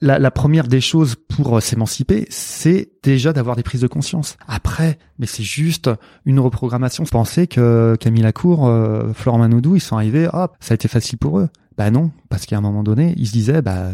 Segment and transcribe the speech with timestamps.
[0.00, 4.36] La, première des choses pour euh, s'émanciper, c'est déjà d'avoir des prises de conscience.
[4.46, 5.90] Après, mais c'est juste
[6.24, 7.02] une reprogrammation.
[7.04, 11.18] Penser que Camille Lacour, euh, Florent Manoudou, ils sont arrivés, hop, ça a été facile
[11.18, 11.48] pour eux.
[11.76, 13.90] Bah non, parce qu'à un moment donné, ils se disaient, bah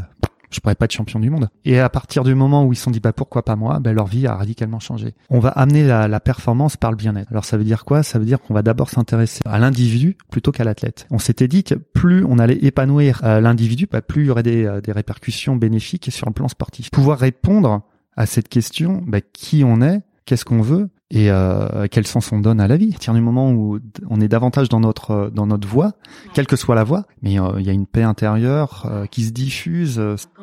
[0.55, 1.49] je pourrais pas être champion du monde.
[1.65, 3.93] Et à partir du moment où ils se sont dit bah pourquoi pas moi, bah,
[3.93, 5.15] leur vie a radicalement changé.
[5.31, 7.31] On va amener la, la performance par le bien-être.
[7.31, 8.03] Alors ça veut dire quoi?
[8.03, 11.07] Ça veut dire qu'on va d'abord s'intéresser à l'individu plutôt qu'à l'athlète.
[11.11, 14.43] On s'était dit que plus on allait épanouir euh, l'individu, bah, plus il y aurait
[14.43, 16.91] des, euh, des répercussions bénéfiques sur le plan sportif.
[16.91, 17.83] Pouvoir répondre
[18.17, 22.41] à cette question, bah, qui on est, qu'est-ce qu'on veut, et euh, quel sens on
[22.41, 22.89] donne à la vie?
[22.89, 23.79] À partir du moment où
[24.11, 25.93] on est davantage dans notre dans notre voie,
[26.35, 29.23] quelle que soit la voie, mais euh, il y a une paix intérieure euh, qui
[29.23, 30.03] se diffuse.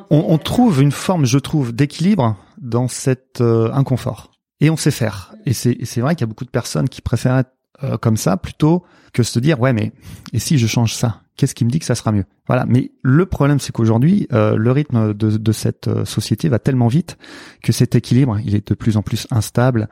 [0.10, 4.32] On, on, trouve une forme, je trouve, d'équilibre dans cet euh, inconfort.
[4.62, 5.36] Et on sait faire.
[5.46, 7.52] Et c'est c'est vrai qu'il y a beaucoup de personnes qui préfèrent être
[7.84, 9.92] euh, comme ça plutôt que se dire ouais mais
[10.32, 11.22] et si je change ça?
[11.36, 12.26] Qu'est-ce qui me dit que ça sera mieux?
[12.48, 16.88] Voilà mais le problème c'est qu'aujourd'hui euh, le rythme de, de cette société va tellement
[16.88, 17.18] vite
[17.64, 19.90] que cet équilibre il est de plus en plus instable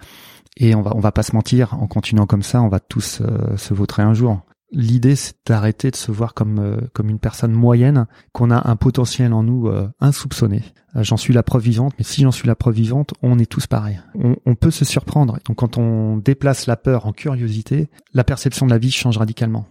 [0.58, 3.22] et on va on va pas se mentir, en continuant comme ça, on va tous
[3.22, 4.42] euh, se vautrer un jour.
[4.72, 8.75] L'idée, c'est d'arrêter de se voir comme euh, comme une personne moyenne, qu'on a un
[8.75, 10.61] potentiel en nous euh, insoupçonné.
[10.95, 13.66] j'en suis la preuve vivante, mais si j'en suis la preuve vivante, on est tous
[13.66, 14.00] pareils.
[14.16, 15.39] On, on, peut se surprendre.
[15.45, 19.66] Donc, quand on déplace la peur en curiosité, la perception de la vie change radicalement.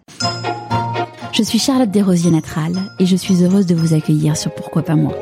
[1.33, 4.97] Je suis Charlotte Desrosiers Natral et je suis heureuse de vous accueillir sur Pourquoi pas
[4.97, 5.15] moi.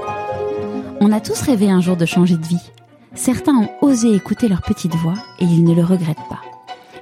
[1.00, 2.70] On a tous rêvé un jour de changer de vie
[3.16, 6.42] Certains ont osé écouter leur petite voix et ils ne le regrettent pas.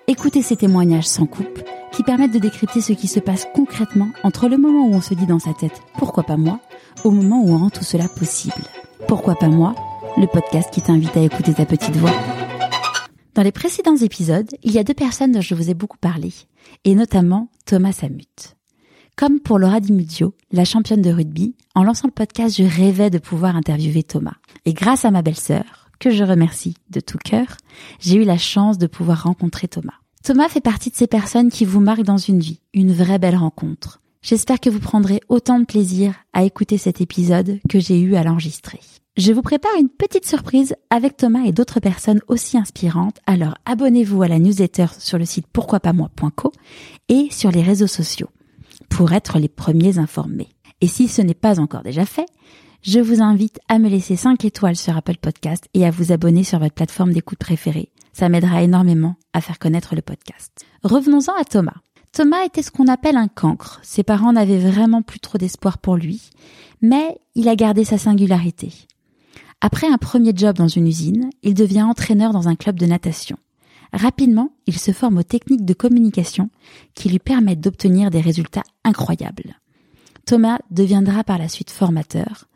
[0.07, 1.61] Écoutez ces témoignages sans coupe
[1.93, 5.15] qui permettent de décrypter ce qui se passe concrètement entre le moment où on se
[5.15, 6.61] dit dans sa tête pourquoi pas moi
[7.03, 8.62] au moment où on rend tout cela possible.
[9.09, 9.75] Pourquoi pas moi
[10.17, 12.15] Le podcast qui t'invite à écouter ta petite voix.
[13.35, 16.33] Dans les précédents épisodes, il y a deux personnes dont je vous ai beaucoup parlé,
[16.85, 18.55] et notamment Thomas Samut.
[19.17, 23.19] Comme pour Laura Dimudio, la championne de rugby, en lançant le podcast, je rêvais de
[23.19, 24.36] pouvoir interviewer Thomas.
[24.64, 27.47] Et grâce à ma belle-sœur, je remercie de tout cœur,
[28.01, 29.95] j'ai eu la chance de pouvoir rencontrer Thomas.
[30.23, 33.37] Thomas fait partie de ces personnes qui vous marquent dans une vie, une vraie belle
[33.37, 34.01] rencontre.
[34.23, 38.23] J'espère que vous prendrez autant de plaisir à écouter cet épisode que j'ai eu à
[38.23, 38.81] l'enregistrer.
[39.17, 44.23] Je vous prépare une petite surprise avec Thomas et d'autres personnes aussi inspirantes, alors abonnez-vous
[44.23, 46.53] à la newsletter sur le site pourquoipasmoi.co
[47.09, 48.31] et sur les réseaux sociaux
[48.89, 50.48] pour être les premiers informés.
[50.81, 52.27] Et si ce n'est pas encore déjà fait,
[52.84, 56.45] je vous invite à me laisser 5 étoiles sur Apple Podcast et à vous abonner
[56.45, 57.89] sur votre plateforme d'écoute préférée.
[58.12, 60.67] Ça m'aidera énormément à faire connaître le podcast.
[60.83, 61.78] Revenons-en à Thomas.
[62.12, 63.80] Thomas était ce qu'on appelle un cancre.
[63.83, 66.28] Ses parents n'avaient vraiment plus trop d'espoir pour lui,
[66.83, 68.70] mais il a gardé sa singularité.
[69.62, 73.39] Après un premier job dans une usine, il devient entraîneur dans un club de natation.
[73.94, 76.50] Rapidement, il se forme aux techniques de communication
[76.94, 79.58] qui lui permettent d'obtenir des résultats incroyables.
[80.27, 82.46] Thomas deviendra par la suite formateur,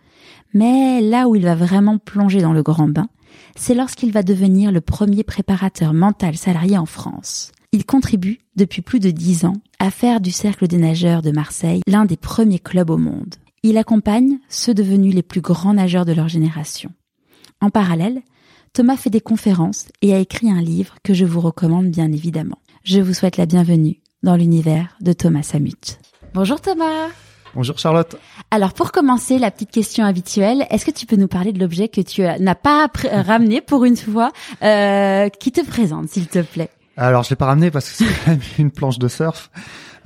[0.54, 3.08] mais là où il va vraiment plonger dans le grand bain,
[3.56, 7.52] c'est lorsqu'il va devenir le premier préparateur mental salarié en France.
[7.72, 11.82] Il contribue, depuis plus de dix ans, à faire du Cercle des nageurs de Marseille
[11.86, 13.34] l'un des premiers clubs au monde.
[13.62, 16.90] Il accompagne ceux devenus les plus grands nageurs de leur génération.
[17.60, 18.22] En parallèle,
[18.72, 22.58] Thomas fait des conférences et a écrit un livre que je vous recommande bien évidemment.
[22.84, 25.98] Je vous souhaite la bienvenue dans l'univers de Thomas Samut.
[26.34, 27.08] Bonjour Thomas
[27.58, 28.14] Bonjour Charlotte.
[28.52, 31.88] Alors pour commencer, la petite question habituelle, est-ce que tu peux nous parler de l'objet
[31.88, 34.30] que tu n'as pas ramené pour une fois,
[34.62, 36.70] euh, qui te présente s'il te plaît?
[36.96, 39.50] Alors je l'ai pas ramené parce que c'est quand même une planche de surf.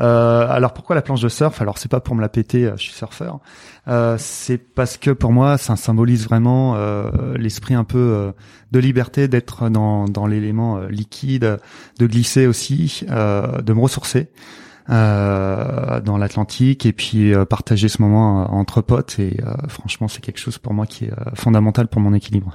[0.01, 1.61] Euh, alors pourquoi la planche de surf?
[1.61, 3.41] Alors c'est pas pour me la péter, euh, je suis surfeur.
[3.87, 8.33] Euh, c'est parce que pour moi ça symbolise vraiment euh, l'esprit un peu euh,
[8.71, 11.59] de liberté, d'être dans, dans l'élément liquide,
[11.99, 18.43] de glisser aussi, de me ressourcer euh, dans l'Atlantique et puis euh, partager ce moment
[18.43, 22.01] euh, entre potes et euh, franchement c'est quelque chose pour moi qui est fondamental pour
[22.01, 22.55] mon équilibre.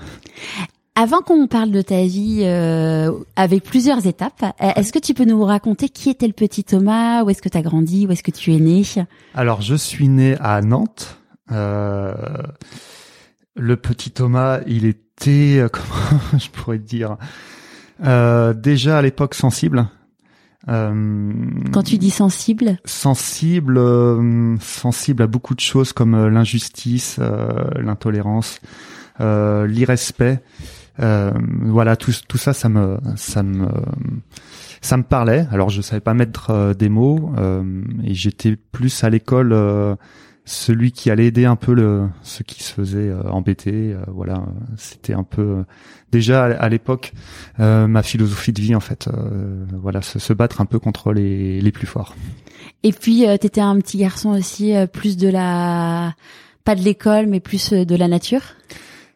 [0.96, 2.44] Avant qu'on parle de ta vie
[3.36, 7.30] avec plusieurs étapes, est-ce que tu peux nous raconter qui était le petit Thomas Où
[7.30, 8.82] est-ce que tu as grandi Où est-ce que tu es né?
[9.36, 11.20] Alors je suis né à Nantes.
[11.52, 12.16] le
[13.76, 17.18] petit Thomas, il était comment je pourrais dire?
[18.00, 19.88] Déjà à l'époque sensible.
[20.70, 21.32] Euh,
[21.72, 27.20] Quand tu dis sensible Sensible, euh, sensible à beaucoup de choses comme euh, l'injustice,
[27.80, 28.60] l'intolérance,
[29.20, 30.42] l'irrespect.
[30.98, 33.68] voilà, tout, tout ça, ça me, ça me,
[34.82, 35.48] ça me parlait.
[35.52, 37.32] Alors, je savais pas mettre des mots
[38.04, 39.54] et j'étais plus à l'école
[40.48, 43.94] celui qui allait aider un peu le ceux qui se faisaient euh, embêter.
[43.94, 44.46] euh, voilà,
[44.78, 45.64] c'était un peu euh,
[46.12, 47.14] déjà à, l'époque
[47.60, 49.08] euh, ma philosophie de vie en fait.
[49.08, 52.16] euh, voilà, se, se battre un peu contre les les plus forts.
[52.84, 56.14] Et puis, euh, t'étais un petit garçon aussi, euh, plus de la,
[56.64, 58.42] pas de l'école, mais plus euh, de la nature?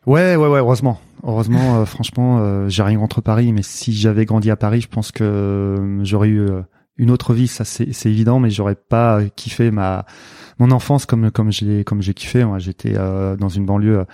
[0.05, 0.59] Ouais, ouais, ouais.
[0.59, 4.81] Heureusement, heureusement, euh, franchement, euh, j'ai rien contre Paris, mais si j'avais grandi à Paris,
[4.81, 6.49] je pense que j'aurais eu
[6.97, 7.47] une autre vie.
[7.47, 10.05] Ça, c'est c'est évident, mais j'aurais pas kiffé ma
[10.57, 12.43] mon enfance comme comme je l'ai comme j'ai kiffé.
[12.45, 14.05] Moi, j'étais euh, dans une banlieue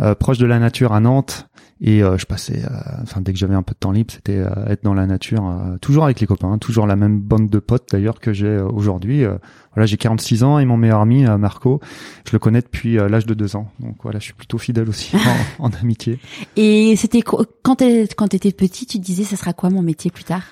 [0.00, 1.48] euh, proche de la nature à Nantes.
[1.80, 2.68] Et euh, je passais, euh,
[3.02, 5.46] enfin dès que j'avais un peu de temps libre, c'était euh, être dans la nature,
[5.48, 9.24] euh, toujours avec les copains, toujours la même bande de potes d'ailleurs que j'ai aujourd'hui.
[9.24, 9.36] Euh,
[9.74, 11.80] voilà, j'ai 46 ans et mon meilleur ami Marco,
[12.26, 13.70] je le connais depuis l'âge de deux ans.
[13.78, 15.14] Donc voilà, je suis plutôt fidèle aussi
[15.60, 16.18] en, en amitié.
[16.56, 17.80] Et c'était qu- quand
[18.16, 20.42] quand t'étais petit, tu te disais, ça sera quoi mon métier plus tard?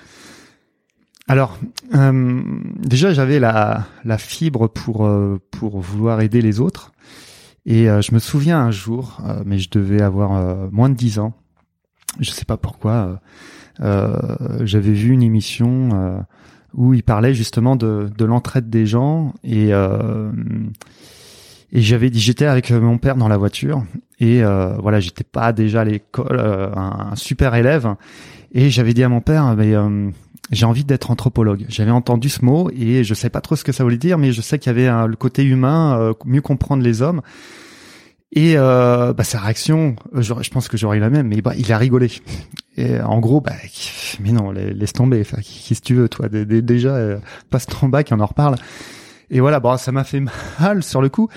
[1.27, 1.57] Alors,
[1.93, 2.41] euh,
[2.79, 6.93] déjà, j'avais la, la fibre pour euh, pour vouloir aider les autres.
[7.67, 10.95] Et euh, je me souviens un jour, euh, mais je devais avoir euh, moins de
[10.95, 11.33] 10 ans.
[12.21, 13.19] Je sais pas pourquoi.
[13.79, 16.25] j'avais vu une émission
[16.73, 22.71] où il parlait justement de, de l'entraide des gens et et j'avais dit j'étais avec
[22.71, 23.85] mon père dans la voiture
[24.19, 27.93] et voilà j'étais pas déjà à l'école un, un super élève
[28.51, 29.75] et j'avais dit à mon père mais
[30.51, 31.65] j'ai envie d'être anthropologue.
[31.69, 34.31] J'avais entendu ce mot et je sais pas trop ce que ça voulait dire, mais
[34.31, 37.21] je sais qu'il y avait un- le côté humain, euh, mieux comprendre les hommes.
[38.33, 41.41] Et euh, bah, sa réaction, euh, j'aurais- je pense que j'aurais eu la même, mais
[41.41, 42.11] bah, il a rigolé.
[42.75, 43.53] Et en gros, bah,
[44.19, 45.21] mais non, la- laisse tomber.
[45.21, 47.17] Enfin, Qu'est-ce que tu veux, toi Dé- dé- Déjà, euh,
[47.49, 48.55] passe ton bac, on en reparle.
[49.29, 50.21] Et voilà, bon, ça m'a fait
[50.59, 51.29] mal sur le coup,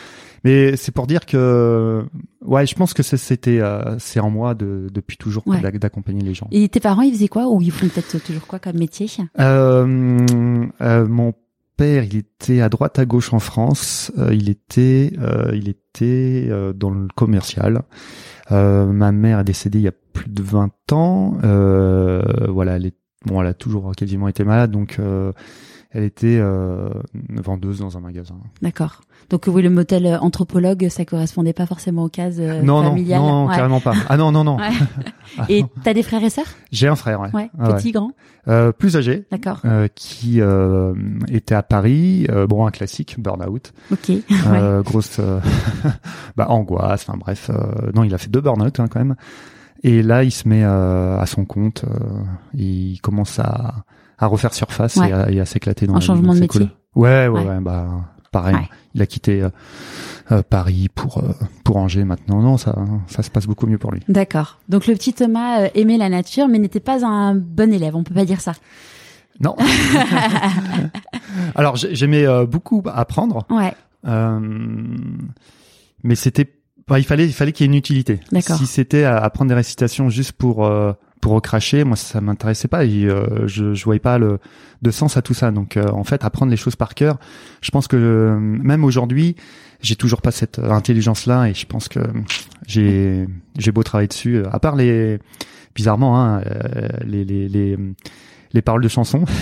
[0.45, 2.05] mais c'est pour dire que,
[2.45, 5.61] ouais, je pense que c'était, euh, c'est en moi de, depuis toujours Ouais.
[5.79, 6.49] d'accompagner les gens.
[6.51, 9.07] Et tes parents, ils faisaient quoi Ou ils font peut-être toujours quoi comme métier?
[9.39, 11.35] Euh, euh, mon
[11.77, 14.13] père, il était à droite à gauche en France.
[14.19, 17.83] Euh, il était, euh, il était euh, dans le commercial.
[18.53, 21.39] Euh, ma mère est décédée il y a plus de 20 ans.
[21.45, 22.95] Euh, voilà, elle est,
[23.25, 25.33] bon, elle a toujours quasiment été malade, donc euh,
[25.93, 26.89] elle était euh,
[27.31, 28.37] vendeuse dans un magasin.
[28.63, 29.01] D'accord.
[29.29, 32.91] Donc oui, le motel euh, anthropologue, ça correspondait pas forcément aux cases euh, non, non,
[32.91, 33.21] familiales.
[33.21, 33.57] non, Ouais.
[33.57, 33.95] carrément pas.
[34.09, 34.57] Ah non, non, non.
[34.59, 34.69] Ouais.
[35.39, 35.71] Ah, Et non.
[35.83, 36.47] t'as des frères et sœurs?
[36.73, 37.31] J'ai un frère, ouais.
[37.33, 37.51] Ouais.
[37.59, 37.77] Ah ouais.
[37.77, 38.13] Petit, grand.
[38.49, 39.27] Euh, plus âgé.
[39.31, 39.61] D'accord.
[39.65, 40.95] euh, qui euh,
[41.29, 44.13] était à Paris, bon un classique, burn-out, Ok.
[44.85, 45.21] grosse
[46.37, 47.51] bah, angoisse, enfin bref.
[47.51, 49.17] euh, non, il a fait deux burn-out hein, quand même.
[49.83, 51.85] Et là, il se met euh, à son compte.
[51.85, 52.23] euh,
[52.55, 53.85] il commence à,
[54.21, 55.09] à refaire surface Ouais.
[55.11, 56.61] et à, et à s'éclater dans Un changement de métier.
[56.61, 56.69] Cool.
[56.95, 57.47] Ouais, ouais, Ouais.
[57.49, 57.89] ouais, bah
[58.31, 58.55] pareil.
[58.55, 58.69] Ouais.
[58.95, 59.49] Il a quitté euh,
[60.33, 61.33] euh, Paris pour euh,
[61.65, 62.41] pour Angers maintenant.
[62.43, 62.75] Non, ça
[63.07, 64.01] ça se passe beaucoup mieux pour lui.
[64.09, 64.59] D'accord.
[64.69, 67.97] Donc le petit Thomas euh, aimait la nature, mais n'était pas un bon élève.
[67.97, 68.53] On peut pas dire ça.
[69.41, 69.57] Non.
[71.55, 73.47] Alors j'ai- j'aimais euh, beaucoup apprendre.
[73.51, 73.75] Ouais.
[74.07, 74.41] Euh,
[76.03, 76.53] mais c'était
[76.89, 78.21] bah, il fallait il fallait qu'il y ait une utilité.
[78.33, 78.57] D'accord.
[78.57, 80.67] Si c'était à apprendre des récitations juste pour
[81.21, 82.85] euh, pour recracher, moi ça m'intéressait pas.
[82.85, 84.39] Et, euh, je je voyais pas le
[84.83, 85.51] de sens à tout ça.
[85.51, 87.19] Donc euh, en fait apprendre les choses par cœur,
[87.61, 89.37] je pense que euh, même aujourd'hui
[89.83, 92.01] j'ai toujours pas cette intelligence là et je pense que
[92.67, 93.27] j'ai
[93.59, 94.37] j'ai beau travailler dessus.
[94.37, 95.19] euh, À part les
[95.75, 97.77] bizarrement hein, euh, les les les
[98.53, 99.25] les paroles de chansons.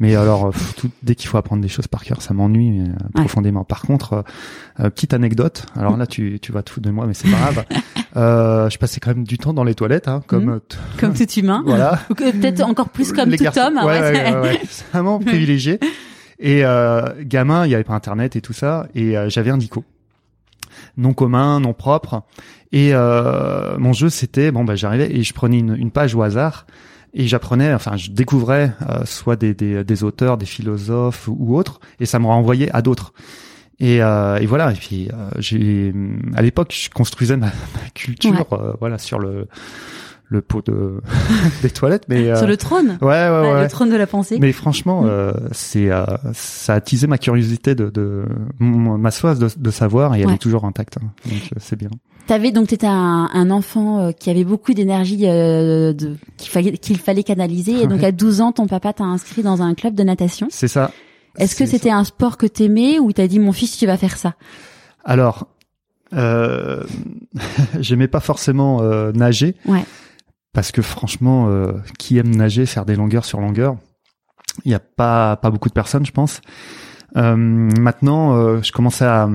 [0.00, 2.86] Mais alors, euh, tout- dès qu'il faut apprendre des choses par cœur, ça m'ennuie euh,
[3.14, 3.64] profondément.
[3.64, 4.22] Par contre, euh,
[4.80, 5.66] euh, petite anecdote.
[5.76, 7.64] Alors là, tu, tu vas te foutre de moi, mais c'est pas grave.
[8.16, 10.60] Euh, je passais quand même du temps dans les toilettes, hein, comme
[11.00, 11.64] Comme tout humain.
[11.66, 11.98] voilà.
[12.10, 13.62] Ou Peut-être encore plus comme Les tout garçons.
[13.62, 13.84] homme.
[13.84, 14.00] Ouais,
[14.40, 14.60] ouais.
[14.92, 15.80] vraiment privilégié.
[16.38, 19.56] Et euh, gamin, il y avait pas Internet et tout ça, et euh, j'avais un
[19.58, 19.82] dico
[20.96, 22.22] non commun, non propre.
[22.70, 26.22] Et euh, mon jeu, c'était bon, bah j'arrivais et je prenais une, une page au
[26.22, 26.66] hasard
[27.14, 31.80] et j'apprenais, enfin, je découvrais euh, soit des, des, des auteurs, des philosophes ou autres,
[32.00, 33.12] et ça me renvoyait à d'autres.
[33.80, 34.72] Et, euh, et voilà.
[34.72, 35.92] Et puis euh, j'ai,
[36.34, 39.48] à l'époque, je construisais ma, ma culture, euh, voilà, sur le
[40.28, 41.00] le pot de
[41.62, 42.98] des toilettes, mais euh, Sur le trône.
[43.02, 43.62] ouais, ouais, Ouais.
[43.64, 44.38] Le trône de la pensée.
[44.40, 45.08] Mais franchement, Mm.
[45.08, 48.24] euh, c'est euh, ça a attisé ma curiosité de, de
[48.58, 50.96] ma soif de, de savoir et elle est toujours intacte.
[50.96, 51.06] hein.
[51.26, 51.90] Donc euh, c'est bien.
[52.26, 56.72] T'avais donc t'étais un, un enfant euh, qui avait beaucoup d'énergie euh, de- qu'il fallait
[56.78, 59.94] qu'il fallait canaliser et donc à 12 ans ton papa t'a inscrit dans un club
[59.94, 60.46] de natation.
[60.50, 60.90] C'est ça.
[61.36, 64.16] Est-ce que c'était un sport que t'aimais ou t'as dit mon fils tu vas faire
[64.16, 64.34] ça?
[65.04, 65.48] Alors,
[66.14, 66.82] euh,
[67.80, 69.54] j'aimais pas forcément euh, nager.
[69.66, 69.84] Ouais.
[70.54, 73.76] Parce que franchement, euh, qui aime nager, faire des longueurs sur longueurs,
[74.64, 76.40] il y a pas pas beaucoup de personnes, je pense.
[77.16, 79.28] Euh, maintenant, euh, je commençais à,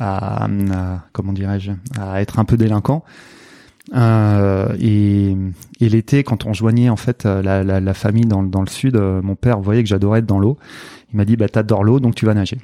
[0.00, 0.48] à,
[1.12, 3.04] comment dirais-je, à être un peu délinquant.
[3.94, 5.36] Euh, et,
[5.80, 8.68] et l'été, quand on joignait en fait euh, la, la, la famille dans, dans le
[8.68, 10.56] sud, euh, mon père voyait que j'adorais être dans l'eau.
[11.12, 12.58] Il m'a dit bah t'adores l'eau, donc tu vas nager.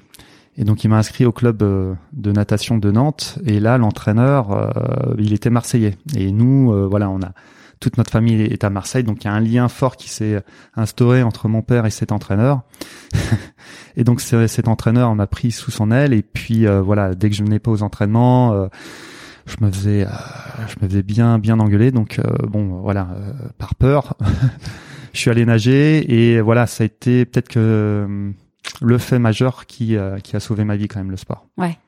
[0.57, 3.39] Et donc il m'a inscrit au club de natation de Nantes.
[3.47, 4.73] Et là, l'entraîneur,
[5.17, 5.97] il était marseillais.
[6.17, 7.33] Et nous, voilà, on a
[7.81, 10.43] toute notre famille est à Marseille, donc il y a un lien fort qui s'est
[10.77, 12.63] instauré entre mon père et cet entraîneur.
[13.97, 16.13] et donc cet entraîneur m'a pris sous son aile.
[16.13, 18.69] Et puis voilà, dès que je venais pas aux entraînements,
[19.47, 20.07] je me faisais,
[20.69, 21.91] je me faisais bien, bien engueuler.
[21.91, 23.09] Donc bon, voilà,
[23.57, 24.15] par peur,
[25.15, 26.13] je suis allé nager.
[26.13, 28.35] Et voilà, ça a été peut-être que
[28.81, 31.47] le fait majeur qui, euh, qui a sauvé ma vie quand même, le sport.
[31.57, 31.79] Ouais.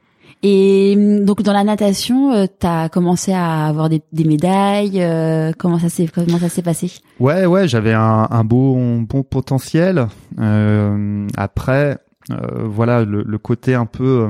[0.42, 5.00] Et hum, donc dans la natation, euh, tu as commencé à avoir des, médailles.
[5.00, 6.92] Euh, comment ça s'est comment ça s'est passé?
[7.20, 10.08] Ouais, ouais, j'avais un, un beau bon potentiel.
[10.40, 14.28] Euh, après, voilà, le, le, côté un peu,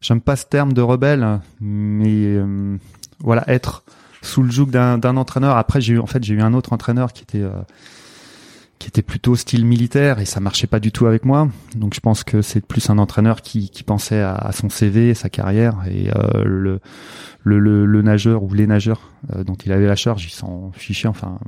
[0.00, 2.36] j'aime pas ce terme de rebelle, mais
[3.20, 3.84] voilà, être
[4.22, 5.56] sous le joug d'un entraîneur.
[5.56, 7.44] Après, j'ai eu en fait j'ai eu un autre entraîneur qui était
[8.78, 11.48] qui était plutôt style militaire et ça marchait pas du tout avec moi.
[11.74, 15.28] Donc je pense que c'est plus un entraîneur qui, qui pensait à, son CV, sa
[15.28, 16.80] carrière et euh, le,
[17.42, 21.08] le, le, nageur ou les nageurs euh, dont il avait la charge, ils s'en fichaient
[21.08, 21.38] enfin.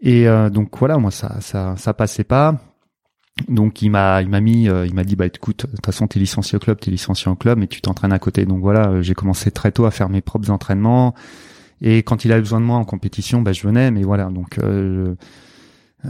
[0.00, 2.58] Et euh, donc voilà, moi ça ça ça passait pas.
[3.48, 6.20] Donc il m'a il m'a mis il m'a dit bah écoute de toute façon t'es
[6.20, 9.14] licencié au club t'es licencié en club mais tu t'entraînes à côté donc voilà j'ai
[9.14, 11.16] commencé très tôt à faire mes propres entraînements
[11.80, 14.60] et quand il avait besoin de moi en compétition bah je venais mais voilà donc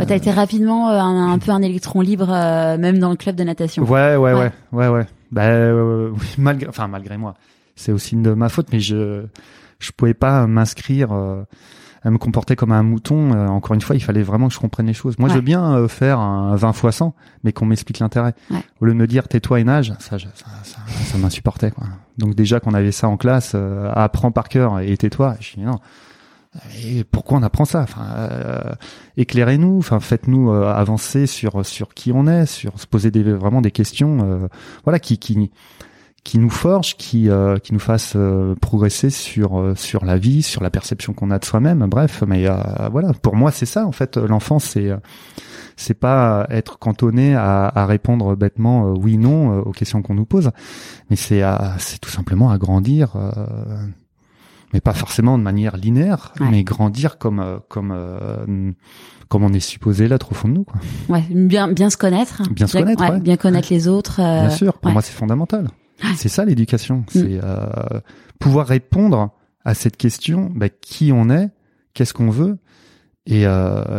[0.01, 3.37] tu T'as été rapidement euh, un, peu un électron libre, euh, même dans le club
[3.37, 3.85] de natation.
[3.85, 5.07] Ouais, ouais, ouais, ouais, ouais.
[5.31, 7.35] Bah, euh, oui, malgré, enfin malgré moi,
[7.77, 9.25] c'est aussi de ma faute, mais je,
[9.79, 13.33] je pouvais pas m'inscrire, à me comporter comme un mouton.
[13.49, 15.19] encore une fois, il fallait vraiment que je comprenne les choses.
[15.19, 18.35] Moi, je veux bien faire un 20 fois 100, mais qu'on m'explique l'intérêt.
[18.81, 20.29] Au lieu de me dire tais-toi et nage, ça, ça,
[20.63, 21.71] ça, ça m'insupportait.
[21.71, 21.87] Quoi.
[22.19, 23.57] Donc déjà qu'on avait ça en classe,
[23.95, 25.37] apprends par cœur et tais-toi.
[25.41, 25.81] Je dis non
[26.85, 27.83] et pourquoi on apprend ça?
[27.83, 28.73] Enfin, euh,
[29.17, 29.79] éclairez-nous.
[29.79, 33.71] Enfin, faites-nous euh, avancer sur sur qui on est, sur se poser des, vraiment des
[33.71, 34.49] questions, euh,
[34.85, 35.51] voilà, qui qui
[36.23, 37.29] qui nous forge, qui
[37.63, 38.17] qui nous fasse
[38.63, 41.87] progresser sur sur la vie, sur la perception qu'on a de soi-même.
[41.87, 42.47] Bref, mais
[42.91, 44.17] voilà, pour moi c'est ça en fait.
[44.17, 44.91] L'enfance c'est
[45.77, 50.51] c'est pas être cantonné à, à répondre bêtement oui non aux questions qu'on nous pose,
[51.11, 51.43] mais c'est
[51.77, 53.19] c'est tout simplement à grandir
[54.75, 58.73] mais pas forcément de manière linéaire, mais grandir comme euh, comme euh,
[59.29, 60.65] comme on est supposé l'être au fond de nous.
[60.65, 60.81] Quoi.
[61.09, 64.21] Ouais, bien bien se connaître, bien se connaître, ouais, bien connaître les autres.
[64.21, 65.69] Euh, bien sûr, pour moi c'est fondamental.
[66.17, 67.05] C'est ça l'éducation, mm.
[67.09, 67.41] c'est
[68.41, 69.31] pouvoir répondre
[69.65, 71.51] à cette question bah, qui on est,
[71.95, 72.59] qu'est-ce qu'on veut
[73.27, 73.47] et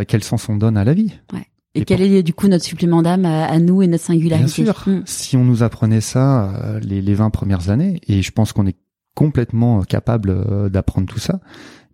[0.10, 1.14] quel sens on donne à la vie.
[1.34, 1.48] Ouais.
[1.74, 4.84] Et, quel est du coup notre supplément d'âme à, nous et notre singularité Bien sûr,
[4.88, 5.04] mm.
[5.06, 8.76] si on nous apprenait ça les, les 20 premières années, et je pense qu'on est
[9.16, 11.40] complètement capable euh, d'apprendre tout ça.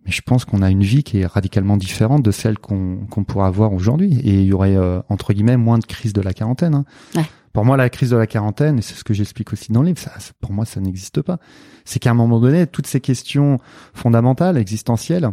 [0.04, 3.24] Mais je pense qu'on a une vie qui est radicalement différente de celle qu'on qu'on
[3.24, 4.18] pourra avoir aujourd'hui.
[4.24, 6.74] Et il y aurait, euh, entre guillemets, moins de crise de la quarantaine.
[6.74, 6.84] Hein.
[7.14, 7.24] Ouais.
[7.52, 9.88] Pour moi, la crise de la quarantaine, et c'est ce que j'explique aussi dans le
[9.88, 11.38] livre, ça, pour moi, ça n'existe pas.
[11.84, 13.58] C'est qu'à un moment donné, toutes ces questions
[13.94, 15.30] fondamentales, existentielles,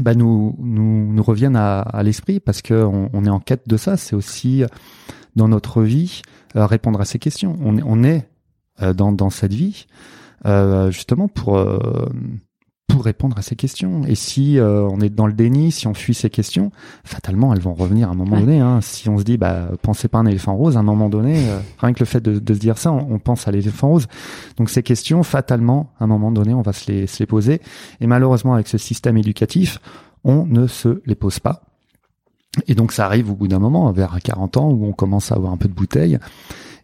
[0.00, 3.76] bah, nous, nous, nous reviennent à, à l'esprit parce que on, est en quête de
[3.76, 3.96] ça.
[3.96, 4.64] C'est aussi
[5.36, 6.22] dans notre vie
[6.56, 7.56] euh, répondre à ces questions.
[7.62, 8.28] On, on est
[8.94, 9.86] dans, dans cette vie
[10.46, 11.78] euh, justement pour euh,
[12.88, 14.02] pour répondre à ces questions.
[14.06, 16.70] Et si euh, on est dans le déni, si on fuit ces questions,
[17.04, 18.60] fatalement, elles vont revenir à un moment donné.
[18.60, 18.80] Hein.
[18.82, 21.42] Si on se dit, bah, pensez pas à un éléphant rose, à un moment donné,
[21.78, 24.08] rien que le fait de, de, se dire ça, on, pense à l'éléphant rose.
[24.58, 27.62] Donc ces questions, fatalement, à un moment donné, on va se les, se les poser.
[28.00, 29.78] Et malheureusement, avec ce système éducatif,
[30.24, 31.62] on ne se les pose pas.
[32.66, 35.36] Et donc ça arrive au bout d'un moment, vers 40 ans, où on commence à
[35.36, 36.18] avoir un peu de bouteille.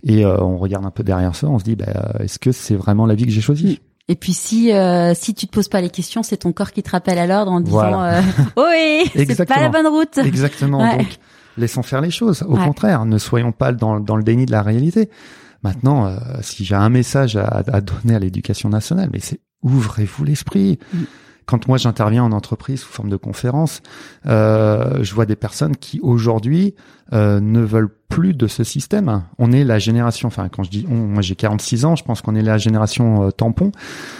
[0.05, 2.77] Et euh, on regarde un peu derrière ça, on se dit, bah, est-ce que c'est
[2.77, 3.81] vraiment la vie que j'ai choisie?
[4.09, 6.83] Et puis si euh, si tu te poses pas les questions, c'est ton corps qui
[6.83, 8.21] te rappelle à l'ordre en disant euh,
[8.57, 10.17] oui, c'est pas la bonne route.
[10.17, 10.97] Exactement.
[10.97, 11.19] Donc
[11.59, 12.43] laissons faire les choses.
[12.43, 15.11] Au contraire, ne soyons pas dans dans le déni de la réalité.
[15.63, 20.25] Maintenant, euh, si j'ai un message à, à donner à l'éducation nationale, mais c'est ouvrez-vous
[20.25, 20.79] l'esprit.
[20.95, 20.99] Mm
[21.49, 23.81] quand moi j'interviens en entreprise sous forme de conférence,
[24.27, 26.75] euh, je vois des personnes qui aujourd'hui
[27.15, 29.25] euh, ne veulent plus de ce système.
[29.39, 32.21] On est la génération, enfin quand je dis on, moi j'ai 46 ans, je pense
[32.21, 33.73] qu'on est la génération euh, tampon,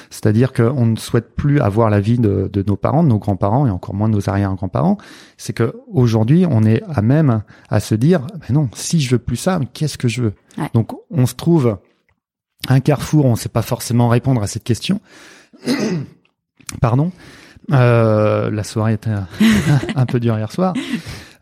[0.09, 3.67] c'est-à-dire qu'on ne souhaite plus avoir la vie de, de nos parents, de nos grands-parents
[3.67, 4.97] et encore moins de nos arrière-grands-parents.
[5.37, 9.19] C'est que aujourd'hui on est à même à se dire, ben non, si je veux
[9.19, 10.35] plus ça, qu'est-ce que je veux?
[10.73, 11.77] Donc on se trouve
[12.69, 15.03] un carrefour, on ne sait pas forcément répondre à cette question.
[16.81, 17.13] Pardon.
[17.71, 19.11] Euh, la soirée était
[19.95, 20.75] un, peu dure hier soir.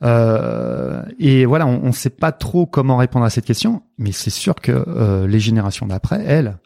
[0.03, 4.31] Euh, et voilà, on ne sait pas trop comment répondre à cette question, mais c'est
[4.31, 6.59] sûr que euh, les générations d'après, elles,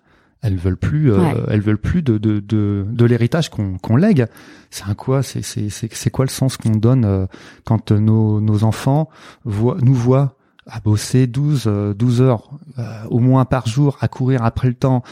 [0.42, 4.26] elles veulent plus, euh, elles veulent plus de de de, de l'héritage qu'on qu'on lègue.
[4.70, 7.26] C'est un quoi C'est c'est c'est quoi le sens qu'on donne euh,
[7.64, 9.10] quand nos nos enfants
[9.44, 10.36] voient nous voient
[10.66, 12.50] à bosser 12, euh, 12 heures
[13.08, 15.02] au moins par jour, à courir après le temps,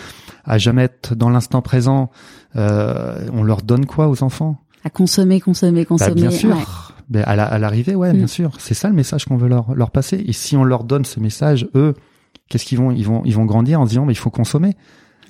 [0.44, 2.10] à jamais être dans l'instant présent,
[2.54, 4.58] on leur donne quoi aux enfants?
[4.84, 6.14] À consommer, consommer, Bah, consommer.
[6.14, 6.56] Bien sûr.
[6.56, 6.62] ouais.
[7.10, 8.16] Ben, à la- à l'arrivée, ouais, Mm.
[8.18, 8.52] bien sûr.
[8.58, 10.22] C'est ça le message qu'on veut leur, leur passer.
[10.26, 11.94] Et si on leur donne ce message, eux,
[12.48, 14.76] qu'est-ce qu'ils vont, ils vont, ils vont grandir en se disant, mais il faut consommer.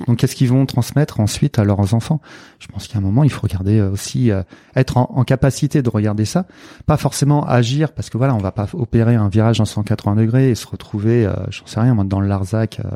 [0.06, 2.20] Donc, qu'est-ce qu'ils vont transmettre ensuite à leurs enfants?
[2.60, 4.42] Je pense qu'à un moment, il faut regarder euh, aussi, euh,
[4.76, 6.46] être en, en capacité de regarder ça,
[6.86, 10.50] pas forcément agir, parce que voilà, on va pas opérer un virage en 180 degrés
[10.50, 12.88] et se retrouver, euh, j'en sais rien, moi, dans le Larzac, euh,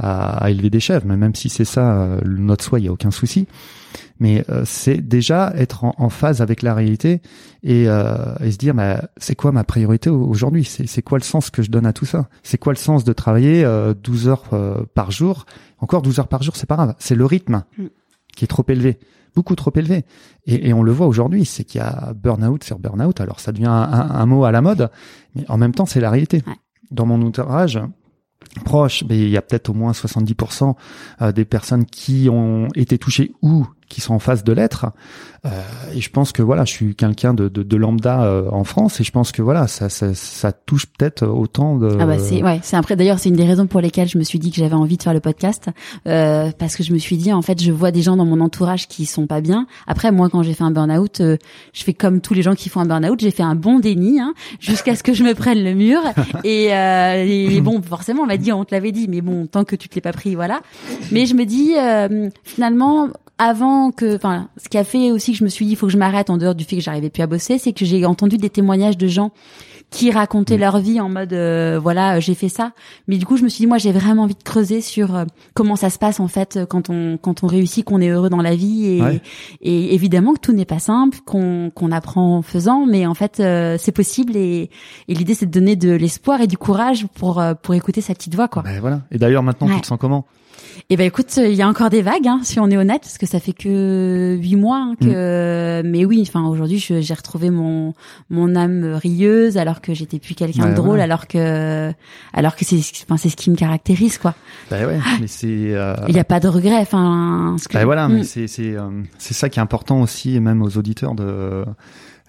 [0.00, 1.04] à, à élever des chèvres.
[1.06, 3.46] Mais même si c'est ça, euh, notre soi, il y a aucun souci.
[4.18, 7.22] Mais euh, c'est déjà être en, en phase avec la réalité
[7.62, 10.64] et, euh, et se dire bah, c'est quoi ma priorité au- aujourd'hui?
[10.64, 12.28] C'est, quoi le sens que je donne à tout ça?
[12.42, 15.46] C'est quoi le sens de travailler euh, 12 heures euh, par jour?
[15.78, 17.86] Encore 12 heures par jour c'est pas grave c'est le rythme Mm.
[18.36, 18.98] qui est trop élevé
[19.34, 20.04] beaucoup trop élevé
[20.46, 23.50] et, et on le voit aujourd'hui c'est qu'il y a burn-out sur burn-out alors ça
[23.52, 24.90] devient un, un- un mot à la mode
[25.34, 26.52] mais en même temps c'est la réalité Ouais.
[26.90, 27.78] dans mon entourage
[28.64, 30.74] proche mais il y a peut-être au moins 70%
[31.22, 34.86] euh, des personnes qui ont été touchées ou qui sont en phase de l'être
[35.46, 35.50] euh,
[35.94, 39.00] et je pense que voilà, je suis quelqu'un de, de, de lambda euh, en France
[39.00, 41.96] et je pense que voilà, ça, ça, ça touche peut-être autant de.
[41.98, 44.22] Ah bah c'est ouais, c'est après d'ailleurs c'est une des raisons pour lesquelles je me
[44.22, 45.70] suis dit que j'avais envie de faire le podcast
[46.06, 48.40] euh, parce que je me suis dit en fait je vois des gens dans mon
[48.40, 49.66] entourage qui sont pas bien.
[49.86, 51.38] Après moi quand j'ai fait un burn-out, euh,
[51.72, 54.20] je fais comme tous les gens qui font un burn-out, j'ai fait un bon déni
[54.20, 56.02] hein, jusqu'à ce que je me prenne le mur
[56.44, 59.64] et, euh, et bon forcément on m'a dit on te l'avait dit mais bon tant
[59.64, 60.60] que tu te l'es pas pris voilà.
[61.12, 63.08] Mais je me dis euh, finalement
[63.40, 65.86] avant que, enfin, ce qui a fait aussi que je me suis dit, il faut
[65.86, 68.04] que je m'arrête en dehors du fait que j'arrivais plus à bosser, c'est que j'ai
[68.04, 69.32] entendu des témoignages de gens
[69.88, 70.60] qui racontaient Mm.
[70.60, 72.72] leur vie en mode, euh, voilà, euh, j'ai fait ça.
[73.08, 75.24] Mais du coup, je me suis dit, moi, j'ai vraiment envie de creuser sur euh,
[75.54, 78.28] comment ça se passe en fait euh, quand on quand on réussit, qu'on est heureux
[78.30, 79.20] dans la vie, et, Ouais.
[79.62, 83.40] et évidemment que tout n'est pas simple, qu'on qu'on apprend en faisant, mais en fait,
[83.40, 84.36] euh, c'est possible.
[84.36, 84.70] Et,
[85.08, 88.34] et l'idée, c'est de donner de l'espoir et du courage pour pour écouter sa petite
[88.36, 88.62] voix, quoi.
[88.62, 89.00] Ben voilà.
[89.10, 89.74] Et d'ailleurs maintenant, Ouais.
[89.76, 90.24] tu te sens comment?
[90.92, 93.16] Eh ben écoute, il y a encore des vagues, hein, si on est honnête, parce
[93.16, 94.78] que ça fait que huit mois.
[94.90, 95.82] hein, que...
[95.84, 97.94] Mais oui, enfin aujourd'hui, j'ai retrouvé mon
[98.28, 101.02] mon âme rieuse, alors que j'étais plus quelqu'un de drôle, ouais.
[101.02, 101.92] alors que
[102.34, 104.34] alors que c'est enfin c'est ce qui me caractérise, quoi.
[104.68, 104.98] Ben ouais.
[105.20, 105.46] Mais c'est.
[105.46, 107.54] euh, Il n'y a pas de regret, enfin.
[107.68, 108.08] que- ben voilà.
[108.08, 108.12] Mm.
[108.14, 111.64] Mais c'est c'est euh, c'est ça qui est important aussi, et même aux auditeurs de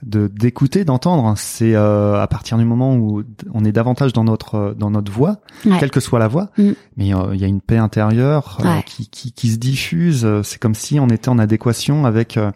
[0.04, 1.34] de d'écouter, d'entendre.
[1.38, 5.38] C'est euh, à partir du moment où on est davantage dans notre dans notre voix,
[5.66, 5.78] Ouais.
[5.80, 6.72] quelle que soit la voix, Mm.
[6.98, 8.84] mais euh, il y a une paix intérieure euh, Ouais.
[8.86, 10.26] qui, qui qui se diffuse.
[10.26, 12.52] Euh, C'est comme si on était en adéquation avec euh,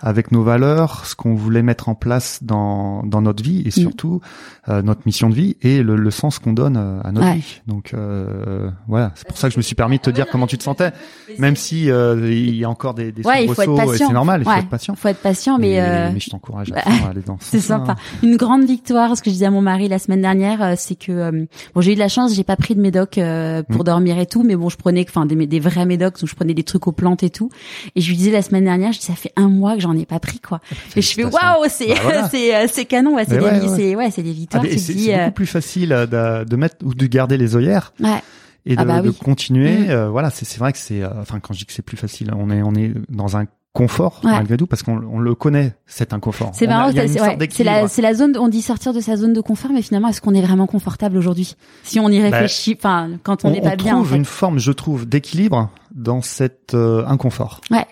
[0.00, 3.70] avec nos valeurs, ce qu'on voulait mettre en place dans dans notre vie et Mm.
[3.70, 4.20] surtout
[4.68, 7.36] euh, notre mission de vie et le, le sens qu'on donne euh, à notre Ouais.
[7.36, 7.60] vie.
[7.66, 10.46] Donc euh, voilà, c'est pour ça que je me suis permis de te dire comment
[10.46, 10.92] tu te sentais,
[11.38, 13.92] même si euh, il y a encore des, des Ouais, il faut être soubresauts, et
[13.94, 14.06] patient.
[14.08, 14.58] c'est normal, il faut Ouais.
[14.58, 14.94] être patient.
[14.94, 17.60] Faut être patient, mais, euh, mais je t'encourage à, bah, à aller dans ce C'est
[17.60, 17.96] sympa.
[18.22, 20.94] Une grande victoire, ce que je disais à mon mari la semaine dernière, euh, c'est
[20.94, 23.80] que euh, bon, j'ai eu de la chance, j'ai pas pris de médoc euh, pour
[23.80, 23.84] Mm.
[23.84, 26.54] dormir et tout, mais bon, je prenais, enfin, des, des vrais médocs, donc je prenais
[26.54, 27.50] des trucs aux plantes et tout.
[27.96, 29.98] Et je lui disais la semaine dernière, je dis ça fait un mois que j'en
[29.98, 30.60] ai pas pris quoi.
[30.96, 32.28] Et je fais waouh, c'est Bah, voilà.
[32.30, 34.62] c'est euh, c'est canon, ouais, c'est des, ouais, c'est ouais, c'est des Ah, victoires.
[34.64, 37.56] te c'est c'est euh, beaucoup plus facile euh, de, de mettre ou de garder les
[37.56, 38.22] œillères ouais,
[38.66, 39.78] et de, Ah bah de continuer.
[39.86, 39.90] Mm.
[39.90, 42.32] euh, voilà, c'est c'est vrai que c'est, enfin quand je dis que c'est plus facile,
[42.36, 44.32] on est on est dans un confort Ouais.
[44.32, 46.50] malgré tout parce qu'on on le connaît cet inconfort.
[46.54, 49.16] c'est On a- marrant, c'est ouais, la c'est la zone, on dit sortir de sa
[49.16, 51.54] zone de confort, mais finalement, est-ce qu'on est vraiment confortable aujourd'hui?
[51.84, 54.16] Si on y réfléchit, enfin, quand on on, n'est pas on bien, en trouve fait.
[54.16, 57.60] une forme, je trouve, d'équilibre dans cet euh, inconfort.
[57.70, 57.86] Ouais.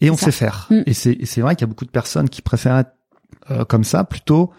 [0.00, 0.66] Et on sait faire.
[0.70, 0.82] Mm.
[0.86, 2.92] Et c'est vrai qu'il y a beaucoup de personnes qui préfèrent être
[3.50, 4.50] euh, comme ça plutôt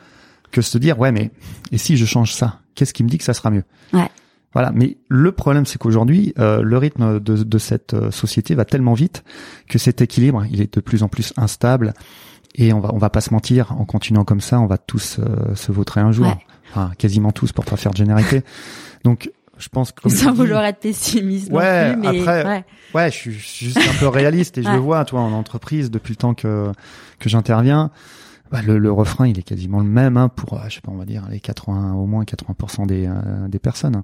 [0.52, 1.32] que se dire ouais mais
[1.71, 3.63] et si je change ça, qu'est-ce qui me dit que ça sera mieux?
[3.93, 4.10] Ouais.
[4.54, 4.71] Voilà.
[4.73, 8.93] Mais le problème c'est qu'aujourd'hui euh, le rythme de, de cette euh, société va tellement
[8.93, 9.23] vite
[9.67, 11.93] que cet équilibre il est de plus en plus instable.
[12.56, 15.19] Et on va on va pas se mentir, en continuant comme ça, on va tous
[15.19, 16.26] euh, se vautrer un jour.
[16.26, 16.38] Ouais.
[16.71, 18.43] Enfin, quasiment tous pour pas faire de généralité.
[19.04, 22.45] Donc je pense que comme Sans dis- vouloir être pessimiste Ouais, non plus, mais après,
[22.45, 22.65] ouais.
[22.95, 24.73] Ouais, je suis, juste un peu réaliste et je Ouais.
[24.75, 26.71] le vois, toi, en entreprise, depuis le temps que
[27.19, 27.91] que j'interviens.
[28.49, 30.91] Bah, le, le refrain, il est quasiment le même hein, pour, euh, je sais pas,
[30.93, 34.03] on va dire les 80, au moins 80% des euh, des personnes.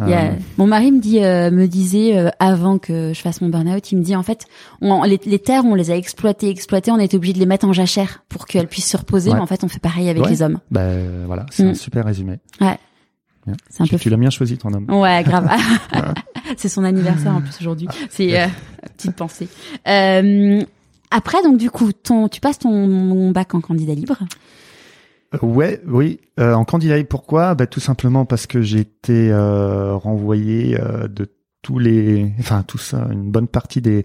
[0.00, 3.90] Euh, Mon mari me dit, euh, me disait euh, avant que je fasse mon burn-out,
[3.90, 4.46] il me dit en fait,
[4.80, 7.66] on, les, les terres, on les a exploitées, exploitées, on été obligé de les mettre
[7.66, 9.30] en jachère pour qu'elles puissent se reposer.
[9.30, 9.36] Ouais.
[9.36, 10.30] Mais en fait, on fait pareil avec Ouais.
[10.30, 10.60] les hommes.
[10.76, 11.70] euh, voilà, c'est Mm.
[11.70, 12.38] un super résumé.
[12.60, 12.78] Ouais.
[13.50, 13.56] Bien.
[13.68, 13.98] C'est un tu, peu.
[13.98, 14.86] tu l'as bien choisi, ton homme.
[14.90, 15.48] Ouais, grave.
[16.56, 17.88] c'est son anniversaire en plus aujourd'hui.
[18.10, 18.46] C'est euh,
[18.96, 19.48] petite pensée.
[19.88, 20.62] Euh,
[21.10, 24.18] après, donc du coup, ton, tu passes ton bac en candidat libre.
[25.34, 26.18] Euh, Ouais, oui.
[26.40, 27.54] Euh, en candidat, libre, pourquoi?
[27.54, 31.30] Bah, Tout simplement parce que j'ai été euh, renvoyé euh, de
[31.62, 34.04] tous les, enfin tous, euh, une bonne partie des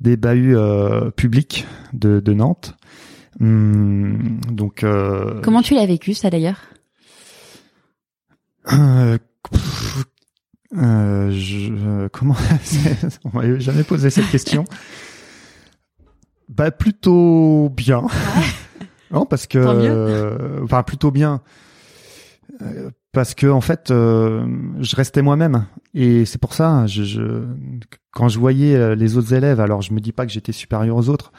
[0.00, 2.76] des bahuts euh, publics de, de Nantes.
[3.40, 6.60] Hum, donc, euh, Comment tu l'as vécu ça d'ailleurs?
[8.72, 9.18] Euh,
[10.76, 12.36] euh, je, comment
[13.24, 14.64] On m'avait jamais posé cette question.
[16.48, 18.06] bah plutôt bien.
[19.10, 21.42] non parce que, euh, enfin plutôt bien
[22.60, 24.46] euh, parce que en fait, euh,
[24.80, 26.86] je restais moi-même et c'est pour ça.
[26.86, 27.44] Je, je,
[28.12, 31.08] quand je voyais les autres élèves, alors je me dis pas que j'étais supérieur aux
[31.10, 31.32] autres,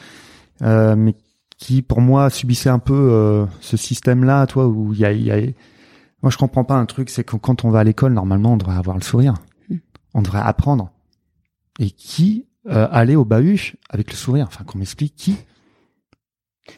[0.62, 1.16] mais
[1.58, 5.40] qui pour moi subissaient un peu ce système-là, toi, où il y a, y a
[6.24, 8.58] moi, je comprends pas un truc, c'est que quand on va à l'école, normalement, on
[8.58, 9.34] devrait avoir le sourire.
[9.70, 9.78] Hmm.
[10.14, 10.90] On devrait apprendre.
[11.80, 14.46] Et qui euh, allait au bahut avec le sourire?
[14.48, 15.36] Enfin, qu'on m'explique qui?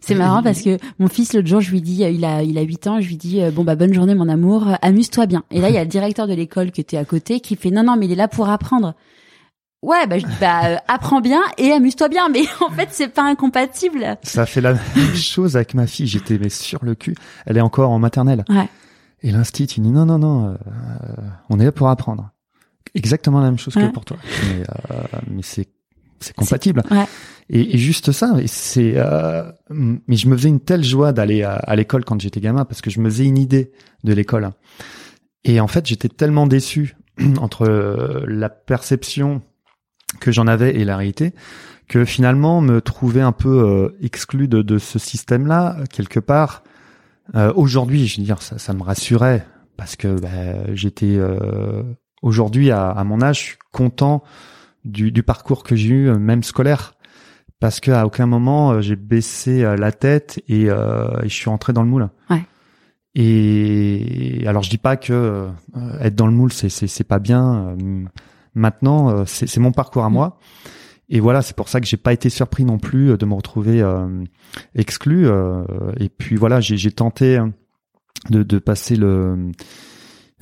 [0.01, 2.62] C'est marrant parce que mon fils l'autre jour je lui dis il a il a
[2.63, 5.43] 8 ans je lui dis bon bah bonne journée mon amour amuse-toi bien.
[5.51, 7.69] Et là il y a le directeur de l'école qui était à côté qui fait
[7.69, 8.95] non non mais il est là pour apprendre.
[9.84, 12.29] Ouais bah je dis bah euh, apprends bien et amuse-toi bien.
[12.29, 14.17] Mais en fait c'est pas incompatible.
[14.23, 16.08] Ça fait la même chose avec ma fille.
[16.08, 17.15] J'étais mais sur le cul.
[17.45, 18.43] Elle est encore en maternelle.
[18.49, 18.67] Ouais.
[19.25, 20.55] Et l'instit, il dit non, non, non, euh,
[21.49, 22.29] on est là pour apprendre.
[22.93, 24.17] Exactement la même chose que pour toi.
[24.43, 25.67] Mais, euh, mais c'est
[26.19, 26.83] c'est compatible.
[26.91, 27.05] Ouais.
[27.49, 28.93] Et, et, juste ça, c'est.
[28.95, 32.81] Euh, mais je me faisais une telle joie d'aller à, l'école quand j'étais gamin parce
[32.81, 33.71] que je me faisais une idée
[34.03, 34.51] de l'école.
[35.43, 36.95] Et en fait, j'étais tellement déçu
[37.39, 37.67] entre
[38.27, 39.41] la perception
[40.19, 41.33] que j'en avais et la réalité
[41.88, 46.63] que finalement me trouver un peu exclu de, de ce système-là quelque part
[47.33, 49.45] euh, aujourd'hui, je veux dire, ça, ça me rassurait
[49.77, 51.83] parce que bah, j'étais euh,
[52.21, 54.23] aujourd'hui à, à, mon âge, je suis content
[54.83, 56.93] du, du parcours que j'ai eu, même scolaire,
[57.59, 60.69] parce qu'à aucun moment euh, j'ai baissé la tête et, et,
[61.23, 62.09] je suis entré dans le moule.
[62.29, 62.43] Ouais.
[63.15, 65.47] Et alors je dis pas que
[66.01, 67.75] être dans le moule c'est c'est pas bien.
[68.53, 70.13] Maintenant, c'est c'est mon parcours à mm.
[70.13, 70.39] moi.
[71.09, 73.33] Et voilà, c'est pour ça que j'ai pas été surpris non plus euh, de me
[73.33, 74.23] retrouver euh,
[74.73, 75.27] exclu.
[75.27, 75.63] Euh,
[75.99, 77.53] et puis voilà, j'ai tenté hein,
[78.29, 79.51] de, passer le,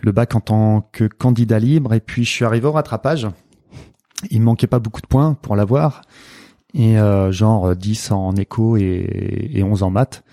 [0.03, 1.93] bac en tant que candidat libre.
[1.93, 3.27] Et puis je suis arrivé au rattrapage.
[4.29, 6.01] Il me manquait pas beaucoup de points pour l'avoir.
[6.73, 6.95] Et
[7.29, 10.23] genre 10 en éco et, et 11 en maths.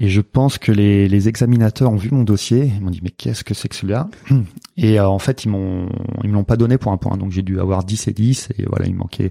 [0.00, 3.10] Et je pense que les, les examinateurs ont vu mon dossier, ils m'ont dit mais
[3.10, 4.08] qu'est-ce que c'est que celui-là?
[4.76, 5.88] Et en fait ils m'ont
[6.22, 8.48] ils me l'ont pas donné pour un point, donc j'ai dû avoir 10 et 10
[8.58, 9.30] et voilà il manquait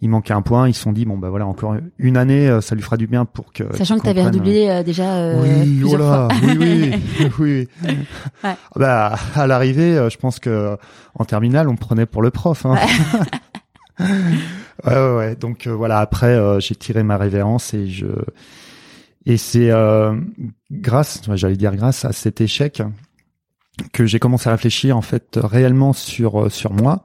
[0.00, 0.68] il manquait un point.
[0.68, 3.06] Ils se sont dit bon bah voilà encore une année, euh, ça lui fera du
[3.06, 3.64] bien pour que.
[3.76, 6.28] Sachant que tu avais redoublé euh, déjà euh, oui, plusieurs fois.
[6.42, 7.68] oui, oui, oui.
[8.44, 8.56] Ouais.
[8.76, 10.76] Bah à l'arrivée, je pense que
[11.14, 12.64] en terminale, on me prenait pour le prof.
[12.66, 12.76] Hein.
[13.98, 14.06] Ouais.
[14.86, 18.06] ouais, ouais, Donc voilà, après j'ai tiré ma révérence et je
[19.26, 19.70] et c'est
[20.70, 22.82] grâce, j'allais dire grâce à cet échec
[23.92, 27.04] que j'ai commencé à réfléchir en fait réellement sur sur moi.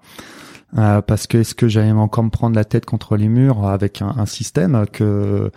[0.78, 4.02] Euh, parce que est-ce que j'allais encore me prendre la tête contre les murs avec
[4.02, 5.52] un, un système que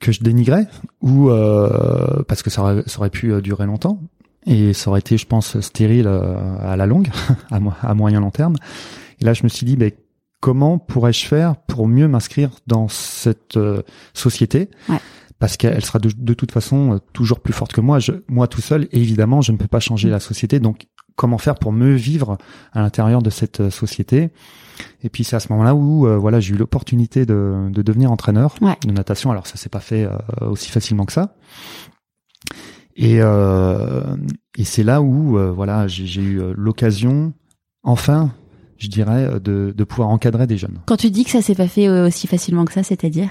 [0.00, 0.66] que je dénigrais
[1.00, 4.00] ou euh, parce que ça aurait, ça aurait pu euh, durer longtemps
[4.44, 7.08] et ça aurait été je pense stérile euh, à la longue
[7.50, 8.56] à, à moyen long terme.
[9.20, 9.92] Et là je me suis dit ben
[10.40, 13.58] comment pourrais-je faire pour mieux m'inscrire dans cette
[14.12, 14.68] société?
[14.90, 14.98] Ouais
[15.42, 17.98] parce qu'elle sera de, de, toute façon toujours plus forte que moi.
[17.98, 20.60] Je, moi tout seul, évidemment, je ne peux pas changer la société.
[20.60, 22.38] Donc, comment faire pour mieux vivre
[22.72, 24.30] à l'intérieur de cette euh, société?
[25.02, 28.12] Et puis c'est à ce moment-là où euh, voilà j'ai eu l'opportunité de, de, devenir
[28.12, 28.54] entraîneur
[28.86, 29.32] de natation.
[29.32, 31.34] Alors ça s'est pas fait euh, aussi facilement que ça.
[32.94, 37.32] Et, et c'est là où voilà j'ai eu l'occasion
[37.82, 38.30] enfin
[38.76, 40.78] je dirais de, de pouvoir encadrer des jeunes.
[40.86, 43.30] Quand tu dis que ça s'est pas fait aussi facilement que ça, c'est-à-dire?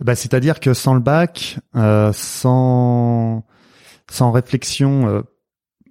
[0.00, 3.44] Bah, c'est-à-dire que sans le bac, sans
[4.08, 5.22] sans réflexion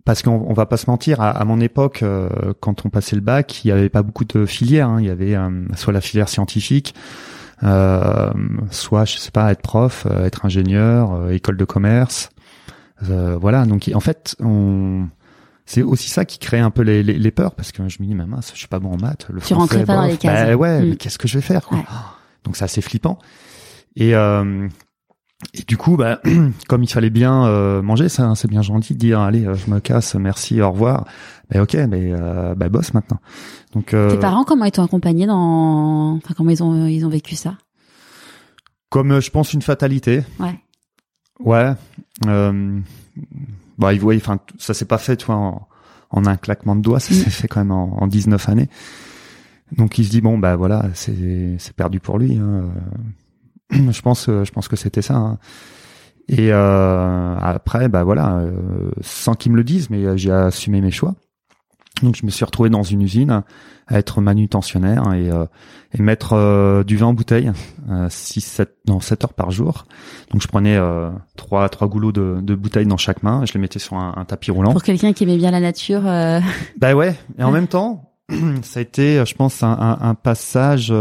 [0.10, 2.30] parce qu'on on va pas se mentir, à, mon époque, euh,
[2.62, 4.90] quand on passait le bac, il y avait pas beaucoup de filières.
[4.90, 4.98] Hein.
[5.00, 6.96] Il y avait euh, soit la filière scientifique,
[7.62, 8.32] euh,
[8.72, 12.32] soit je sais pas, être prof, être ingénieur, école de commerce.
[13.02, 13.66] voilà.
[13.66, 15.08] Donc en fait, on
[15.68, 18.16] c'est aussi ça qui crée un peu les, les, peurs parce que je me dis,
[18.16, 19.28] mais mince, je suis pas bon en maths.
[19.30, 20.48] Le tu rentrais pas dans les cases.
[20.48, 20.98] Bah ouais, mais mm.
[20.98, 21.84] qu'est-ce que je vais faire quoi
[22.46, 23.20] Donc c'est assez flippant.
[23.96, 24.16] Et
[25.54, 26.22] et du coup, bah,
[26.68, 29.56] comme il fallait bien euh, manger, ça, hein, c'est bien gentil de dire allez, euh,
[29.56, 31.06] je me casse, merci, au revoir.
[31.50, 33.20] Mais ok, mais euh, bah bosse maintenant.
[33.74, 37.36] Donc tes parents, comment ils t'ont accompagné dans, enfin comment ils ont ils ont vécu
[37.36, 37.58] ça?
[38.90, 40.24] Comme je pense une fatalité.
[40.40, 40.60] Ouais.
[41.40, 41.74] Ouais.
[42.28, 42.80] Euh,
[43.80, 45.68] bah ils voyaient, enfin ça s'est pas fait, toi, en,
[46.12, 47.18] en, un claquement de doigts, ça mm.
[47.18, 48.70] s'est fait quand même en, en 19 années.
[49.76, 52.38] Donc il se dit bon bah voilà, c'est c'est perdu pour lui.
[52.38, 52.66] Hein
[53.92, 55.16] je pense, je pense que c'était ça.
[55.16, 55.38] Hein.
[56.28, 60.92] Et euh, après, bah voilà, euh, sans qu'ils me le disent, mais j'ai assumé mes
[60.92, 61.16] choix.
[62.04, 63.44] Donc je me suis retrouvé dans une usine
[63.88, 65.46] à être manutentionnaire et, euh,
[65.98, 67.52] et mettre euh, du vin en bouteille,
[67.90, 69.86] euh, 6, 7, non, 7 heures par jour.
[70.32, 73.54] Donc je prenais euh, trois, trois goulots de, de bouteilles dans chaque main, et je
[73.54, 74.72] les mettais sur un, un tapis roulant.
[74.72, 76.04] Pour quelqu'un qui aimait bien la nature.
[76.06, 76.40] euh,
[76.78, 78.14] Bah ouais, et en même temps,
[78.62, 80.94] ça a été, je pense, un, un, un passage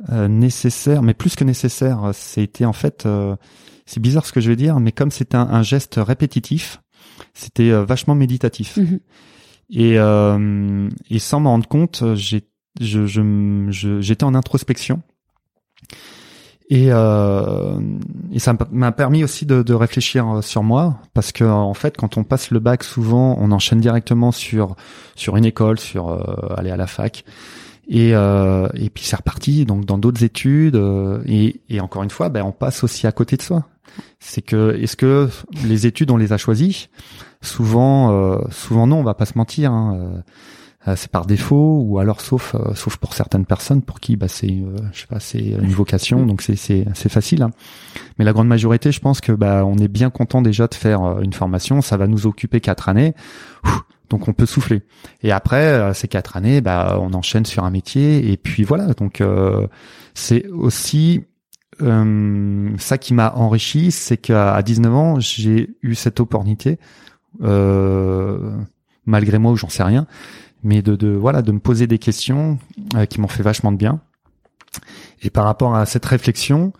[0.00, 2.10] euh, euh, nécessaire, mais plus que nécessaire.
[2.12, 3.36] C'était en fait, euh,
[3.86, 6.80] c'est bizarre ce que je vais dire, mais comme c'était un, un geste répétitif,
[7.34, 8.76] c'était euh, vachement méditatif.
[8.76, 9.00] mhm.
[9.70, 12.44] Et, euh, et sans m'en rendre compte, j'ai,
[12.80, 15.02] je, je, j'étais en introspection.
[16.68, 17.78] Et, euh,
[18.32, 21.96] et ça m'a permis aussi de, de réfléchir euh, sur moi, parce que en fait,
[21.96, 24.74] quand on passe le bac, souvent, on enchaîne directement sur
[25.14, 27.24] sur une école, sur euh, aller à la fac,
[27.88, 29.64] et euh, et puis c'est reparti.
[29.64, 33.12] Donc dans d'autres études, euh, et, et encore une fois, ben on passe aussi à
[33.12, 33.66] côté de soi.
[34.18, 35.28] C'est que est-ce que
[35.64, 36.88] les études on les a choisies?
[37.40, 39.72] Souvent, euh, souvent non, on va pas se mentir.
[39.72, 40.20] Hein, euh,
[40.88, 44.28] euh, c'est par défaut ou alors sauf euh, sauf pour certaines personnes pour qui bah
[44.28, 47.50] c'est je sais pas c'est une vocation donc c'est c'est c'est facile hein.
[48.18, 51.20] mais la grande majorité je pense que bah on est bien content déjà de faire
[51.22, 53.14] une formation ça va nous occuper quatre années
[54.10, 54.82] donc on peut souffler.
[55.22, 58.94] Et après euh, ces quatre années bah on enchaîne sur un métier et puis voilà.
[58.94, 59.66] Donc euh,
[60.14, 61.24] c'est aussi
[61.82, 66.78] euh, ça qui m'a enrichi c'est qu'à à 19 ans j'ai eu cette opportunité
[67.42, 68.56] euh,
[69.04, 70.06] malgré moi ou j'en sais rien
[70.62, 72.58] mais de, de voilà de me poser des questions
[73.10, 74.00] qui m'ont fait vachement de bien.
[75.22, 76.72] Et par rapport à cette réflexion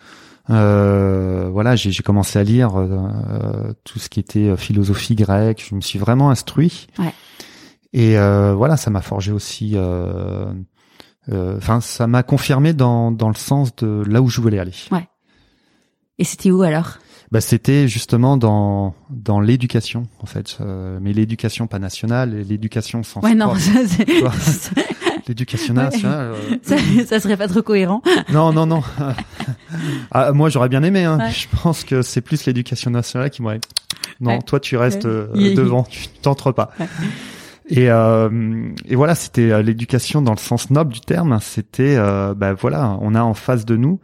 [0.51, 5.65] euh, voilà j'ai commencé à lire euh, tout ce qui était euh, philosophie grecque.
[5.69, 6.87] Je me suis vraiment instruit.
[6.99, 7.13] Ouais.
[7.93, 10.47] et euh, voilà ça m'a forgé aussi euh,
[11.33, 14.75] euh, enfin ça m'a confirmé dans dans le sens de là où je voulais aller.
[16.19, 16.99] Et c'était où alors?
[17.33, 23.21] Bah, c'était justement dans dans l'éducation en fait, Euh, mais l'éducation pas nationale, l'éducation sans
[23.21, 24.33] Ouais, non, sport.
[24.41, 24.71] ça,
[25.29, 26.33] l'éducation nationale.
[26.35, 28.03] euh, ça, ça serait pas trop cohérent.
[28.33, 28.83] non, non, non.
[30.11, 31.05] ah, moi, j'aurais bien aimé.
[31.05, 31.19] Hein.
[31.19, 31.31] Ouais.
[31.31, 33.61] Je pense que c'est plus l'éducation nationale qui m'aurait.
[34.21, 34.43] Non, Ouais.
[34.43, 36.71] toi, tu restes euh, devant, tu t'entres pas.
[37.69, 41.39] Et, euh, et voilà, c'était l'éducation dans le sens noble du terme.
[41.43, 44.01] C'était, euh, bah voilà, on a en face de nous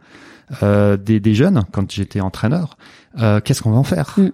[0.61, 1.63] euh, des, des jeunes.
[1.71, 2.77] Quand j'étais entraîneur,
[3.19, 4.13] euh, qu'est-ce qu'on va en faire?
[4.17, 4.29] Mm.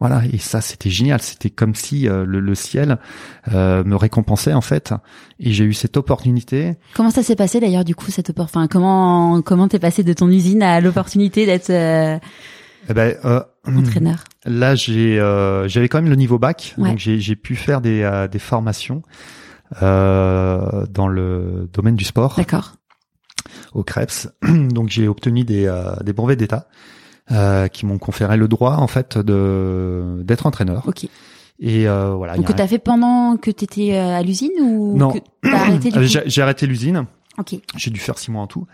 [0.00, 1.20] Voilà, et ça, c'était génial.
[1.20, 2.98] C'était comme si euh, le, le ciel
[3.52, 4.94] euh, me récompensait en fait.
[5.40, 6.76] Et j'ai eu cette opportunité.
[6.94, 10.12] Comment ça s'est passé d'ailleurs du coup cette opportunité Enfin, comment comment t'es passé de
[10.12, 12.16] ton usine à l'opportunité d'être euh,
[12.88, 14.22] Eh ben, euh, entraîneur?
[14.44, 16.90] Là, j'ai, euh, j'avais quand même le niveau bac, Ouais.
[16.90, 19.02] donc j'ai, j'ai pu faire des, euh, des formations
[19.82, 22.74] euh, dans le domaine du sport D'accord.
[23.74, 24.28] au CREPS.
[24.70, 26.68] Donc j'ai obtenu des, euh, des brevets d'État
[27.30, 30.84] euh, qui m'ont conféré le droit en fait de d'être entraîneur.
[30.86, 31.06] Ok.
[31.60, 32.36] Et euh, voilà.
[32.36, 35.12] Donc que t'as fait pendant que t'étais euh, à l'usine ou Non.
[36.26, 37.06] j'ai, arrêté l'usine.
[37.36, 37.56] Ok.
[37.76, 38.66] J'ai dû faire six mois en tout.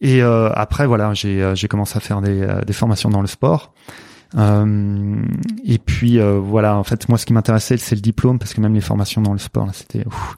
[0.00, 3.26] Et euh, après, voilà, j'ai euh, j'ai commencé à faire des, des formations dans le
[3.26, 3.72] sport.
[4.36, 5.22] Euh,
[5.64, 8.60] et puis euh, voilà, en fait, moi, ce qui m'intéressait, c'est le diplôme, parce que
[8.60, 10.06] même les formations dans le sport, c'était.
[10.06, 10.36] ouf.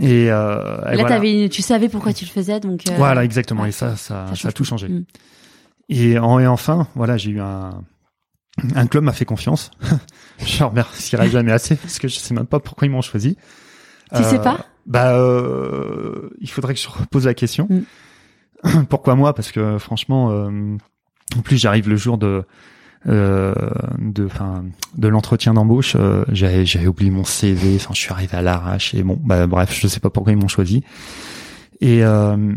[0.00, 1.08] Et, euh, et Là, voilà.
[1.08, 2.82] t'avais, tu savais pourquoi tu le faisais, donc.
[2.96, 3.62] Voilà, exactement.
[3.62, 3.68] ouais.
[3.68, 4.88] Et ça, ça, ça, a tout changé.
[4.88, 5.04] Mm.
[5.88, 7.70] Et, en, et enfin, voilà, j'ai eu un
[8.76, 9.72] un club m'a fait confiance.
[10.38, 13.36] je ne remercierai jamais assez parce que je sais même pas pourquoi ils m'ont choisi.
[14.14, 17.66] Tu sais pas Bah, euh, il faudrait que je repose la question.
[17.68, 18.84] Mm.
[18.88, 19.34] pourquoi moi?
[19.34, 20.76] Parce que franchement, euh,
[21.36, 22.44] en plus j'arrive le jour de
[23.06, 23.54] euh,
[23.98, 24.64] de enfin
[24.96, 28.94] de l'entretien d'embauche euh, j'avais j'avais oublié mon CV enfin je suis arrivé à l'arrache
[28.94, 30.82] et bon bah bref je sais pas pourquoi ils m'ont choisi
[31.82, 32.54] et euh,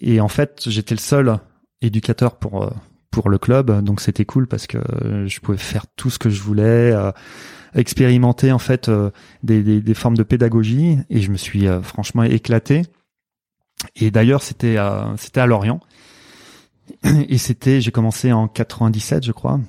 [0.00, 1.40] et en fait j'étais le seul
[1.82, 2.70] éducateur pour euh,
[3.10, 3.82] pour le club.
[3.82, 7.12] Donc c'était cool parce que euh, je pouvais faire tout ce que je voulais euh,
[7.74, 9.10] expérimenter en fait euh,
[9.42, 10.98] des, des des formes de pédagogie.
[11.10, 12.82] Et je me suis euh, franchement éclaté.
[13.94, 15.80] Et d'ailleurs c'était à c'était à Lorient.
[17.28, 19.60] Et c'était j'ai commencé en 97 je crois.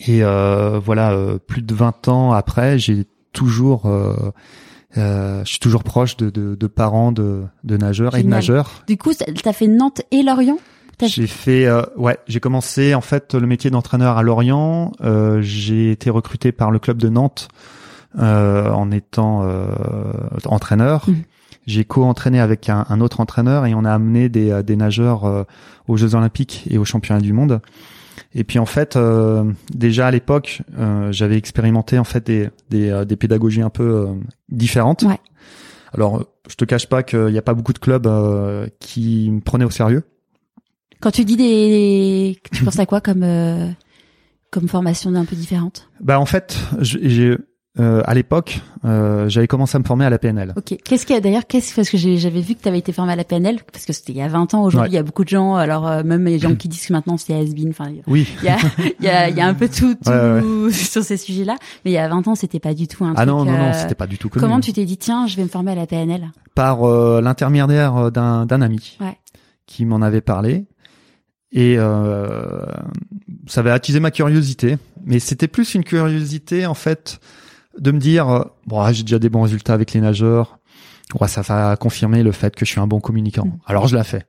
[0.00, 4.14] Et euh, voilà euh, plus de 20 ans après j'ai toujours euh,
[4.96, 8.82] euh, je suis toujours proche de, de, de parents de, de nageurs et de nageurs.
[8.88, 10.58] Du coup, t'as fait Nantes et Lorient?
[11.00, 14.92] T'as- j'ai fait euh, ouais j'ai commencé en fait le métier d'entraîneur à Lorient.
[15.00, 17.48] Euh, j'ai été recruté par le club de Nantes
[18.18, 19.66] euh, en étant euh,
[20.44, 21.08] entraîneur.
[21.08, 21.22] Mhm.
[21.66, 25.24] j'ai co-entraîné avec un, un autre entraîneur et on a amené des, euh, des nageurs
[25.24, 25.44] euh,
[25.88, 27.60] aux Jeux Olympiques et aux Championnats du monde.
[28.34, 33.04] Et puis en fait euh, déjà à l'époque euh, j'avais expérimenté en fait des, des,
[33.06, 34.08] des pédagogies un peu
[34.50, 35.02] différentes.
[35.02, 35.18] Ouais.
[35.94, 38.08] alors je te cache pas qu'il n'y a pas beaucoup de clubs
[38.80, 40.02] qui me prenaient au sérieux
[41.00, 43.68] Quand tu dis des, tu penses à quoi comme euh,
[44.50, 45.88] comme formation un peu différente?
[46.00, 47.36] Bah en fait, j'ai
[47.78, 50.52] euh, à l'époque, euh, j'avais commencé à me former à la PNL.
[50.56, 50.76] Ok.
[50.84, 53.12] Qu'est-ce qu'il y a d'ailleurs Qu'est-ce parce que j'avais vu que tu avais été formé
[53.12, 54.64] à la PNL parce que c'était il y a 20 ans.
[54.64, 54.92] Aujourd'hui, Ouais.
[54.92, 55.54] il y a beaucoup de gens.
[55.54, 57.70] Alors euh, même les gens qui disent que maintenant c'est has-been.
[57.70, 58.28] Enfin, Oui.
[58.42, 58.58] il y a,
[58.98, 61.56] il y a, il y a un peu tout, tout Ouais, ouais, sur ces sujets-là.
[61.84, 63.28] Mais il y a 20 ans, c'était pas du tout un Ah truc.
[63.28, 64.42] non, non, non, euh, c'était pas du tout connu.
[64.42, 68.10] Comment tu t'es dit tiens, je vais me former à la PNL Par euh, l'intermédiaire
[68.10, 69.16] d'un d'un ami Ouais.
[69.66, 70.66] qui m'en avait parlé.
[71.52, 72.64] Et euh,
[73.46, 74.78] ça avait attisé ma curiosité.
[75.04, 77.20] Mais c'était plus une curiosité, en fait,
[77.78, 80.58] de me dire, euh, bon, ah, j'ai déjà des bons résultats avec les nageurs.
[81.20, 83.46] Ouais, ça va confirmer le fait que je suis un bon communicant.
[83.46, 83.58] Mm.
[83.66, 84.28] Alors je l'ai fait.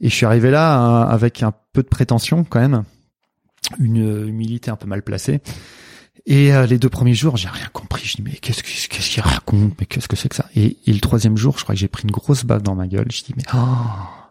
[0.00, 2.84] Et je suis arrivé là euh, avec un peu de prétention quand même,
[3.80, 5.40] une euh, humilité un peu mal placée.
[6.26, 8.06] Et euh, les deux premiers jours, j'ai rien compris.
[8.06, 9.72] Je dis mais qu'est-ce que- qu'est-ce qu'il raconte?
[9.80, 10.46] Mais qu'est-ce que c'est que ça?
[10.54, 12.86] Et, et le troisième jour, je crois que j'ai pris une grosse baffe dans ma
[12.86, 13.08] gueule.
[13.10, 13.58] Je dis mais oh,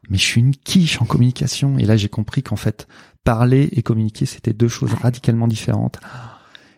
[0.10, 1.78] mais je suis une quiche en communication.
[1.78, 2.88] Et là, j'ai compris qu'en fait,
[3.24, 6.00] parler et communiquer, c'était deux choses radicalement différentes.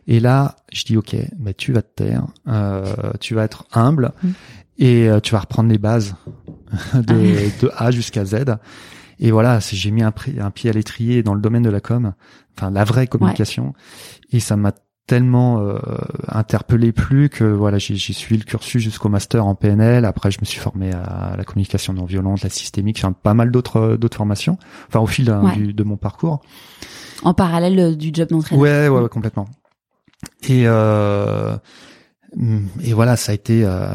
[0.07, 4.11] Et là, je dis ok, bah tu vas te taire, euh, tu vas être humble
[4.23, 4.29] Mm.
[4.77, 6.15] et euh, tu vas reprendre les bases
[6.93, 8.35] de, de A jusqu'à Z.
[9.19, 12.13] Et voilà, j'ai mis un pied à l'étrier dans le domaine de la com,
[12.55, 13.73] enfin la vraie communication,
[14.31, 14.73] et ça m'a
[15.07, 15.77] tellement euh,
[16.27, 20.45] interpellé plus que voilà j'ai suivi le cursus jusqu'au master en PNL après je me
[20.45, 24.57] suis formé à la communication non violente la systémique enfin pas mal d'autres d'autres formations
[24.87, 25.53] enfin au fil Ouais.
[25.55, 26.41] du- de mon parcours
[27.23, 28.61] En parallèle euh, du job d'entraîneur.
[28.63, 29.47] Ouais, ouais, ouais, complètement.
[30.49, 31.55] Et euh,
[32.83, 33.87] et voilà, ça a été euh,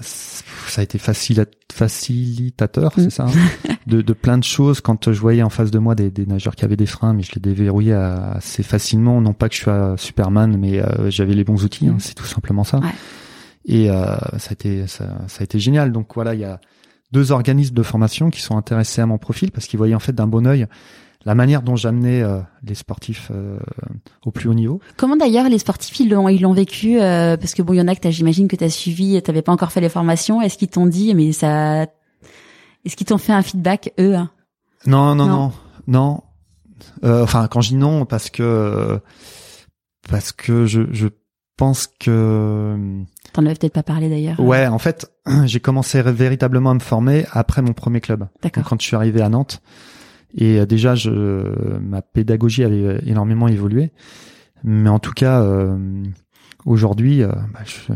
[0.00, 3.02] ça a été facilitateur, Mm.
[3.02, 4.80] c'est ça, hein, de, de plein de choses.
[4.80, 7.22] Quand je voyais en face de moi des, des nageurs qui avaient des freins, mais
[7.22, 9.20] je les déverrouillais assez facilement.
[9.20, 11.86] Non pas que je sois Superman, mais euh, j'avais les bons outils.
[11.88, 12.00] hein, Mm.
[12.00, 12.78] c'est tout simplement ça.
[12.78, 12.88] Ouais.
[13.66, 15.92] Et euh, ça a été ça, ça a été génial.
[15.92, 16.60] Donc voilà, il y a
[17.12, 20.12] deux organismes de formation qui sont intéressés à mon profil parce qu'ils voyaient en fait
[20.14, 20.66] d'un bon œil
[21.24, 23.58] la manière dont j'amenais euh, les sportifs euh,
[24.24, 24.80] au plus haut niveau.
[24.96, 27.80] Comment d'ailleurs les sportifs ils l'ont ils l'ont vécu euh, parce que bon il y
[27.80, 30.68] en a que j'imagine que t'as suivi t'avais pas encore fait les formations est-ce qu'ils
[30.68, 31.82] t'ont dit mais ça
[32.84, 34.30] est-ce qu'ils t'ont fait un feedback eux hein?
[34.86, 35.36] Non, non, Non.
[35.36, 35.52] non,
[35.86, 36.22] non.
[37.04, 38.98] Euh, enfin, quand je dis non, parce que
[40.10, 41.06] parce que je, je
[41.56, 42.76] pense que
[43.32, 45.12] t'en avais peut-être pas parlé d'ailleurs ouais, en fait,
[45.44, 48.26] j'ai commencé véritablement à me former après mon premier club.
[48.42, 49.62] d'accord quand je suis arrivé à Nantes,
[50.36, 51.10] et euh, déjà, je
[51.80, 53.90] ma pédagogie avait énormément évolué.
[54.64, 55.76] Mais en tout cas, euh,
[56.64, 57.92] aujourd'hui, euh, bah, je,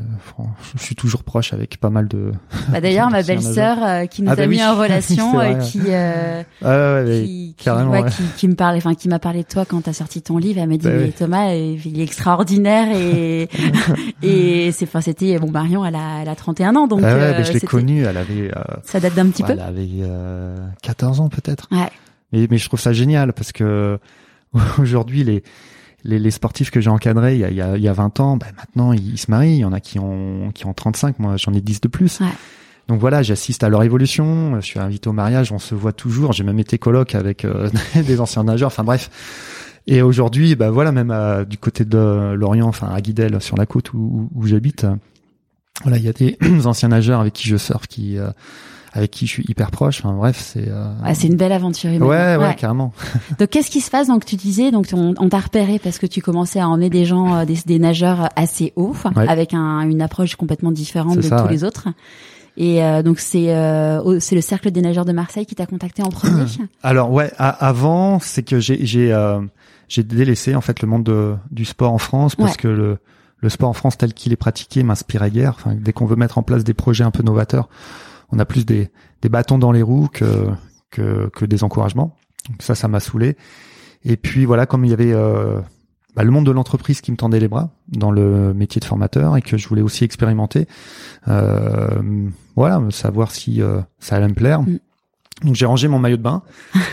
[0.76, 2.32] je suis toujours proche avec pas mal de.
[2.70, 4.64] bah, d'ailleurs ma belle-sœur euh, qui nous Ah, a bah mis oui.
[4.64, 5.58] en relation euh, vrai.
[5.64, 8.10] qui euh, Ouais, ouais, ouais, qui, qui, carrément, ouais, ouais.
[8.10, 10.60] qui, qui me parle, enfin qui m'a parlé de toi quand t'as sorti ton livre.
[10.60, 11.12] Elle m'a dit Bah mais.
[11.12, 13.48] Thomas, euh, il est extraordinaire et
[14.22, 17.44] et c'est enfin c'était bon Marion, elle a elle a 31 ans donc Ah euh,
[17.44, 18.50] je l'ai connue, elle avait.
[18.56, 19.52] euh, Ça date d'un petit peu.
[19.52, 21.68] Elle avait euh, 14 ans peut-être.
[21.70, 21.90] Ouais.
[22.32, 23.98] Mais, mais je trouve ça génial parce que
[24.78, 25.42] aujourd'hui les
[26.04, 27.92] les, les sportifs que j'ai encadrés il y a, il y a, il y a
[27.92, 29.56] 20 ans, ben maintenant ils, ils se marient.
[29.56, 31.18] Il y en a qui ont qui ont 35.
[31.18, 32.20] Moi j'en ai 10 de plus.
[32.20, 32.26] Ouais.
[32.88, 34.60] Donc voilà, j'assiste à leur évolution.
[34.60, 36.32] Je suis invité au mariage, on se voit toujours.
[36.32, 37.68] J'ai même été coloc avec euh,
[38.06, 38.68] des anciens nageurs.
[38.68, 39.10] Enfin bref.
[39.88, 43.66] Et aujourd'hui, bah voilà, même à- du côté de l'Orient, enfin à Guidel, sur la
[43.66, 44.94] côte où, où, j'habite, euh,
[45.82, 48.30] voilà, il y a des anciens nageurs avec qui je surfe, qui euh,
[48.96, 50.00] avec qui je suis hyper proche.
[50.04, 52.02] Enfin bref, c'est euh, Ouais, c'est une belle aventure humaine.
[52.02, 52.92] ouais, ouais, carrément.
[53.38, 54.08] Donc qu'est-ce qui se passe?
[54.08, 57.04] Donc tu disais donc on, on t'a repéré parce que tu commençais à emmener des
[57.04, 59.28] gens, euh, des, des nageurs assez hauts, Ouais.
[59.28, 61.50] avec un, une approche complètement différente de ça, tous ouais.
[61.52, 61.88] les autres.
[62.58, 66.02] Et euh, donc c'est euh, c'est le cercle des nageurs de Marseille qui t'a contacté
[66.02, 66.44] en premier?
[66.82, 69.40] Alors ouais, avant, c'est que j'ai j'ai euh,
[69.88, 72.56] j'ai délaissé en fait le monde de, du sport en France parce Ouais.
[72.56, 72.98] que le
[73.42, 75.54] le sport en France tel qu'il est pratiqué m'inspirait guère.
[75.58, 77.68] Enfin, dès qu'on veut mettre en place des projets un peu novateurs,
[78.30, 78.90] on a plus des
[79.22, 80.48] des bâtons dans les roues que
[80.90, 82.16] que que des encouragements.
[82.48, 83.36] Donc ça, ça m'a saoulé.
[84.04, 85.60] Et puis voilà, comme il y avait euh,
[86.14, 89.36] bah, le monde de l'entreprise qui me tendait les bras dans le métier de formateur
[89.36, 90.66] et que je voulais aussi expérimenter,
[91.28, 94.62] euh, voilà, savoir si euh, ça allait me plaire.
[94.62, 94.78] Mm.
[95.44, 96.42] Donc j'ai rangé mon maillot de bain,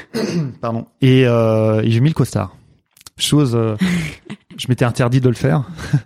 [0.61, 2.57] pardon, et, euh, et j'ai mis le costard.
[3.17, 3.77] Chose, euh,
[4.57, 5.63] je m'étais interdit de le faire.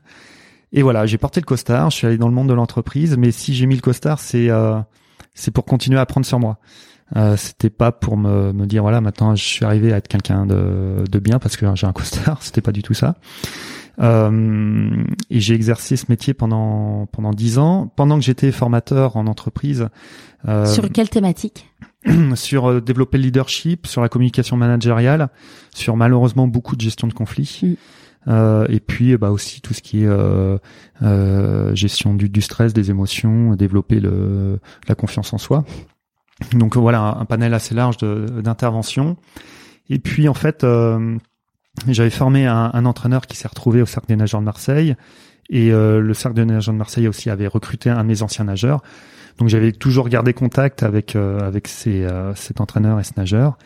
[0.74, 3.32] Et voilà, j'ai porté le costard, je suis allé dans le monde de l'entreprise, mais
[3.32, 4.78] si j'ai mis le costard, c'est euh,
[5.38, 6.58] c'est pour continuer à apprendre sur moi.
[7.16, 10.46] Euh, c'était pas pour me, me dire voilà maintenant je suis arrivé à être quelqu'un
[10.46, 13.16] de, de bien parce que j'ai un costard, c'était pas du tout ça.
[14.00, 17.92] Euh, et j'ai exercé ce métier pendant pendant dix ans.
[17.96, 19.88] Pendant que j'étais formateur en entreprise,
[20.48, 21.70] euh, Sur quelle thématique
[22.36, 25.30] sur euh, développer le leadership, sur la communication managériale,
[25.74, 27.60] sur malheureusement beaucoup de gestion de conflits.
[27.64, 27.74] Mm.
[28.28, 30.58] Euh, et puis bah aussi tout ce qui est euh,
[31.02, 35.64] euh, gestion du, du stress, des émotions, développer le, la confiance en soi.
[36.54, 39.18] Donc voilà un, panel assez large d'interventions.
[39.90, 41.18] Et puis en fait, euh,
[41.88, 44.96] j'avais formé un, un entraîneur qui s'est retrouvé au cercle des nageurs de Marseille
[45.50, 48.46] Et euh, le cercle de nageurs de Marseille aussi avait recruté un de mes anciens
[48.46, 48.82] nageurs.
[49.40, 53.58] Donc j'avais toujours gardé contact avec euh, avec ces, cet entraîneur et ce nageur.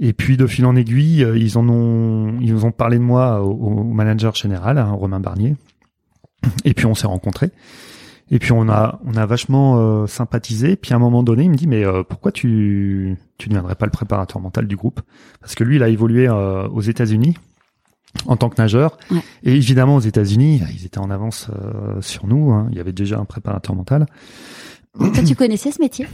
[0.00, 3.52] Et puis de fil en aiguille, ils en ont ils ont parlé de moi au,
[3.52, 5.56] au manager général, hein, Romain Barnier.
[6.64, 7.50] Et puis on s'est rencontrés.
[8.30, 10.76] Et puis on a on a vachement sympathisé.
[10.76, 13.86] Puis à un moment donné, il me dit mais pourquoi tu tu ne viendrais pas
[13.86, 15.00] le préparateur mental du groupe?
[15.40, 17.36] Parce que lui, il a évolué aux États-Unis
[18.26, 18.96] en tant que nageur.
[19.42, 22.50] Et évidemment, aux États-Unis, ils étaient en avance euh, sur nous.
[22.50, 22.68] Hein.
[22.70, 24.06] Il y avait déjà un préparateur mental.
[24.98, 26.06] Toi, tu connaissais ce métier?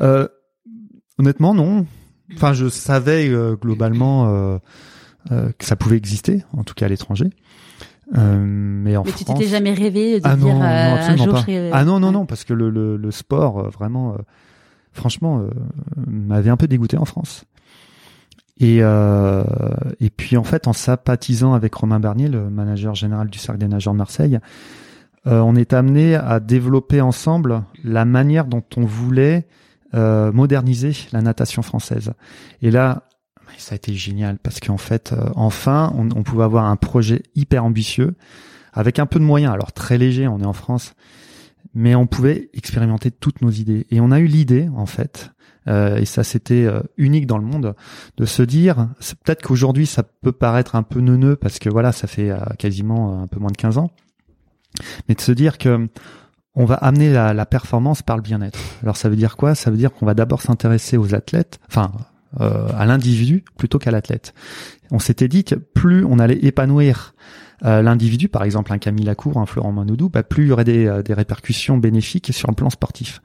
[0.00, 0.26] Euh,
[1.18, 1.86] Honnêtement, non.
[2.34, 4.58] Enfin, je savais euh, globalement euh,
[5.58, 7.30] que ça pouvait exister, en tout cas à l'étranger.
[8.12, 11.44] mais en mais tu t'étais jamais rêvé de ah dire non, non, un jour pas.
[11.46, 14.16] je Ah non, non, non, parce que le, le, le sport, vraiment,
[14.92, 15.46] franchement,
[16.06, 17.44] m'avait un peu dégoûté en France.
[18.62, 19.42] Et, euh,
[19.98, 23.66] et puis en fait, en sympathisant avec Romain Bernier, le manager général du Cercle des
[23.68, 24.38] nageurs de Marseille,
[25.26, 29.46] euh, on est amené à développer ensemble la manière dont on voulait
[29.94, 32.12] euh, moderniser la natation française.
[32.60, 33.08] Et là,
[33.58, 37.22] ça a été génial parce qu'en fait, euh, enfin, on, on, pouvait avoir un projet
[37.34, 38.14] hyper ambitieux
[38.72, 39.52] avec un peu de moyens.
[39.52, 40.94] Alors très léger, on est en France,
[41.74, 43.86] mais on pouvait expérimenter toutes nos idées.
[43.90, 45.32] Et on a eu l'idée, en fait,
[45.68, 47.74] euh, et ça c'était euh, unique dans le monde,
[48.16, 48.88] de se dire,
[49.24, 53.22] peut-être qu'aujourd'hui ça peut paraître un peu neuneux parce que voilà, ça fait euh, quasiment
[53.22, 53.90] un peu moins de 15 ans,
[55.08, 55.88] mais de se dire que
[56.54, 58.58] on va amener la, performance par le bien-être.
[58.82, 59.54] Alors ça veut dire quoi?
[59.54, 61.92] Ça veut dire qu'on va d'abord s'intéresser aux athlètes, enfin
[62.38, 64.32] à l'individu plutôt qu'à l'athlète.
[64.90, 67.14] On s'était dit que plus on allait épanouir
[67.62, 71.02] l'individu, par exemple un Camille Lacour, un Florent Manoudou, bah, plus il y aurait des,
[71.04, 73.20] des répercussions bénéfiques sur le plan sportif.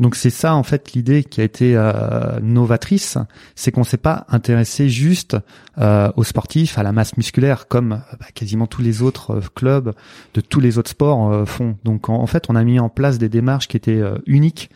[0.00, 3.18] Donc c'est ça en fait l'idée qui a été euh, novatrice,
[3.54, 5.36] c'est qu'on s'est pas intéressé juste
[5.76, 9.92] euh, aux sportifs, à la masse musculaire comme bah, quasiment tous les autres euh, clubs
[10.32, 11.76] de tous les autres sports euh, font.
[11.84, 14.70] Donc en, fait on a mis en place des démarches qui étaient euh, uniques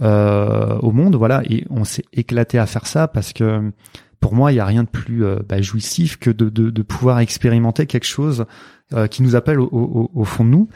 [0.00, 3.72] au monde, voilà, et on s'est éclaté à faire ça parce que
[4.20, 7.18] pour moi il y a rien de plus bah, jouissif que de, de, de, pouvoir
[7.18, 8.46] expérimenter quelque chose
[9.10, 10.68] qui nous appelle au, au, au fond de nous.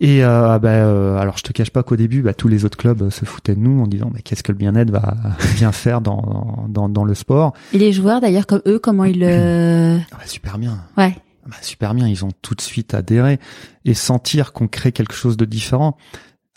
[0.00, 2.78] Et euh, bah, euh, alors je te cache pas qu'au début, bah, tous les autres
[2.78, 5.16] clubs euh, se foutaient de nous en disant mais qu'est-ce que le bien-être va
[5.56, 7.52] bien faire dans, dans, dans le sport?
[7.72, 10.84] Et les joueurs d'ailleurs comme eux, comment ils le ah bah, super bien.
[10.96, 11.16] Ouais.
[11.46, 13.40] Bah, super bien, ils ont tout de suite adhéré
[13.84, 15.96] et sentir qu'on crée quelque chose de différent.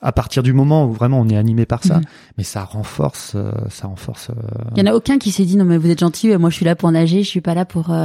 [0.04, 2.04] À partir du moment où vraiment on est animé par ça, mhm.
[2.38, 4.32] mais ça renforce, euh, ça renforce.
[4.76, 6.56] Il y en a aucun qui s'est dit non mais vous êtes gentil, moi je
[6.56, 7.96] suis là pour nager, je suis pas là pour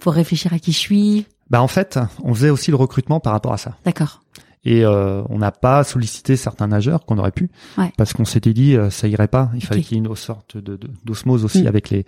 [0.00, 1.26] pour réfléchir à qui je suis.
[1.50, 3.76] Bah en fait, on faisait aussi le recrutement par rapport à ça.
[3.84, 4.20] D'accord.
[4.66, 7.92] Et euh, on n'a pas sollicité certains nageurs qu'on aurait pu, ouais.
[7.96, 9.48] parce qu'on s'était dit euh, ça irait pas.
[9.54, 11.68] Il fallait qu'il y ait une sorte de d'osmose aussi mm.
[11.68, 12.04] avec les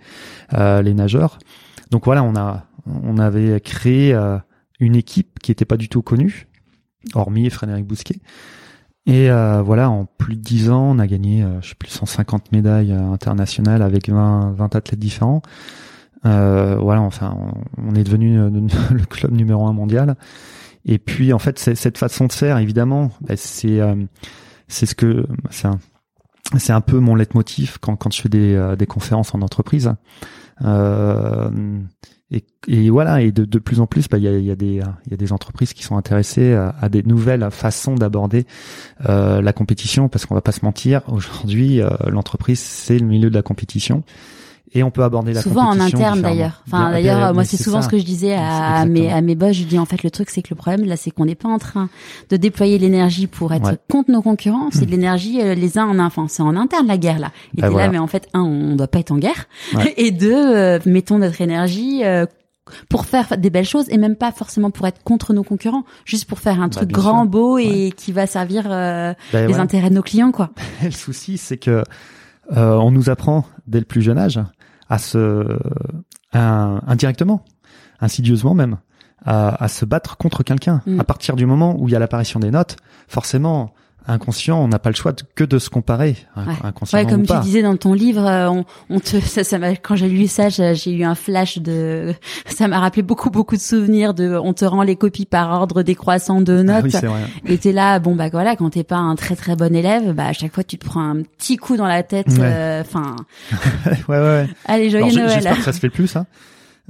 [0.53, 1.39] euh, les nageurs.
[1.89, 4.37] Donc voilà, on a on avait créé euh,
[4.81, 6.47] une équipe qui était pas du tout connue,
[7.13, 8.19] hormis Frédéric Bousquet.
[9.05, 12.51] Et euh, voilà, en plus de 10 ans, on a gagné, je sais plus, 150
[12.51, 15.41] médailles internationales avec 20, 20 athlètes différents.
[16.25, 17.37] Euh, voilà, enfin,
[17.77, 18.37] on, est devenu
[18.91, 20.15] le club numéro un mondial.
[20.85, 23.95] Et puis, en fait, cette façon de faire, évidemment, bah, c'est euh,
[24.67, 25.79] c'est ce que c'est un,
[26.57, 29.93] c'est un peu mon leitmotiv quand quand je fais des, euh, des conférences en entreprise.
[30.63, 31.49] Euh,
[32.67, 34.81] et, voilà, et de, de plus en plus, bah, il y, a, y, a des,
[35.09, 38.45] y a des entreprises qui sont intéressées à, des nouvelles façons d'aborder
[39.07, 43.31] euh, la compétition, parce qu'on va pas se mentir, aujourd'hui, euh, l'entreprise c'est le milieu
[43.31, 44.03] de la compétition
[44.73, 46.63] et on peut aborder la souvent en interne d'ailleurs.
[46.67, 49.53] Enfin d'ailleurs moi c'est souvent ce que je disais à, mes à mes boss.
[49.53, 51.49] Je dis en fait le truc c'est que le problème là c'est qu'on n'est pas
[51.49, 51.89] en train
[52.29, 54.69] de déployer l'énergie pour être contre nos concurrents.
[54.71, 57.31] C'est de l'énergie euh, les uns en enfin c'est en interne la guerre là.
[57.57, 57.87] Et ben voilà.
[57.87, 59.47] là mais en fait un on doit pas être en guerre.
[59.97, 62.25] Et deux euh, mettons notre énergie euh,
[62.89, 66.25] pour faire des belles choses et même pas forcément pour être contre nos concurrents, juste
[66.27, 67.29] pour faire un bah, truc grand, sûr.
[67.29, 67.91] beau et ouais.
[67.95, 69.59] qui va servir euh, bah, les ouais.
[69.59, 70.51] intérêts de nos clients quoi.
[70.83, 71.83] le souci c'est que
[72.55, 74.39] euh, on nous apprend dès le plus jeune âge
[74.89, 75.57] à se
[76.33, 77.43] à, indirectement,
[77.99, 78.77] insidieusement même,
[79.25, 80.81] à, à se battre contre quelqu'un.
[80.85, 80.99] Mm.
[80.99, 82.77] À partir du moment où il y a l'apparition des notes,
[83.07, 83.73] forcément,
[84.07, 86.15] inconscient, on n'a pas le choix de, que de se comparer.
[86.35, 86.43] Ouais.
[86.93, 90.09] Ouais, comme tu disais dans ton livre, euh, on, on te, ça, ça quand j'ai
[90.09, 92.13] lu ça, j'ai eu un flash de,
[92.45, 95.83] ça m'a rappelé beaucoup beaucoup de souvenirs de, on te rend les copies par ordre
[95.83, 96.85] décroissant de notes.
[96.93, 99.75] Ah oui, et t'es là, bon bah voilà, quand t'es pas un très très bon
[99.75, 102.27] élève, bah à chaque fois tu te prends un petit coup dans la tête.
[102.39, 103.15] Euh, enfin.
[103.85, 104.17] Ouais.
[104.17, 105.29] ouais, ouais, Allez joyeux Noël.
[105.31, 106.25] J'espère que ça se fait plus ça.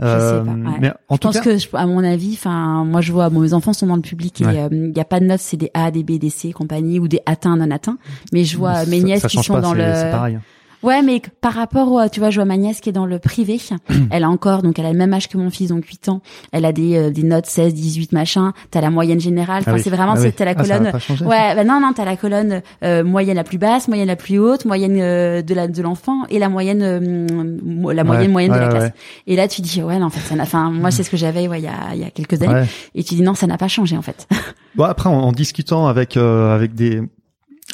[0.01, 0.53] Euh, ouais.
[0.79, 1.41] mais en je pense cas...
[1.41, 4.39] que, à mon avis, enfin, moi je vois, bon, mes enfants sont dans le public
[4.39, 4.69] et il ouais.
[4.71, 7.07] euh, y a pas de notes, c'est des A, des B, des C, compagnie ou
[7.07, 7.97] des atteints, non atteints.
[8.31, 9.83] Mais je vois mes nièces ça qui sont pas, dans le.
[10.81, 13.19] Ouais, mais par rapport, au, tu vois, je vois ma nièce qui est dans le
[13.19, 13.59] privé.
[14.11, 16.21] elle a encore, donc elle a le même âge que mon fils, donc 8 ans.
[16.51, 18.53] Elle a des, euh, des notes 16, 18, machin.
[18.71, 19.63] T'as la moyenne générale.
[19.65, 19.81] Ah Enfin, oui.
[19.83, 20.33] c'est vraiment, Ah c'est oui.
[20.35, 20.91] t'as la Ah, colonne.
[21.27, 24.39] ouais, bah non, non, t'as la colonne euh, moyenne la plus basse, moyenne la plus
[24.39, 27.27] haute, moyenne euh, de la de l'enfant et la moyenne, euh,
[27.93, 28.91] la moyenne Ouais, moyenne de ouais, la classe.
[29.27, 30.43] Et là, tu dis, ouais, non, en fait, ça n'a.
[30.43, 32.65] Enfin, moi, c'est ce que j'avais, ouais, il y a, il y a quelques années.
[32.95, 34.27] Et tu dis, non, ça n'a pas changé, en fait.
[34.75, 37.01] Bon après en, en discutant avec euh, avec des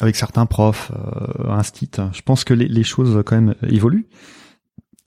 [0.00, 4.06] avec certains profs, euh, instit, je pense que les, les choses quand même évoluent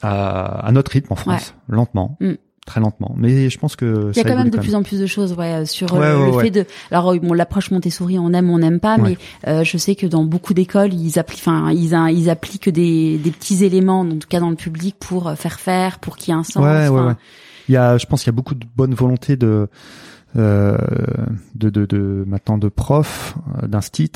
[0.02, 2.34] à, à notre rythme en France, lentement, Mm.
[2.66, 3.14] très lentement.
[3.18, 5.06] Mais je pense que Il y a ça quand même de plus en plus de
[5.06, 6.44] choses, ouais, euh, sur euh, Ouais, ouais, le ouais.
[6.46, 6.66] fait de.
[6.92, 9.18] Alors, euh, bon, l'approche Montessori, on aime, on n'aime pas, mais
[9.48, 13.64] euh, je sais que dans beaucoup d'écoles, ils appliquent, enfin, ils, appliquent des, des petits
[13.66, 16.40] éléments, en tout cas dans le public, pour euh, faire faire, pour qu'il y ait
[16.40, 16.64] un sens.
[16.64, 17.14] Ouais, ouais, ouais.
[17.68, 19.68] Il y a, je pense qu'il y a beaucoup de bonne volonté de
[20.38, 20.78] euh,
[21.56, 24.12] de, de, de maintenant de profs, d'instit.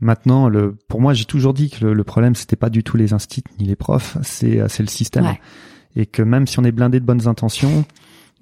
[0.00, 2.96] Maintenant, le, pour moi, j'ai toujours dit que le, le problème c'était pas du tout
[2.96, 5.24] les instits ni les profs, c'est euh, c'est le système.
[5.26, 5.40] Ouais.
[5.96, 7.84] Et que même si on est blindé de bonnes intentions,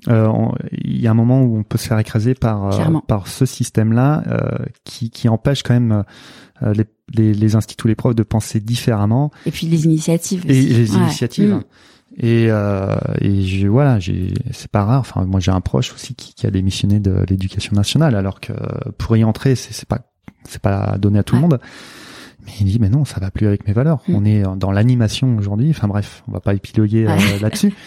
[0.09, 0.29] euh,
[0.71, 3.45] il y a un moment où on peut se faire écraser par euh, par ce
[3.47, 6.05] système-là euh, qui qui empêche quand même
[6.63, 10.45] euh, les les, les instituts ou les profs de penser différemment Et puis les initiatives.
[10.47, 10.69] et aussi.
[10.69, 10.99] les Ouais.
[11.03, 11.55] initiatives.
[11.55, 11.63] Mm.
[12.21, 13.99] Et, euh, et je, voilà,
[14.51, 15.01] c'est pas rare.
[15.01, 18.53] Enfin, moi, j'ai un proche aussi qui, qui a démissionné de l'éducation nationale, alors que
[18.97, 20.01] pour y entrer, c'est pas,
[20.45, 21.61] c'est pas donné à tout le monde.
[22.45, 24.03] Mais il dit, mais non, ça va plus avec mes valeurs.
[24.09, 24.14] Mm.
[24.14, 25.70] On est dans l'animation aujourd'hui.
[25.70, 27.74] Enfin bref, on va pas épiloguer euh, là-dessus.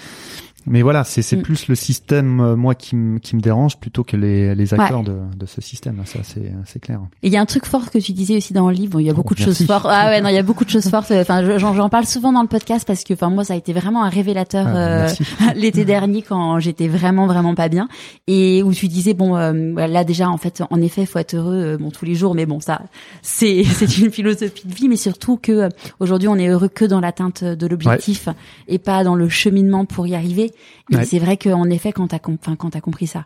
[0.68, 1.41] Mais voilà, c'est, c'est Mm.
[1.41, 5.01] plus le système, euh, moi, qui, me- qui me dérange plutôt que les, les acteurs
[5.03, 6.01] de, de ce système.
[6.05, 6.99] Ça, c'est, c'est clair.
[7.24, 8.93] Et il y a un truc fort que tu disais aussi dans le livre.
[8.93, 9.57] Bon, il y a Oh, beaucoup de merci.
[9.57, 9.88] choses fortes.
[9.89, 11.12] Ah ouais, non, il y a beaucoup de choses fortes.
[11.22, 13.57] Enfin, je- j'en, j'en parle souvent dans le podcast parce que, enfin, moi, ça a
[13.57, 15.09] été vraiment un révélateur Ah, euh,
[15.55, 17.88] l'été dernier quand j'étais vraiment, vraiment pas bien
[18.28, 21.55] et où tu disais bon, euh, là déjà, en fait, en effet, faut être heureux,
[21.55, 22.36] euh, bon, tous les jours.
[22.36, 22.82] Mais bon, ça,
[23.22, 26.86] c'est, c'est une philosophie de vie, mais surtout que euh, aujourd'hui, on est heureux que
[26.86, 28.30] dans l'atteinte de l'objectif
[28.68, 30.51] et pas dans le cheminement pour y arriver.
[30.91, 31.06] Ouais.
[31.06, 33.26] c'est vrai qu'en effet, quand t'as, com- enfin, quand t'as compris ça,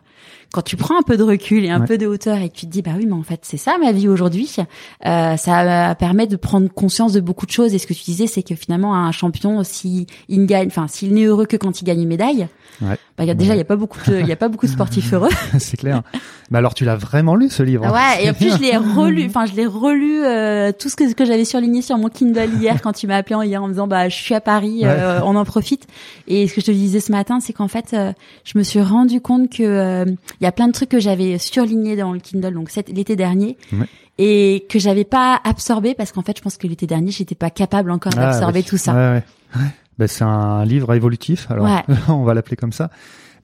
[0.56, 1.86] quand tu prends un peu de recul et un Ouais.
[1.86, 3.76] peu de hauteur et que tu te dis bah oui mais en fait c'est ça
[3.78, 4.56] ma vie aujourd'hui
[5.04, 8.02] euh, ça euh, permet de prendre conscience de beaucoup de choses et ce que tu
[8.04, 11.58] disais c'est que finalement un champion si il ne gagne enfin s'il n'est heureux que
[11.58, 12.48] quand il gagne une médaille
[12.82, 12.98] Ouais.
[13.16, 14.48] bah il y a déjà il y a pas beaucoup de il y a pas
[14.48, 16.02] beaucoup de sportifs heureux c'est clair.
[16.50, 19.24] Mais alors, tu l'as vraiment lu ce livre ouais et en plus je l'ai relu
[19.26, 22.82] enfin je l'ai relu euh, tout ce que, que j'avais surligné sur mon Kindle hier
[22.82, 25.20] quand tu m'as appelé en- hier en me disant bah je suis à Paris euh,
[25.24, 25.86] on en profite
[26.28, 28.12] et ce que je te disais ce matin c'est qu'en fait euh,
[28.44, 31.38] je me suis rendu compte que euh, il y a plein de trucs que j'avais
[31.38, 33.86] surlignés dans le Kindle donc cet- l'été dernier Ouais.
[34.18, 37.50] et que j'avais pas absorbé parce qu'en fait je pense que l'été dernier j'étais pas
[37.50, 38.64] capable encore Ah, d'absorber oui.
[38.64, 39.22] tout ça Ouais,
[39.56, 39.66] ouais.
[39.98, 41.68] Ben, c'est un livre évolutif, alors
[42.08, 42.90] on va l'appeler comme ça.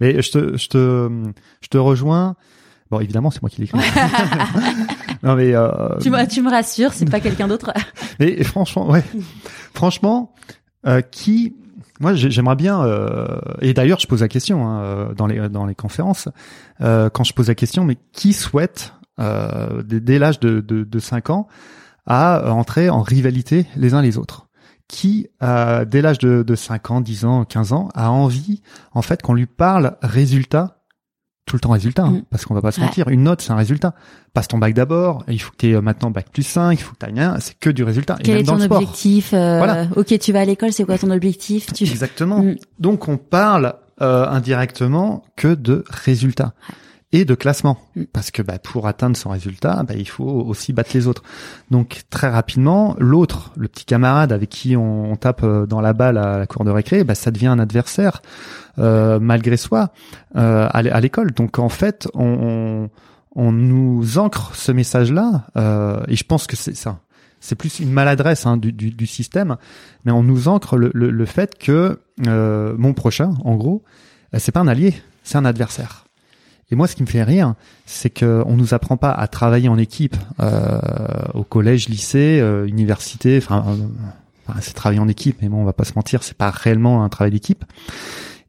[0.00, 1.10] Mais je te, je te,
[1.62, 2.34] je te rejoins.
[2.90, 3.78] Bon, évidemment, c'est moi qui l'écris.
[5.22, 7.72] non, mais, euh, tu, me- tu me rassures c'est pas quelqu'un d'autre
[8.20, 9.02] mais franchement, ouais,
[9.74, 10.34] franchement,
[10.86, 11.54] euh, qui,
[12.02, 12.82] moi, j'ai- j'aimerais bien.
[12.84, 16.28] euh, et d'ailleurs, je pose la question hein, euh, dans les dans les conférences
[16.82, 20.98] euh, quand je pose la question, mais qui souhaite euh, dès, l'âge de, de de
[20.98, 21.46] 5 ans
[22.06, 24.48] à entrer en rivalité les uns les autres?
[24.88, 28.60] Qui, euh, dès l'âge de, de 5 ans, 10 ans, 15 ans, a envie,
[28.92, 30.81] en fait, qu'on lui parle résultat,
[31.44, 32.22] tout le temps résultat, hein, Mm.
[32.30, 32.86] parce qu'on va pas se Ouais.
[32.86, 33.94] mentir, une note, c'est un résultat.
[34.32, 36.92] Passe ton bac d'abord, il faut que tu aies maintenant bac plus 5, il faut
[36.94, 38.16] que tu rien, c'est que du résultat.
[38.20, 38.76] et quel même est dans ton sport.
[38.78, 39.88] objectif euh, Voilà.
[39.96, 42.38] ok tu vas à l'école c'est quoi ton objectif tu Exactement.
[42.42, 42.56] Mm.
[42.78, 46.54] Donc, on parle euh, indirectement que de résultats
[47.12, 47.78] et de classement.
[48.12, 51.22] Parce que bah, pour atteindre son résultat, bah, il faut aussi battre les autres.
[51.70, 56.18] Donc très rapidement, l'autre, le petit camarade avec qui on, tape euh, dans la balle
[56.18, 58.22] à la cour de récré, bah, ça devient un adversaire
[58.78, 59.92] euh, malgré soi
[60.36, 61.32] euh, à l'é- à l'école.
[61.32, 62.90] Donc en fait, on, on,
[63.46, 67.00] on nous ancre ce message-là, euh, et je pense que c'est ça.
[67.40, 69.56] C'est plus une maladresse hein, du, du, du système,
[70.04, 73.82] mais on nous ancre le, le, le fait que euh, mon prochain, en gros,
[74.32, 74.94] euh, c'est pas un allié,
[75.24, 76.04] c'est un adversaire.
[76.72, 77.54] Et moi, ce qui me fait rire,
[77.84, 80.80] c'est que on nous apprend pas à travailler en équipe euh,
[81.34, 83.36] au collège, lycée, euh, université.
[83.36, 86.50] Enfin, euh, c'est travailler en équipe, mais bon, on va pas se mentir, c'est pas
[86.50, 87.64] réellement un travail d'équipe.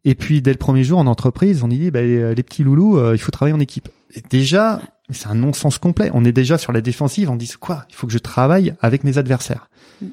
[0.05, 2.97] Et puis dès le premier jour en entreprise, on y dit, bah, les petits loulous,
[2.97, 3.89] euh, il faut travailler en équipe.
[4.15, 6.09] Et déjà, c'est un non-sens complet.
[6.13, 7.29] On est déjà sur la défensive.
[7.29, 7.85] On dit quoi?
[7.89, 9.69] Il faut que je travaille avec mes adversaires.
[10.01, 10.07] Mm.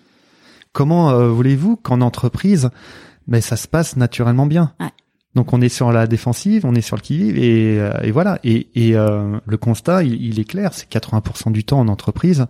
[0.73, 2.71] Comment euh, voulez-vous qu'en entreprise,
[3.29, 4.73] ben ça se passe naturellement bien?
[4.81, 4.91] Ouais.
[5.35, 8.41] Donc on est sur la défensive, on est sur le qui-vive et, euh, et voilà.
[8.43, 12.47] Et, et euh, le constat, il, il est clair, c'est 80% du temps en entreprise,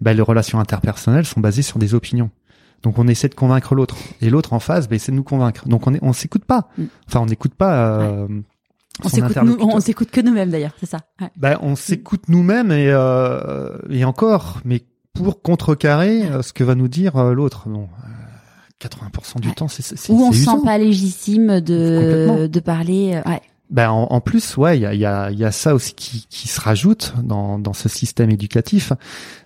[0.00, 2.30] ben, les relations interpersonnelles sont basées sur des opinions.
[2.82, 5.68] Donc on essaie de convaincre l'autre et l'autre en face, ben, essaie de nous convaincre.
[5.68, 6.68] Donc on est, on s'écoute pas.
[6.78, 6.84] Mm.
[7.06, 8.00] Enfin on n'écoute pas.
[8.00, 8.28] Euh,
[9.04, 11.30] on s'écoute on s'écoute que nous-mêmes d'ailleurs c'est ça ouais.
[11.36, 14.82] Ben, on s'écoute nous-mêmes et, euh, et encore, mais
[15.14, 17.68] pour contrecarrer euh, ce que va nous dire euh, l'autre.
[17.68, 17.88] Bon,
[18.88, 23.14] 80% du temps, c'est c'est Où on se sent pas légitime de de parler.
[23.24, 23.40] euh, Ouais.
[23.70, 26.26] Ben en, en plus, ouais, il y a, y, a, y a ça aussi qui,
[26.28, 28.92] qui se rajoute dans, dans ce système éducatif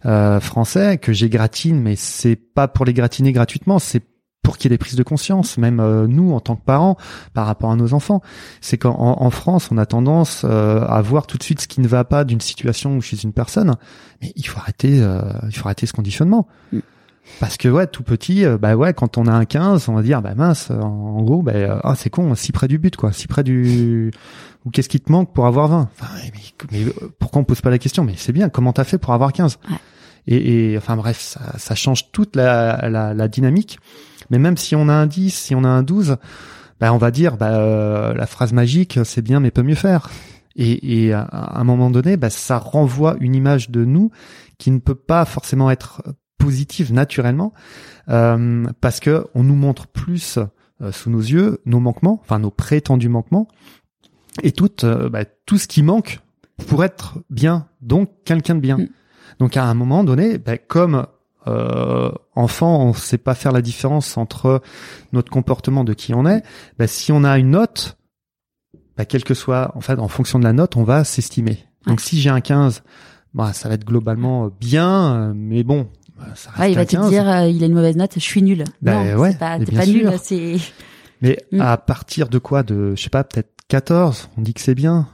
[0.04, 4.02] euh, français que j'égratine, mais c'est pas pour les gratiner gratuitement, c'est
[4.42, 6.96] pour qu'il y ait des prises de conscience, même euh, nous en tant que parents,
[7.34, 8.20] par rapport à nos enfants.
[8.60, 11.68] C'est qu'en en, en France, on a tendance euh, à voir tout de suite ce
[11.68, 13.76] qui ne va pas d'une situation ou chez une personne,
[14.22, 16.48] mais il faut arrêter, euh, il faut arrêter ce conditionnement.
[16.72, 16.78] Mm.
[17.40, 20.02] Parce que ouais, tout petit, euh, bah ouais, quand on a un 15, on va
[20.02, 22.96] dire bah mince, en, en gros, bah euh, ah c'est con, si près du but
[22.96, 24.10] quoi, si près du
[24.64, 27.60] ou qu'est-ce qui te manque pour avoir 20 enfin, mais, mais, euh, pourquoi on pose
[27.60, 28.04] pas la question?
[28.04, 29.76] Mais c'est bien, comment t'as fait pour avoir 15 Ouais.
[30.28, 33.78] et, et enfin bref, ça, ça change toute la, la, la dynamique.
[34.30, 36.16] Mais même si on a un 10, si on a un 12,
[36.80, 40.08] bah on va dire bah euh, la phrase magique, c'est bien mais peut mieux faire.
[40.56, 44.10] Et, et à, à un moment donné, bah, ça renvoie une image de nous
[44.58, 46.02] qui ne peut pas forcément être
[46.46, 47.52] positive naturellement
[48.08, 50.38] euh, parce que on nous montre plus
[50.80, 53.48] euh, sous nos yeux nos manquements, enfin nos prétendus manquements
[54.42, 56.20] et tout euh, bah, tout ce qui manque
[56.68, 58.78] pour être bien, donc quelqu'un de bien.
[58.78, 58.88] Mm.
[59.40, 61.06] Donc à un moment donné, bah, comme
[61.46, 64.62] euh, enfant, on sait pas faire la différence entre
[65.12, 66.42] notre comportement de qui on est.
[66.78, 67.98] Bah, si on a une note,
[68.96, 71.64] bah, quelle que soit, en fait, en fonction de la note, on va s'estimer.
[71.86, 72.82] Donc si j'ai un 15,
[73.34, 75.88] bah, ça va être globalement bien, mais bon,
[76.34, 77.10] ça reste Ouais, il un va te 15.
[77.10, 78.64] dire, euh, il a une mauvaise note, je suis nul.
[78.82, 80.10] Ben non, ouais, pas, t'es pas sûr.
[80.10, 80.56] nul, c'est.
[81.22, 81.60] Mais Mm.
[81.60, 85.08] à partir de quoi De, je sais pas, peut-être 14, on dit que c'est bien.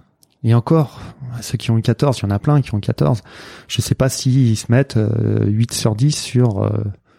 [0.44, 0.98] Et encore,
[1.40, 3.20] ceux qui ont eu 14, il y en a plein qui ont 14.
[3.68, 6.70] Je sais pas s'ils se mettent euh, 8 sur 10 sur euh,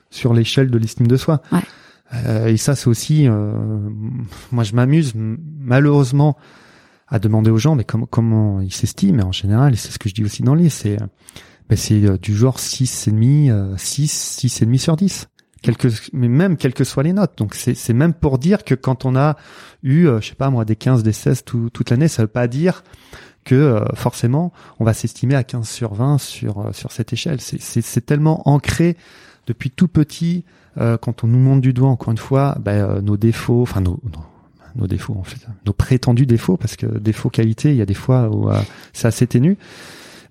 [0.10, 1.42] sur l'échelle de l'estime de soi.
[1.54, 1.60] Ouais.
[2.26, 3.54] Euh, et ça, c'est aussi, euh,
[4.52, 6.38] moi, je m'amuse malheureusement
[7.08, 9.20] à demander aux gens, mais comment comment ils s'estiment.
[9.20, 10.98] Et en général, et c'est ce que je dis aussi dans le livre, c'est
[11.76, 15.28] c'est euh, du genre 6 et demi, euh, 6, 6 et demi sur 10.
[15.64, 17.38] Quelles que, mais même quelles que soient les notes.
[17.38, 19.38] Donc c'est même pour dire que quand on a
[19.82, 22.28] eu, euh, je sais pas moi, des 15, des 16 tout, toute l'année, ça veut
[22.28, 22.84] pas dire
[23.46, 27.40] que euh, forcément on va s'estimer à 15 sur 20 sur sur cette échelle.
[27.40, 28.98] C'est tellement ancré
[29.48, 30.44] depuis tout petit
[30.78, 34.02] euh, quand on nous montre du doigt encore une fois ben, nos défauts, enfin nos,
[34.76, 37.94] nos défauts en fait, nos prétendus défauts parce que défauts qualité, il y a des
[37.94, 38.50] fois où
[38.92, 39.58] c'est assez ténu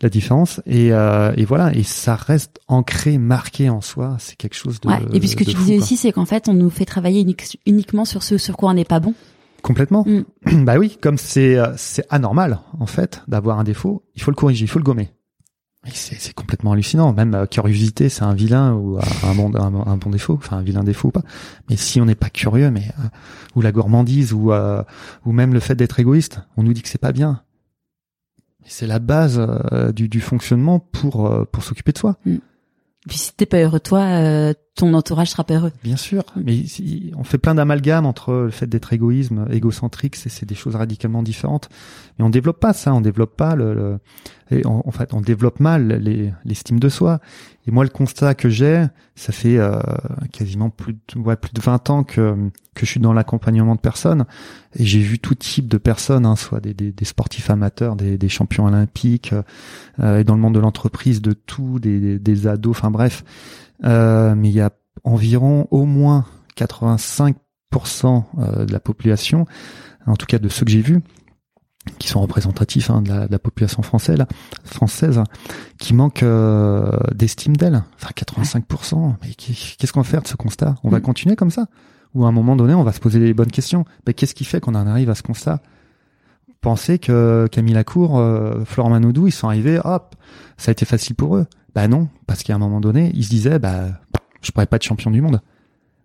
[0.03, 4.17] la différence et, euh, et voilà et ça reste ancré, marqué en soi.
[4.19, 4.99] C'est quelque chose de Ouais.
[5.13, 5.85] Et puis ce que tu fou, disais quoi.
[5.85, 8.75] aussi, c'est qu'en fait, on nous fait travailler unique- uniquement sur ce sur quoi on
[8.75, 9.15] n'est pas bon.
[9.63, 10.05] Complètement.
[10.07, 10.65] Mm.
[10.65, 14.37] bah oui, comme c'est euh, c'est anormal en fait d'avoir un défaut, il faut le
[14.37, 15.11] corriger, il faut le gommer.
[15.95, 17.13] C'est complètement hallucinant.
[17.13, 20.59] Même euh, curiosité, c'est un vilain ou euh, un bon un, un bon défaut, enfin
[20.59, 21.23] un vilain défaut ou pas.
[21.69, 23.09] Mais si on n'est pas curieux, mais euh,
[23.57, 24.85] ou la gourmandise ou euh,
[25.27, 27.43] ou même le fait d'être égoïste, on nous dit que c'est pas bien.
[28.67, 29.39] C'est la base
[29.73, 32.17] euh, du, du fonctionnement pour euh, pour s'occuper de soi.
[32.25, 35.73] Puis si t'es pas heureux toi, euh, ton entourage sera pas heureux.
[35.85, 36.65] Bien sûr, mais
[37.17, 41.69] on fait plein d'amalgames entre le fait d'être égoïsme, égocentrique, c'est des choses radicalement différentes.
[42.19, 43.99] Mais on développe pas ça, on développe pas le, le-
[44.51, 47.21] et en, fait, on développe mal les- l'estime de soi.
[47.67, 49.79] Et moi, le constat que j'ai, ça fait euh,
[50.33, 52.35] quasiment plus de, ouais, plus de 20 ans que
[52.79, 54.25] je suis dans l'accompagnement de personnes,
[54.79, 58.19] et j'ai vu tout type de personnes, hein, soit des, des, des sportifs amateurs, des,
[58.19, 59.33] des champions olympiques,
[60.01, 63.25] euh, et dans le monde de l'entreprise, de tout, des, des ados, enfin bref.
[63.85, 64.71] Euh, mais il y a
[65.05, 66.25] environ au moins
[66.57, 67.35] 85%
[68.39, 69.47] euh, de la population,
[70.07, 71.01] en tout cas de ceux que j'ai vus,
[71.99, 74.27] qui sont représentatifs hein, de, la, de la population française, là,
[74.65, 75.21] française,
[75.79, 77.83] qui manquent euh, d'estime d'elle.
[77.97, 79.15] Enfin 85%.
[79.23, 80.77] Mais qu'est- qu'est-ce qu'on va faire de ce constat?
[80.85, 81.03] On va Mm.
[81.03, 81.67] continuer comme ça?
[82.15, 83.85] Ou à un moment donné, on va se poser les bonnes questions.
[84.07, 85.61] Mais qu'est-ce qui fait qu'on en arrive à ce constat?
[86.61, 90.15] Pensez que Camille Lacour, euh, Florent Manodou, ils sont arrivés, hop,
[90.59, 91.47] ça a été facile pour eux.
[91.75, 93.87] Bah non, parce qu'à un moment donné, ils se disaient, bah,
[94.43, 95.41] je pourrais pas être champion du monde.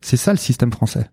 [0.01, 1.09] C'est ça le système français.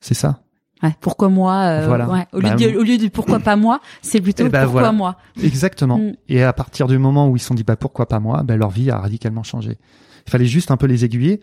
[0.00, 0.42] C'est ça.
[0.82, 0.94] Ouais.
[1.00, 2.08] Pourquoi moi euh, Voilà.
[2.08, 2.26] ouais.
[2.32, 4.80] Au lieu Bah, de au lieu de pourquoi pas moi, c'est plutôt Eh ben, pourquoi
[4.82, 4.92] voilà.
[4.92, 5.16] moi.
[5.42, 5.98] Exactement.
[5.98, 6.12] Mm.
[6.28, 8.56] Et à partir du moment où ils se sont dit, bah pourquoi pas moi, bah,
[8.56, 9.78] leur vie a radicalement changé.
[10.26, 11.40] Il fallait juste un peu les aiguiller,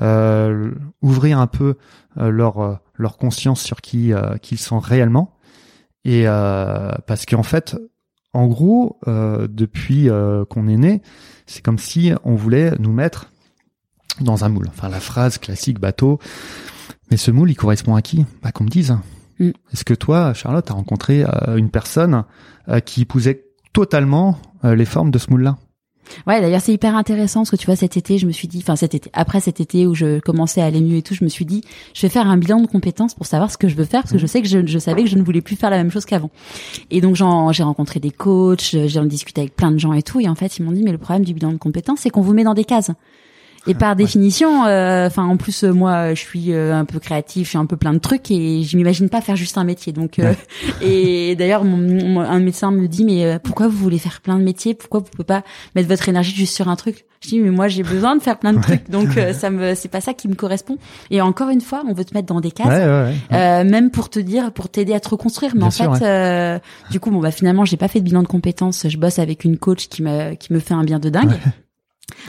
[0.00, 1.76] euh, ouvrir un peu
[2.18, 5.36] euh, leur euh, leur conscience sur qui euh, qu'ils sont réellement.
[6.04, 7.76] Et euh, parce qu'en fait,
[8.32, 11.02] en gros, euh, depuis euh, qu'on est né,
[11.46, 13.30] c'est comme si on voulait nous mettre
[14.20, 14.68] dans un moule.
[14.68, 16.18] Enfin, la phrase classique bateau.
[17.10, 18.24] Mais ce moule, il correspond à qui?
[18.42, 18.96] Bah, qu'on me dise.
[19.38, 19.50] Mm.
[19.72, 22.24] Est-ce que toi, Charlotte, as rencontré euh, une personne
[22.86, 25.58] qui épousait totalement les formes de ce moule-là?
[26.26, 28.58] Ouais, d'ailleurs, c'est hyper intéressant parce que tu vois, cet été, je me suis dit,
[28.58, 31.24] enfin cet été, après cet été où je commençais à aller mieux et tout, je
[31.24, 31.62] me suis dit,
[31.94, 34.12] je vais faire un bilan de compétences pour savoir ce que je veux faire parce
[34.12, 35.90] que je sais que je, je savais que je ne voulais plus faire la même
[35.90, 36.30] chose qu'avant.
[36.90, 40.28] Et donc, j'ai rencontré des coachs, j'ai discuté avec plein de gens et tout, et
[40.28, 42.34] en fait, ils m'ont dit, mais le problème du bilan de compétences, c'est qu'on vous
[42.34, 42.90] met dans des cases.
[43.68, 47.44] Et par définition, euh, enfin en plus euh, moi je suis euh, un peu créatif,
[47.44, 49.92] je suis un peu plein de trucs et je m'imagine pas faire juste un métier.
[49.92, 50.20] Donc
[50.82, 54.74] et d'ailleurs un médecin me dit mais pourquoi vous voulez faire plein de métiers?
[54.74, 55.44] Pourquoi vous pouvez pas
[55.76, 57.04] mettre votre énergie juste sur un truc?
[57.20, 59.88] Je dis mais moi j'ai besoin de faire plein de trucs donc ça me c'est
[59.88, 60.78] pas ça qui me correspond.
[61.10, 64.50] Et encore une fois, on veut te mettre dans des cases, même pour te dire
[64.50, 65.52] pour t'aider à te reconstruire.
[65.54, 66.60] Mais en fait,
[66.90, 68.88] du coup bon bah finalement j'ai pas fait de bilan de compétences.
[68.88, 71.38] Je bosse avec une coach qui me qui me fait un bien de dingue.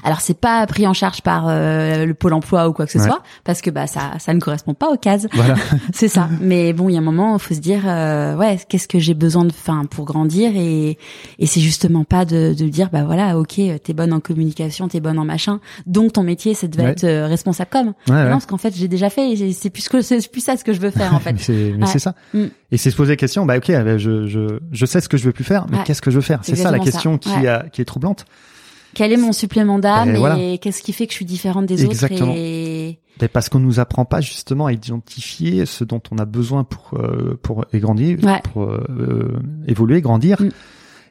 [0.04, 3.00] Alors c'est pas pris en charge par euh, le pôle emploi ou quoi que ce
[3.00, 5.28] soit parce que bah ça ça ne correspond pas aux cases.
[5.34, 5.56] Voilà.
[5.94, 6.30] c'est ça.
[6.42, 9.14] Mais bon, il y a un moment, faut se dire euh, ouais, qu'est-ce que j'ai
[9.14, 10.98] besoin de enfin pour grandir et
[11.40, 15.00] et c'est justement pas de de dire bah voilà, OK, t'es bonne en communication, t'es
[15.00, 17.88] bonne en machin, donc ton métier c'est de être euh, responsable comme.
[17.88, 20.74] non, parce qu'en fait, j'ai déjà fait c'est plus que c'est plus ça ce que
[20.74, 21.36] je veux faire en fait.
[21.78, 22.16] mais c'est ça.
[22.34, 22.46] Mm.
[22.72, 25.26] Et c'est se poser la question, bah OK, je je je sais ce que je
[25.26, 26.40] veux plus faire, mais qu'est-ce que je veux faire?
[26.44, 28.26] C'est ça la question qui a, qui est troublante.
[28.94, 32.32] Quel est mon supplément d'âme et, qu'est-ce qui fait que je suis différente des Exactement.
[32.32, 33.00] autres et...
[33.32, 37.40] parce qu'on nous apprend pas justement à identifier ce dont on a besoin pour euh,
[37.42, 40.42] pour grandir, pour euh, évoluer, grandir.
[40.42, 40.50] Mm.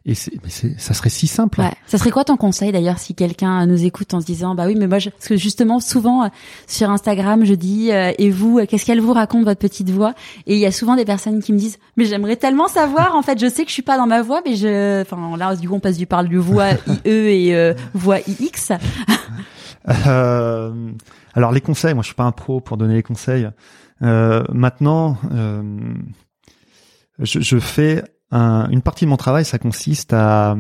[0.05, 1.61] Et mais ça serait si simple.
[1.61, 1.71] Ouais.
[1.87, 4.75] Ça serait quoi ton conseil d'ailleurs si quelqu'un nous écoute en se disant bah oui
[4.75, 5.11] mais moi je...
[5.11, 6.29] parce que justement souvent euh,
[6.67, 10.15] sur Instagram je dis euh, et vous euh, qu'est-ce qu'elle vous raconte votre petite voix?
[10.49, 13.23] Et il y a souvent des personnes qui me disent mais j'aimerais tellement savoir en
[13.23, 15.69] fait je sais que je suis pas dans ma voix mais je enfin là du
[15.69, 16.71] coup on passe du parle du voix
[17.05, 18.73] IE et voix IX.
[21.35, 23.49] alors les conseils moi je suis pas un pro pour donner les conseils.
[24.01, 25.17] maintenant
[27.21, 28.03] je, je fais
[28.33, 30.57] une partie de mon travail, ça consiste à,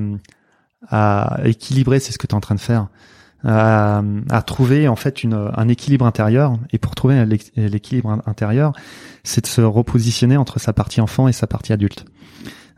[1.44, 2.88] équilibrer, c'est ce que tu es en train de faire,
[3.44, 6.58] à, à trouver en fait une, un équilibre intérieur.
[6.72, 7.24] Et pour trouver
[7.56, 8.72] l'équilibre intérieur,
[9.24, 12.04] c'est de se repositionner entre sa partie enfant et sa partie adulte.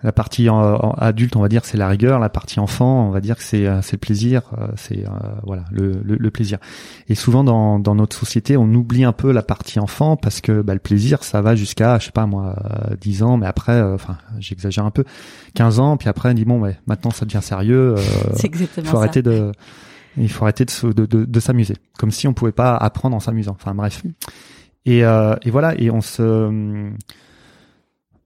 [0.05, 0.49] La partie
[0.99, 2.19] adulte, on va dire, c'est la rigueur.
[2.19, 5.11] La partie enfant, on va dire que c'est euh, c'est le plaisir, euh, c'est euh,
[5.45, 6.59] voilà le, le, plaisir.
[7.09, 10.61] Et souvent dans, dans notre société, on oublie un peu la partie enfant parce que
[10.61, 12.55] bah, le plaisir, ça va jusqu'à je sais pas moi
[13.01, 15.05] 10 ans, mais après, enfin j'exagère un peu,
[15.55, 17.95] 15 ans, puis après on dit bon, ouais, maintenant ça devient sérieux.
[18.35, 19.53] c'est exactement faut arrêter de
[20.19, 23.21] il faut arrêter de, de, de, de s'amuser, comme si on pouvait pas apprendre en
[23.21, 23.57] s'amusant.
[23.59, 24.03] Enfin bref.
[24.85, 26.93] Et, et voilà, et on se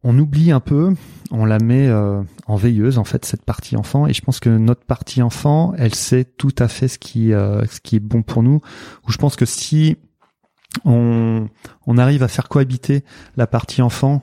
[0.05, 0.95] on oublie un peu,
[1.31, 4.49] on la met euh, en veilleuse en fait cette partie enfant et je pense que
[4.49, 8.23] notre partie enfant, elle sait tout à fait ce qui euh, ce qui est bon
[8.23, 8.61] pour nous.
[9.07, 9.97] Ou je pense que si
[10.85, 11.49] on
[11.87, 13.05] on arrive à faire cohabiter
[13.37, 14.23] la partie enfant,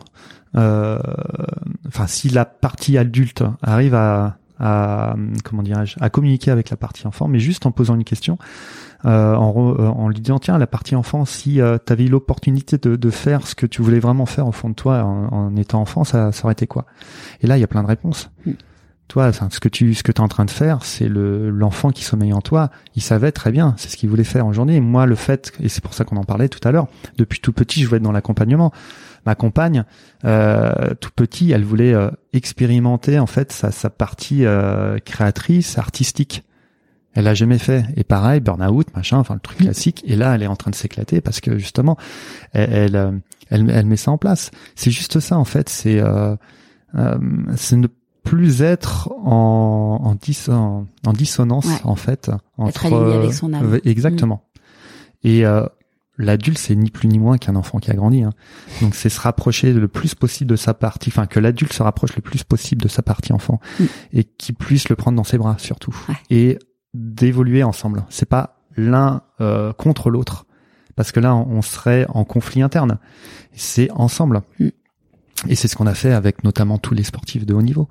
[0.56, 1.00] euh,
[1.88, 4.38] enfin si la partie adulte arrive à
[5.44, 8.38] comment dirais-je à communiquer avec la partie enfant, mais juste en posant une question,
[9.06, 12.10] euh, en, euh, en, lui disant tiens la partie enfant si euh, tu avais eu
[12.10, 15.28] l'opportunité de, de, faire ce que tu voulais vraiment faire au fond de toi en,
[15.32, 16.86] en étant enfant ça, ça aurait été quoi?
[17.42, 18.32] Et là il y a plein de réponses.
[18.48, 18.52] Mm.
[19.08, 22.04] toi ce que tu ce que es en train de faire c'est le l'enfant qui
[22.04, 22.72] sommeille en toi.
[22.96, 24.80] Il savait très bien c'est ce qu'il voulait faire aujourd'hui.
[24.80, 26.88] Moi le fait et c'est pour ça qu'on en parlait tout à l'heure
[27.18, 28.72] depuis tout petit je voulais être dans l'accompagnement.
[29.28, 29.84] Ma compagne
[30.24, 34.46] euh, tout petit elle voulait euh, expérimenter en fait sa, sa partie
[35.06, 36.44] créatrice artistique
[37.16, 37.86] elle l'a jamais fait.
[37.96, 40.04] Et pareil, burn-out, machin, enfin le truc classique.
[40.06, 41.98] Et là, elle est en train de s'éclater parce que justement,
[42.52, 42.96] elle,
[43.50, 44.52] elle, elle, met ça en place.
[44.76, 45.70] C'est juste ça en fait.
[45.70, 46.36] C'est euh,
[46.96, 47.18] euh,
[47.56, 47.88] c'est ne
[48.24, 53.80] plus être en en, dis, en, dissonance en fait entre être avec son âme.
[53.86, 54.44] exactement.
[55.24, 55.28] Mm.
[55.28, 55.66] Et euh,
[56.18, 58.24] l'adulte c'est ni plus ni moins qu'un enfant qui a grandi.
[58.24, 58.32] Hein.
[58.82, 62.16] Donc c'est se rapprocher le plus possible de sa partie, enfin que l'adulte se rapproche
[62.16, 63.86] le plus possible de sa partie enfant mm.
[64.14, 65.96] et qu'il puisse le prendre dans ses bras surtout.
[66.30, 66.60] Et
[66.96, 68.06] d'évoluer ensemble.
[68.10, 70.46] C'est pas l'un euh, contre l'autre,
[70.96, 73.00] parce que là on serait en conflit interne.
[73.54, 74.42] C'est ensemble.
[74.60, 74.70] Mm.
[75.48, 77.88] Et c'est ce qu'on a fait avec notamment tous les sportifs de haut niveau.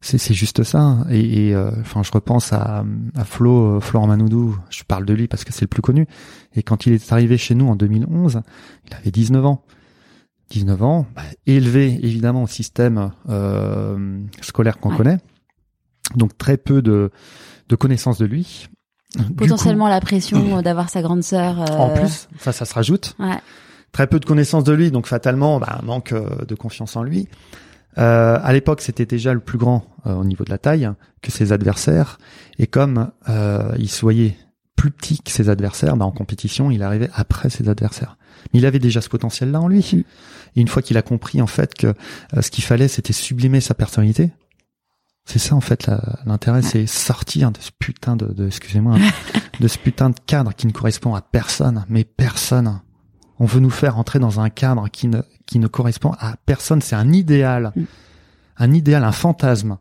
[0.00, 0.98] C'est juste ça.
[1.10, 2.84] Et, euh, enfin, je repense à,
[3.16, 4.56] à Flo, euh, Florent Manoudou.
[4.70, 6.06] Je parle de lui parce que c'est le plus connu.
[6.54, 8.42] Et quand il est arrivé chez nous en 2011,
[8.86, 9.64] il avait 19 ans.
[10.50, 15.18] 19 ans, bah, élevé évidemment au système euh, scolaire qu'on connaît.
[16.14, 17.10] Donc très peu de
[17.68, 18.68] de connaissance de lui.
[19.36, 21.62] Potentiellement la pression d'avoir sa grande sœur.
[21.62, 23.14] Euh, en plus, ça, ça se rajoute.
[23.18, 23.38] Ouais.
[23.92, 27.02] Très peu de connaissance de lui, donc fatalement, bah, un manque euh, de confiance en
[27.02, 27.26] lui.
[27.96, 30.90] Euh, à l'époque, c'était déjà le plus grand euh, au niveau de la taille
[31.22, 32.18] que ses adversaires,
[32.58, 34.36] et comme euh, il se voyait
[34.76, 38.16] plus petit que ses adversaires, bah, en compétition, il arrivait après ses adversaires.
[38.52, 40.04] Mais il avait déjà ce potentiel-là en lui.
[40.54, 41.94] Et une fois qu'il a compris en fait que
[42.40, 44.30] ce qu'il fallait, c'était sublimer sa personnalité,
[45.28, 45.90] c'est ça en fait
[46.24, 48.96] l'intérêt, c'est sortir de ce putain de, de excusez-moi,
[49.60, 52.80] de ce putain de cadre qui ne correspond à personne, mais personne.
[53.38, 56.80] On veut nous faire entrer dans un cadre qui ne qui ne correspond à personne.
[56.80, 57.82] C'est un idéal, mm.
[58.58, 59.76] un idéal, un fantasme.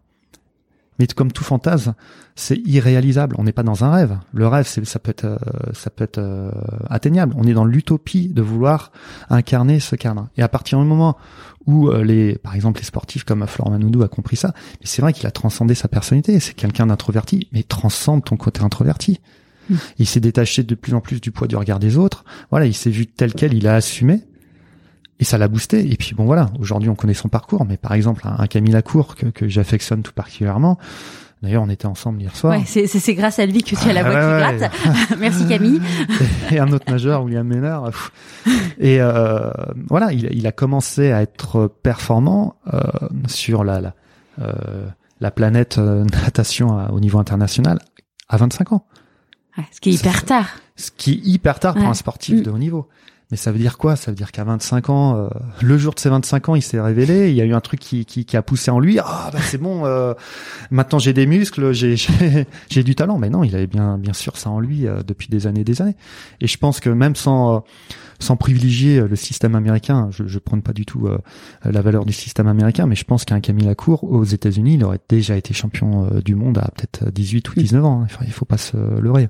[0.99, 1.93] Mais comme tout fantasme,
[2.35, 3.35] c'est irréalisable.
[3.37, 4.17] On n'est pas dans un rêve.
[4.33, 5.37] Le rêve, c'est, ça peut être, euh,
[5.73, 6.51] ça peut être euh,
[6.89, 7.35] atteignable.
[7.37, 8.91] On est dans l'utopie de vouloir
[9.29, 10.27] incarner ce cadre.
[10.37, 11.17] Et à partir du moment
[11.67, 15.01] où euh, les, par exemple, les sportifs comme Florent Manoudou a compris ça, mais c'est
[15.01, 16.39] vrai qu'il a transcendé sa personnalité.
[16.39, 19.19] C'est quelqu'un d'introverti, mais transcende ton côté introverti.
[19.69, 19.75] Mm.
[19.99, 22.23] Il s'est détaché de plus en plus du poids du regard des autres.
[22.49, 24.21] Voilà, il s'est vu tel quel, il a assumé.
[25.19, 25.91] Et ça l'a boosté.
[25.91, 28.73] Et puis bon voilà, aujourd'hui on connaît son parcours, mais par exemple un, un Camille
[28.73, 30.77] Lacour que, que j'affectionne tout particulièrement.
[31.43, 32.57] D'ailleurs, on était ensemble hier soir.
[32.57, 34.71] Ouais, c'est, grâce à lui que tu as la voix Ah, qui gratte.
[35.19, 35.79] Merci Camille.
[36.51, 38.11] et un autre nageur, William Ménard.
[38.79, 39.51] Et euh,
[39.87, 42.79] voilà, il, il a commencé à être performant euh,
[43.27, 43.93] sur la la,
[44.41, 44.87] euh,
[45.19, 47.79] la planète euh, natation à- au niveau international
[48.29, 48.85] à 25 ans.
[49.59, 50.47] Ouais, ce qui est hyper tard.
[50.75, 52.43] Ce qui est hyper tard pour un sportif Mm.
[52.43, 52.87] de haut niveau.
[53.29, 53.97] Mais ça veut dire quoi?
[53.97, 55.27] Ça veut dire qu'à 25 ans, euh,
[55.61, 57.29] le jour de ses 25 ans, il s'est révélé.
[57.29, 58.99] Il y a eu un truc qui, qui, qui a poussé en lui.
[58.99, 59.85] Ah, bah c'est bon.
[59.85, 60.13] euh,
[60.71, 63.17] maintenant, j'ai des muscles, j'ai j'ai j'ai du talent.
[63.17, 65.65] Mais non, il avait bien bien sûr ça en lui euh, depuis des années, et
[65.65, 65.95] des années.
[66.39, 67.59] Et je pense que même sans euh,
[68.19, 71.17] sans privilégier le système américain, je, je prône pas du tout euh,
[71.65, 74.99] la valeur du système américain, mais je pense qu'un Camille Lacour aux États-Unis, il aurait
[75.09, 78.01] déjà été champion du monde à peut-être 18 ou 19 ans.
[78.01, 78.05] hein.
[78.05, 79.27] Enfin, il faut pas se leurrer.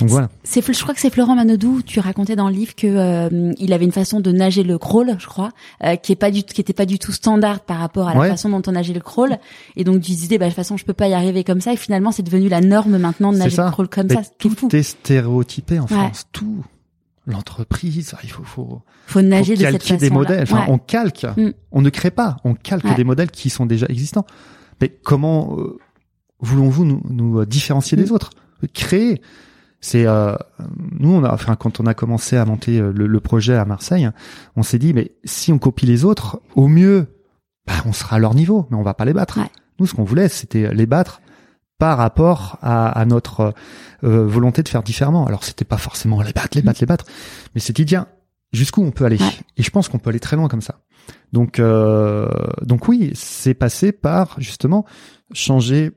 [0.00, 0.28] Donc voilà.
[0.44, 1.80] C'est, je crois que c'est Florent Manodou.
[1.82, 5.16] Tu racontais dans le livre que euh, il avait une façon de nager le crawl,
[5.18, 5.50] je crois,
[5.84, 8.20] euh, qui est pas du, qui était pas du tout standard par rapport à la
[8.20, 8.28] Ouais.
[8.28, 9.38] façon dont on nageait le crawl.
[9.76, 11.72] Et donc tu disais, bah de toute façon, je peux pas y arriver comme ça.
[11.72, 14.22] Et finalement, c'est devenu la norme maintenant de nager le crawl comme Mais ça.
[14.24, 14.68] C'est fou.
[14.68, 15.88] tout est stéréotypé en Ouais.
[15.88, 16.24] France.
[16.32, 16.64] Tout.
[17.26, 20.42] L'entreprise, il faut, faut, Faut nager faut de cette calquer des modèles.
[20.44, 20.64] Enfin, Ouais.
[20.68, 21.26] on calque.
[21.36, 21.50] Mm.
[21.72, 22.36] On ne crée pas.
[22.44, 22.94] On calque Ouais.
[22.94, 24.26] des modèles qui sont déjà existants.
[24.80, 25.76] Mais comment euh,
[26.40, 28.12] voulons-vous nous, nous différencier des Mm.
[28.12, 28.30] autres?
[28.74, 29.20] Créer.
[29.80, 30.34] C'est euh,
[30.98, 33.64] nous, on a, enfin, quand on a commencé à monter euh, le, le projet à
[33.64, 34.10] Marseille,
[34.56, 37.06] on s'est dit, mais si on copie les autres, au mieux,
[37.66, 39.38] bah, on sera à leur niveau, mais on va pas les battre.
[39.38, 39.50] Ouais.
[39.78, 41.20] Nous, ce qu'on voulait, c'était les battre
[41.78, 43.52] par rapport à, à notre
[44.02, 45.26] euh, volonté de faire différemment.
[45.26, 47.04] Alors, c'était pas forcément les battre, les battre, les battre,
[47.54, 48.06] mais c'était dire
[48.52, 49.18] jusqu'où on peut aller?
[49.18, 49.30] Ouais.
[49.58, 50.80] Et je pense qu'on peut aller très loin comme ça.
[51.32, 52.28] Donc, euh,
[52.62, 54.86] donc oui, c'est passé par justement
[55.32, 55.92] changer,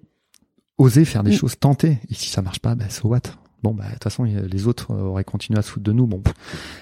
[0.77, 1.35] oser faire des Mm.
[1.35, 1.99] choses, tenter.
[2.09, 3.21] Et si ça marche pas, bah, so what?
[3.63, 6.07] Bon, bah de toute façon, les autres euh, auraient continué à se foutre de nous.
[6.07, 6.21] Bon,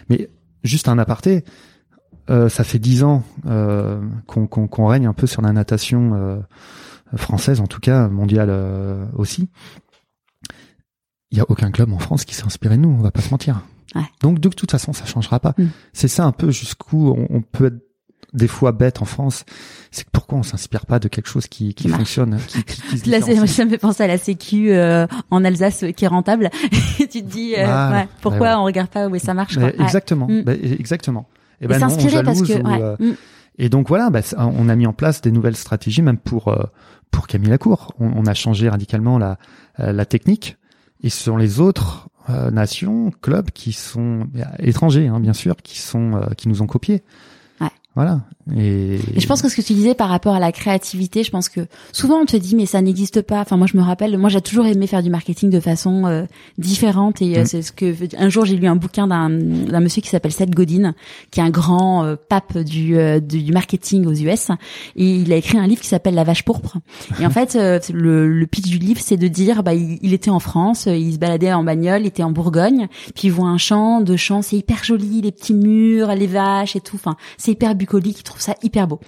[0.09, 0.30] mais
[0.63, 1.43] juste un aparté.
[2.30, 6.13] Euh, ça fait dix ans euh, qu'on qu'on- qu'on règne un peu sur la natation
[6.13, 6.38] euh,
[7.15, 9.49] française, en tout cas mondiale euh, aussi.
[11.32, 13.21] Il y a aucun club en France qui s'est inspiré de nous, on va pas
[13.21, 13.61] se mentir.
[13.95, 14.01] Ouais.
[14.21, 15.53] Donc de toute façon, ça changera pas.
[15.57, 15.65] Mm.
[15.93, 17.87] C'est ça un peu jusqu'où on, on peut être
[18.34, 19.45] des fois bête en France.
[19.91, 22.57] C'est que pourquoi on s'inspire pas de quelque chose qui, qui fonctionne, qui,
[23.03, 23.49] différencie.
[23.51, 26.49] ça me fait penser à la Sécu euh, en Alsace euh, qui est rentable.
[26.99, 27.91] Et tu te dis, euh, Voilà.
[27.91, 29.67] ouais, pourquoi Ouais, on regarde pas où ça marche quoi.
[29.67, 29.84] Mais Ouais.
[29.84, 30.41] Exactement, Mm.
[30.43, 31.28] Bah, exactement.
[31.61, 33.13] Et Et ben s'inspirer parce que, ou, euh, Mm.
[33.59, 36.63] Et donc voilà, bah, on a mis en place des nouvelles stratégies, même pour euh,
[37.09, 37.93] pour Camille Lacour.
[37.99, 39.39] On, on a changé radicalement la
[39.80, 40.57] euh, la technique.
[41.01, 45.55] Et ce sont les autres euh, nations, clubs qui sont euh, étrangers, hein, bien sûr,
[45.55, 47.01] qui sont euh, qui nous ont copiés.
[47.98, 48.22] Voilà.
[48.56, 51.32] Et, Et je pense que ce que tu disais par rapport à la créativité, je
[51.32, 53.41] pense que souvent on te dit mais ça n'existe pas.
[53.41, 56.26] Enfin moi je me rappelle, moi j'ai toujours aimé faire du marketing de façon euh,
[56.60, 57.45] différente et euh, Mm.
[57.48, 60.52] c'est ce que un jour j'ai lu un bouquin d'un d'un monsieur qui s'appelle Seth
[60.52, 60.93] Godin,
[61.32, 64.52] qui est un grand euh, pape du, euh, du marketing aux US
[64.95, 66.78] et il a écrit un livre qui s'appelle La vache pourpre.
[67.20, 70.14] Et en fait euh, le, le pitch du livre c'est de dire bah il, il
[70.14, 73.48] était en France, il se baladait en bagnole, il était en Bourgogne, puis il voit
[73.50, 76.95] un champ, deux champs, c'est hyper joli, les petits murs, les vaches et tout.
[76.95, 79.00] Enfin c'est hyper bucolique, il trouve ça hyper beau.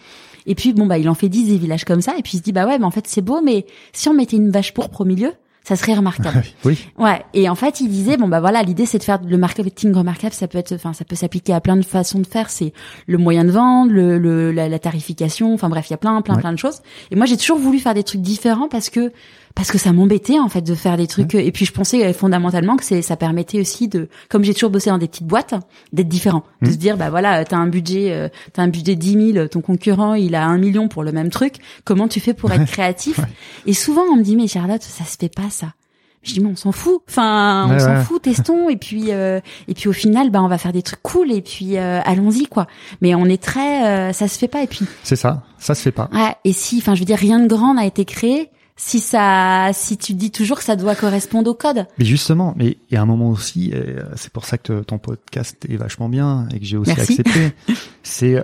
[0.46, 2.38] Et puis bon bah il en fait 10 des villages comme ça et puis il
[2.38, 4.74] se dit bah ouais mais en fait c'est beau mais si on mettait une vache
[4.74, 6.44] pourpre au milieu ça serait remarquable.
[6.66, 9.38] oui, Ouais, et en fait, il disait bon bah voilà, l'idée c'est de faire le
[9.38, 12.50] marketing remarquable, ça peut être enfin ça peut s'appliquer à plein de façons de faire,
[12.50, 12.74] c'est
[13.08, 16.22] le moyen de vendre, le, le la, la tarification, enfin bref, il y a plein
[16.22, 16.42] plein Ouais.
[16.42, 16.80] plein de choses.
[17.12, 19.12] Et moi j'ai toujours voulu faire des trucs différents parce que
[19.56, 22.14] parce que ça m'embêtait en fait de faire des trucs et puis je pensais euh,
[22.14, 25.56] fondamentalement que c'est ça permettait aussi de comme j'ai toujours bossé dans des petites boîtes
[25.92, 26.74] d'être différent de Mhm.
[26.74, 30.14] se dire bah voilà t'as un budget euh, t'as un budget 10 000 ton concurrent
[30.14, 33.20] il a un million pour le même truc comment tu fais pour être créatif
[33.66, 35.74] et souvent on me dit mais Charlotte ça se fait pas ça
[36.22, 38.04] je dis mais on s'en fout enfin on s'en ouais.
[38.04, 39.40] fout testons et puis euh,
[39.70, 42.46] et puis au final bah on va faire des trucs cool et puis euh, allons-y
[42.46, 42.68] quoi
[43.00, 45.44] mais on est très euh, ça se fait pas et puis c'est ça.
[45.60, 46.10] Ça se fait pas.
[46.14, 48.50] Ouais, et si, enfin, je veux dire, rien de grand n'a été créé.
[48.78, 51.86] Si ça, si tu dis toujours que ça doit correspondre au code.
[51.98, 55.00] Mais justement, mais il y a un moment aussi, euh, c'est pour ça que ton
[55.00, 57.20] podcast est vachement bien et que j'ai aussi Merci.
[57.20, 57.52] accepté,
[58.04, 58.44] c'est euh,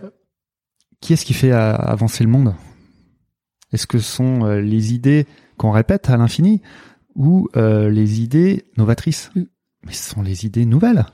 [0.99, 2.53] qui est-ce qui fait euh, avancer le monde?
[3.72, 5.26] Est-ce que ce sont les idées
[5.58, 6.62] qu'on répète à l'infini?
[7.16, 9.43] Ou euh, les idées novatrices Mm.
[9.86, 11.05] Mais ce sont les idées nouvelles.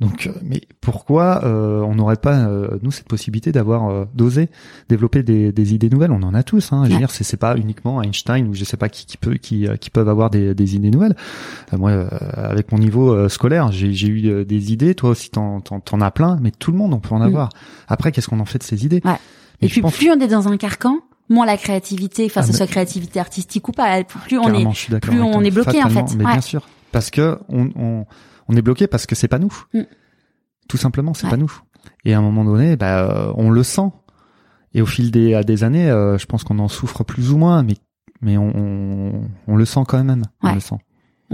[0.00, 4.48] Donc, euh, mais pourquoi euh, on n'aurait pas euh, nous cette possibilité d'avoir d'oser
[4.88, 6.10] développer des, des, idées nouvelles?
[6.10, 6.72] On en a tous.
[6.72, 6.84] Hein.
[6.86, 9.68] Je veux dire, c'est, pas uniquement Einstein ou je sais pas qui, qui peut qui,
[9.80, 11.14] qui peuvent avoir des, des idées nouvelles.
[11.72, 11.92] moi,
[12.34, 14.96] avec mon niveau scolaire, j'ai, eu des idées.
[14.96, 17.22] Toi aussi, t'en, t'en, t'en as plein, mais tout le monde on peut en mm.
[17.22, 17.50] avoir.
[17.86, 19.02] Après, qu'est-ce qu'on en fait de ces idées?
[19.04, 19.18] Ouais.
[19.60, 20.98] Et, puis plus on est dans un carcan,
[21.28, 25.20] moins la créativité, enfin, ah, ce soit créativité artistique ou pas, plus on est, plus
[25.20, 26.14] on est bloqué en fait.
[26.16, 28.06] Mais bien sûr, parce que on, on,
[28.48, 29.64] on est bloqué parce que c'est pas nous.
[29.72, 29.82] Mm.
[30.68, 31.52] Tout simplement, c'est pas nous.
[32.04, 33.90] Et à un moment donné, bah, euh, on le sent.
[34.74, 37.62] Et au fil des, des années, euh, je pense qu'on en souffre plus ou moins,
[37.62, 37.74] mais
[38.22, 40.22] mais on, on, le sent quand même.
[40.42, 40.76] On le sent.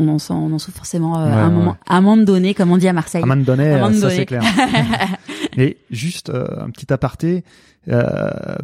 [0.01, 2.55] On en sent, on en souffre forcément euh, à un moment, à un moment donné,
[2.55, 3.23] comme on dit à Marseille.
[3.23, 4.43] À un moment donné, ça c'est clair.
[5.57, 7.43] Et juste un petit aparté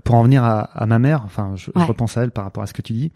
[0.04, 1.22] pour en venir à, à ma mère.
[1.24, 3.12] Enfin, je, je, repense à elle par rapport à ce que tu dis.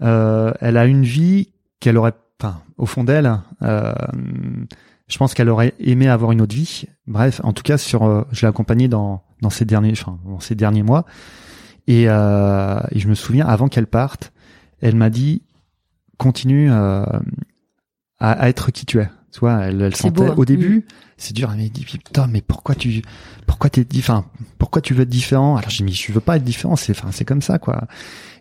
[0.00, 1.48] elle a une vie
[1.80, 3.40] qu'elle aurait, enfin, au fond d'elle,
[5.08, 6.84] je pense qu'elle aurait aimé avoir une autre vie.
[7.06, 10.40] Bref, en tout cas, sur, euh, je l'ai accompagnée dans dans ces derniers, enfin, dans
[10.40, 11.04] ces derniers mois.
[11.86, 14.32] Et, euh, et je me souviens, avant qu'elle parte,
[14.80, 15.42] elle m'a dit
[16.16, 17.04] continue euh,
[18.18, 19.08] à, à, être qui tu es.
[19.32, 20.82] Tu vois, elle, elle sentait au début, mm.
[21.18, 21.50] c'est dur.
[21.52, 23.02] Elle m'a dit putain, mais pourquoi tu,
[23.46, 24.24] pourquoi t'es, enfin,
[24.58, 25.56] pourquoi tu veux être différent?
[25.56, 26.76] Alors j'ai dit, je veux pas être différent.
[26.76, 27.86] C'est, enfin, c'est comme ça, quoi.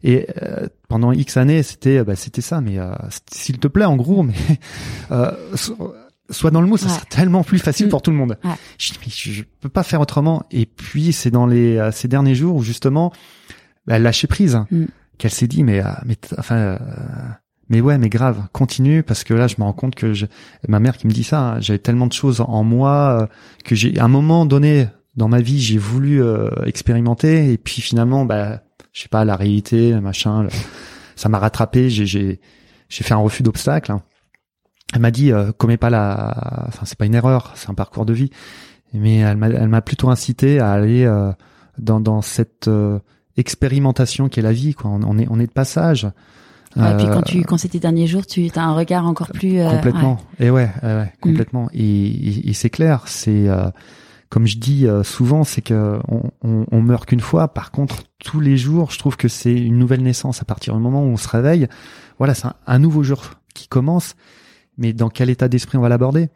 [0.03, 2.61] Et euh, pendant X années, c'était, bah, c'était ça.
[2.61, 2.93] Mais euh,
[3.32, 4.36] s'il te plaît, en gros, mais
[5.11, 5.32] euh,
[6.30, 8.38] soit dans le mot, ça sera tellement plus facile pour tout le monde.
[8.78, 10.43] Je, je, peux pas faire autrement.
[10.51, 13.11] Et puis c'est dans les euh, ces derniers jours où justement
[13.86, 14.86] bah, elle lâchait prise, mm.
[15.17, 16.78] qu'elle s'est dit mais euh, mais enfin euh,
[17.70, 20.26] mais ouais mais grave continue parce que là je me rends compte que je,
[20.68, 23.30] ma mère qui me dit ça, hein, j'avais tellement de choses en moi
[23.63, 26.24] que j'ai à un moment donné dans ma vie j'ai voulu
[26.66, 28.61] expérimenter et puis finalement bah
[28.93, 30.47] je sais pas la réalité machin
[31.16, 32.39] ça m'a rattrapé j'ai j'ai
[32.88, 33.91] j'ai fait un refus d'obstacle.
[33.91, 34.03] Hein
[34.93, 38.05] elle m'a dit euh, commets pas la enfin c'est pas une erreur c'est un parcours
[38.05, 38.30] de vie
[38.93, 41.32] mais elle m'a elle m'a plutôt incité à aller euh,
[41.78, 42.99] dans dans cette euh,
[43.36, 46.07] expérimentation qui est la vie quoi on, est on est de passage
[46.76, 49.63] ouais, et puis quand tu quand c'était derniers jours tu as un regard encore plus
[49.63, 50.19] complètement.
[50.39, 51.09] et ouais, ouais mm.
[51.21, 51.69] complètement.
[51.73, 53.47] Et, et, c'est clair c'est
[54.30, 57.47] comme je dis souvent c'est que on, on, on meurt qu'une fois.
[57.53, 60.41] Par contre tous les jours je trouve que c'est une nouvelle naissance.
[60.41, 61.67] À partir du moment où on se réveille
[62.17, 63.23] voilà c'est un nouveau jour
[63.53, 64.15] qui commence.
[64.78, 66.28] Mais dans quel état d'esprit on va l'aborder,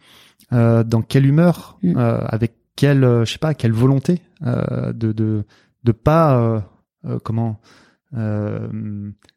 [0.53, 1.97] euh, dans quelle humeur, mm.
[1.97, 5.43] euh, avec quelle, euh, je sais pas, quelle volonté euh, de de
[5.83, 6.37] de pas
[7.05, 7.19] euh,
[8.17, 8.67] euh,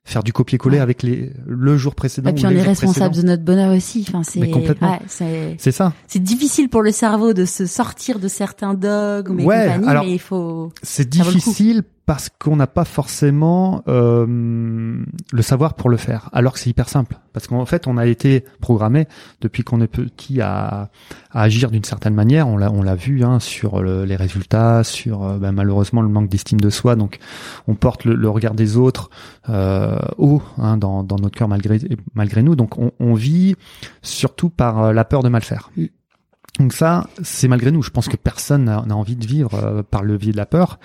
[0.04, 2.30] faire du copier-coller avec les le jour précédent.
[2.30, 4.04] Et puis on est responsable de notre bonheur aussi.
[4.08, 4.98] Enfin c'est complètement.
[5.08, 5.92] c'est ça.
[6.06, 10.12] C'est difficile pour le cerveau de se sortir de certains dogmes et ouais, compagnie, mais
[10.14, 10.72] il faut.
[10.82, 14.26] C'est difficile parce qu'on n'a pas forcément euh,
[15.32, 17.16] le savoir pour le faire, alors que c'est hyper simple.
[17.32, 19.06] Parce qu'en fait, on a été programmé
[19.40, 20.90] depuis qu'on est petit à,
[21.30, 22.48] à agir d'une certaine manière.
[22.48, 26.28] On l'a, on l'a vu hein, sur les résultats, sur euh, ben, malheureusement le manque
[26.28, 26.96] d'estime de soi.
[26.96, 27.18] Donc,
[27.68, 29.10] on porte le, regard des autres
[29.48, 31.78] euh, haut hein, dans, dans notre cœur malgré
[32.14, 32.56] malgré nous.
[32.56, 33.54] Donc, on, on vit
[34.02, 35.70] surtout par euh, la peur de mal faire.
[36.58, 37.82] Donc ça, c'est malgré nous.
[37.82, 40.78] Je pense que personne n'a envie de vivre euh, par le biais de la peur.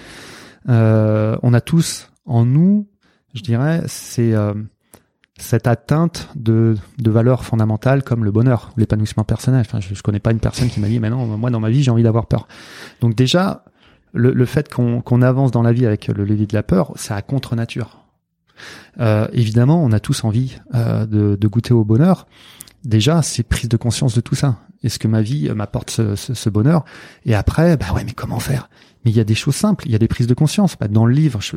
[0.69, 2.87] Euh, on a tous en nous,
[3.33, 4.53] je dirais, c'est euh,
[5.37, 9.61] cette atteinte de, de valeurs fondamentales comme le bonheur, l'épanouissement personnel.
[9.61, 11.69] Enfin, je, je connais pas une personne qui m'a dit, mais non, moi dans ma
[11.69, 12.47] vie j'ai envie d'avoir peur.
[13.01, 13.63] Donc déjà,
[14.13, 17.13] le, le fait qu'on avance dans la vie avec le levier de la peur, c'est
[17.13, 18.03] à contre nature.
[18.99, 22.27] Euh, évidemment, on a tous envie euh, de, de, goûter au bonheur.
[22.83, 24.57] Déjà, c'est prise de conscience de tout ça.
[24.83, 26.85] Est-ce que ma vie m'apporte ce, ce, ce, bonheur?
[27.25, 28.69] Et après, bah ouais, mais comment faire?
[29.03, 30.75] Mais il y a des choses simples, il y a des prises de conscience.
[30.79, 31.55] Bah, dans le livre, je,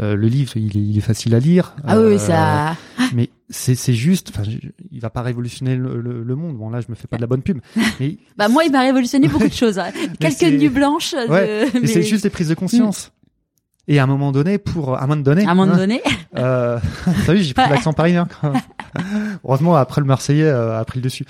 [0.00, 1.74] euh, le livre, il est, facile à lire.
[1.86, 2.70] Ah oui, ça.
[2.70, 2.74] Euh,
[3.14, 4.30] mais c'est c'est juste.
[4.30, 4.48] Enfin,
[4.90, 6.56] il va pas révolutionner le, le, monde.
[6.56, 7.58] Bon là, je me fais pas de la bonne pub.
[7.98, 9.78] Mais bah moi, il m'a révolutionné beaucoup de choses.
[9.78, 9.90] Hein.
[10.18, 11.14] Quelques nuits blanches.
[11.28, 11.86] Ouais, mais...
[11.86, 13.12] c'est juste des prises de conscience.
[13.88, 16.00] Et à un moment donné, pour à un moment donné, à un moment hein, donné,
[16.36, 16.78] euh,
[17.26, 18.28] t'as vu, j'ai pris l'accent parisien.
[19.44, 21.24] Heureusement, après le Marseillais euh, a pris le dessus.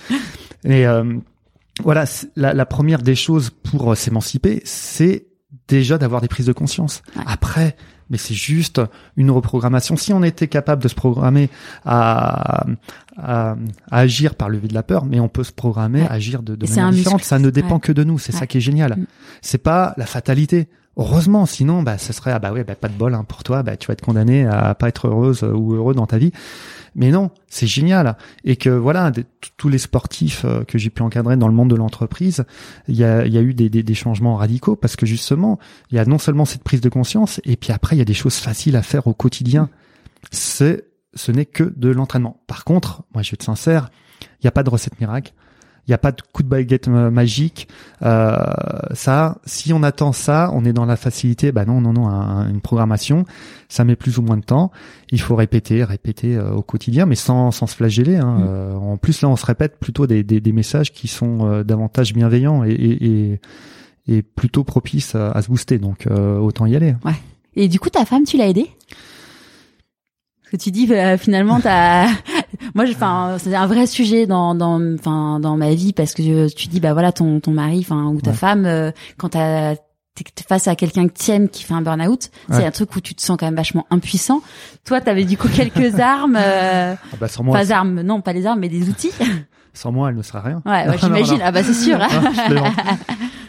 [0.64, 1.04] Et euh,
[1.82, 2.04] voilà,
[2.36, 5.26] la, la, première des choses pour s'émanciper, c'est
[5.68, 7.02] déjà d'avoir des prises de conscience.
[7.26, 7.76] Après,
[8.10, 8.80] mais c'est juste
[9.16, 9.96] une reprogrammation.
[9.96, 11.48] Si on était capable de se programmer
[11.84, 12.66] à,
[13.16, 13.56] à,
[13.90, 16.56] agir par le vide de la peur, mais on peut se programmer à agir de,
[16.56, 17.22] de manière différente.
[17.22, 18.18] Ça ne dépend que de nous.
[18.18, 18.96] C'est ça qui est génial.
[18.96, 19.06] Mm.
[19.40, 20.68] C'est pas la fatalité.
[20.96, 23.62] Heureusement, sinon, bah, ce serait ah bah ouais, bah, pas de bol hein, pour toi.
[23.62, 26.32] Bah, tu vas être condamné à pas être heureuse ou heureux dans ta vie.
[26.94, 28.16] Mais non, c'est génial.
[28.44, 29.12] Et que voilà,
[29.56, 32.44] tous les sportifs euh, que j'ai pu encadrer dans le monde de l'entreprise,
[32.88, 35.58] il y a, eu des, changements radicaux parce que justement,
[35.90, 38.06] il y a non seulement cette prise de conscience, et puis après, il y a
[38.06, 39.68] des choses faciles à faire au quotidien.
[40.30, 40.84] C'est,
[41.14, 42.42] ce n'est que de l'entraînement.
[42.46, 43.90] Par contre, moi, je vais être sincère,
[44.22, 45.32] il n'y a pas de recette miracle.
[45.90, 47.66] Il n'y a pas de coup de baguette euh, magique.
[48.02, 48.36] Euh,
[48.94, 51.50] ça, si on attend ça, on est dans la facilité.
[51.50, 52.08] Bah non, non, non,
[52.48, 53.24] une programmation,
[53.68, 54.70] ça met plus ou moins de temps.
[55.10, 58.18] Il faut répéter, répéter euh, au quotidien, mais sans, sans se flageller.
[58.18, 58.38] Hein.
[58.38, 58.46] Mm.
[58.46, 62.14] Euh, en plus, là, on se répète plutôt des, des, des messages qui sont davantage
[62.14, 63.40] bienveillants et, et, et,
[64.06, 65.78] et, plutôt propices à, à se booster.
[65.78, 66.94] Donc, autant y aller.
[67.04, 67.16] Ouais.
[67.56, 68.70] Et du coup, ta femme, tu l'as aidée?
[70.52, 72.08] Que tu dis euh, finalement t'as
[72.74, 76.68] moi enfin c'est un vrai sujet dans dans enfin dans ma vie parce que tu
[76.68, 79.76] dis bah voilà ton ton mari enfin ou ta femme euh, quand t'as
[80.14, 83.14] t'es face à quelqu'un que t'aimes qui fait un burn-out, c'est un truc où tu
[83.14, 84.42] te sens quand même vachement impuissant.
[84.84, 88.32] Toi, t'avais du coup quelques armes, euh, ah bah sans moi, pas armes, non, pas
[88.32, 89.12] les armes, mais des outils.
[89.72, 90.60] Sans moi, elle ne serait rien.
[90.66, 91.38] Ouais, ouais j'imagine.
[91.44, 91.98] Ah bah c'est sûr.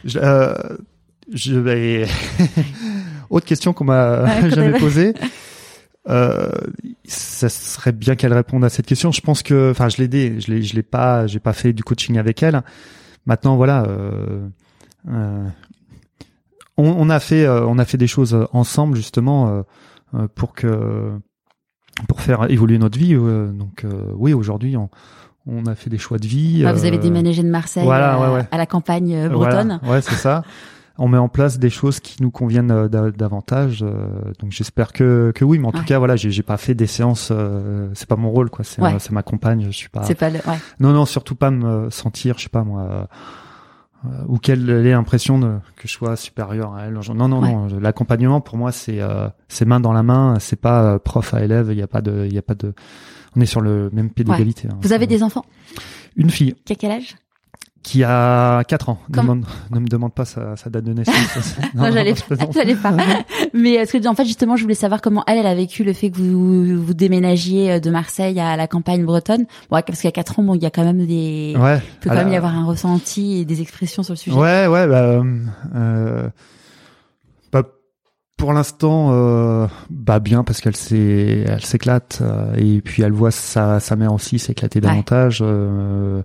[0.06, 0.54] je, euh,
[1.34, 2.06] je vais.
[3.32, 5.16] Autre question qu'on m'a jamais posée.
[6.10, 6.50] Euh,
[7.06, 9.12] ça serait bien qu'elle réponde à cette question.
[9.12, 11.74] Je pense que, enfin, je l'ai aidé, je l'ai, je l'ai pas, j'ai pas fait
[11.74, 12.64] du coaching avec elle.
[13.26, 14.48] Maintenant, voilà, euh,
[15.10, 15.48] euh,
[16.78, 19.64] on, on, a fait, euh, on a fait des choses ensemble justement
[20.16, 21.12] euh, pour que,
[22.08, 23.14] pour faire évoluer notre vie.
[23.14, 23.86] donc,
[24.16, 24.90] oui, aujourd'hui, on,
[25.46, 26.64] on a fait des choix de vie.
[26.64, 29.80] Bah, vous avez déménagé de Marseille à, à, la campagne bretonne.
[29.84, 30.44] Voilà, ouais, c'est ça.
[30.98, 33.84] on met en place des choses qui nous conviennent euh, davantage.
[33.84, 34.08] Euh,
[34.40, 37.30] donc j'espère que que oui, mais en tout cas voilà, j'ai pas fait des séances.
[37.32, 38.64] Euh, c'est pas mon rôle quoi.
[38.64, 39.66] C'est c'est ma compagne.
[39.66, 40.04] Je suis pas.
[40.04, 40.38] C'est pas le.
[40.40, 40.60] Ouais.
[40.80, 43.08] Non non, surtout pas me sentir, je sais pas moi.
[44.28, 45.40] ou qu'elle ait l'impression
[45.76, 47.00] que je sois supérieur à elle.
[47.16, 47.68] Non, non, non.
[47.80, 49.00] L'accompagnement pour moi, c'est
[49.48, 50.38] c'est main dans la main.
[50.40, 51.70] C'est pas prof à élève.
[51.72, 52.74] Il y a pas de, il y a pas de.
[53.36, 54.68] On est sur le même pied d'égalité.
[54.70, 54.78] Hein.
[54.82, 55.46] Vous avez des enfants?
[56.18, 56.56] Une fille.
[56.66, 57.16] Qui a quel âge?
[57.84, 59.00] Qui a 4 ans.
[59.10, 61.16] Ne, ne, me demande pas sa, sa date de naissance.
[61.74, 62.14] non, non j'allais
[62.76, 62.92] pas.
[62.92, 62.98] Pas.
[63.54, 65.94] Mais est-ce que en fait justement, je voulais savoir comment elle, elle a vécu le
[65.94, 69.46] fait que vous vous déménagiez euh, de Marseille à la campagne bretonne.
[69.70, 71.56] Bon, parce a 4 ans, bon, il y a quand même des.
[71.58, 71.78] Ouais.
[71.78, 74.38] Il peut quand même y avoir un ressenti et des expressions sur le sujet.
[74.38, 74.88] Ouais, ouais.
[74.88, 75.24] Bah,
[75.76, 76.30] euh,
[77.52, 77.64] bah
[78.38, 83.32] pour l'instant, euh, bah bien parce qu'elle s'est, elle s'éclate euh, et puis elle voit
[83.32, 85.42] sa sa mère aussi s'éclater davantage.
[85.42, 86.22] Euh, euh,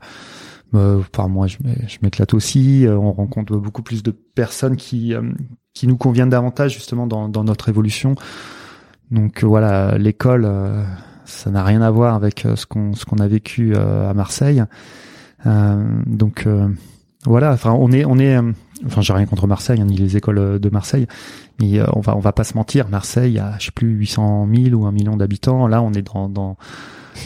[0.74, 1.58] enfin moi je,
[2.02, 2.86] m'éclate aussi.
[2.86, 5.22] Euh, on rencontre beaucoup plus de personnes qui euh,
[5.74, 8.14] qui nous conviennent davantage justement dans, dans notre évolution.
[9.10, 10.50] Donc voilà, l'école,
[11.24, 14.64] ça n'a rien à voir avec ce qu'on ce qu'on a vécu à Marseille.
[15.44, 16.48] donc
[17.24, 18.36] voilà, enfin on est on est
[18.84, 21.06] enfin j'ai rien contre Marseille hein, ni les écoles de Marseille
[21.60, 24.74] mais on va on va pas se mentir Marseille a je sais plus 800 000
[24.74, 26.56] ou un million d'habitants là on est dans dans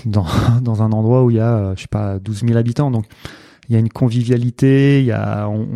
[0.05, 0.27] dans,
[0.63, 2.91] dans un endroit où il y a, je sais pas, 12 000 habitants.
[2.91, 3.07] Donc,
[3.69, 5.67] il y a une convivialité, il y a, on,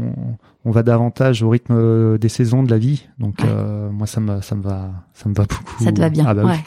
[0.64, 3.06] on va davantage au rythme des saisons de la vie.
[3.18, 5.84] Donc, euh, moi, ça me, ça me va, ça me va beaucoup.
[5.84, 6.24] Ça te va bien.
[6.26, 6.60] Ah bah ouais.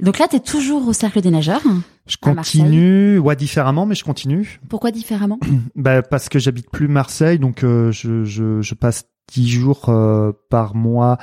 [0.00, 1.62] Donc là, tu es toujours au cercle des nageurs.
[2.06, 4.60] Je continue, ouais, différemment, mais je continue.
[4.68, 5.38] Pourquoi différemment
[5.76, 10.32] bah, parce que j'habite plus Marseille, donc euh, je, je, je, passe dix jours euh,
[10.50, 11.18] par mois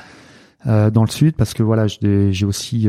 [0.66, 2.88] euh, dans le sud, parce que voilà, j'ai aussi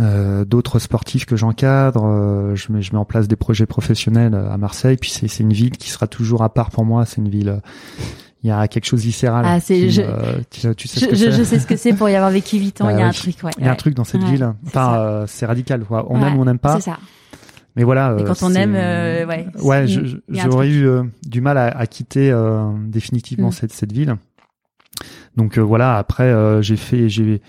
[0.00, 2.04] euh, d'autres sportifs que j'encadre.
[2.04, 4.96] Euh, je, mets, je mets en place des projets professionnels à Marseille.
[4.96, 7.04] Puis c'est, c'est une ville qui sera toujours à part pour moi.
[7.04, 7.60] C'est une ville.
[8.44, 9.44] Il y a quelque chose viscéral.
[9.48, 10.02] Ah, c'est, je,
[10.50, 12.80] tu, sais ce que je, je, sais ce que c'est pour y avoir vécu 8
[12.82, 12.84] ans.
[12.84, 13.50] Bah il y a un truc, ouais.
[13.58, 14.54] Il y a un truc dans cette ville.
[14.66, 15.80] Enfin, euh, c'est radical.
[15.84, 16.06] Quoi.
[16.08, 16.76] On aime ou on n'aime pas.
[16.76, 16.98] C'est ça.
[17.74, 18.16] Mais voilà.
[18.18, 19.46] Et quand on aime, ouais.
[19.60, 19.86] Ouais,
[20.28, 20.88] j'aurais eu
[21.26, 22.32] du mal à, à quitter
[22.86, 23.52] définitivement mm.
[23.52, 24.14] cette, cette ville.
[25.36, 25.96] Donc voilà.
[25.96, 27.42] Après, j'ai fait, j'ai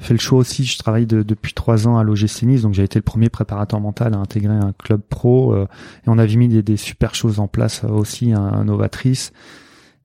[0.00, 2.98] fait le choix aussi, je travaille depuis trois ans à l'OGC Nice, donc j'ai été
[2.98, 5.66] le premier préparateur mental à intégrer un club pro, euh,
[6.06, 9.32] et on avait mis des, des, super choses en place euh, aussi, un, novatrice.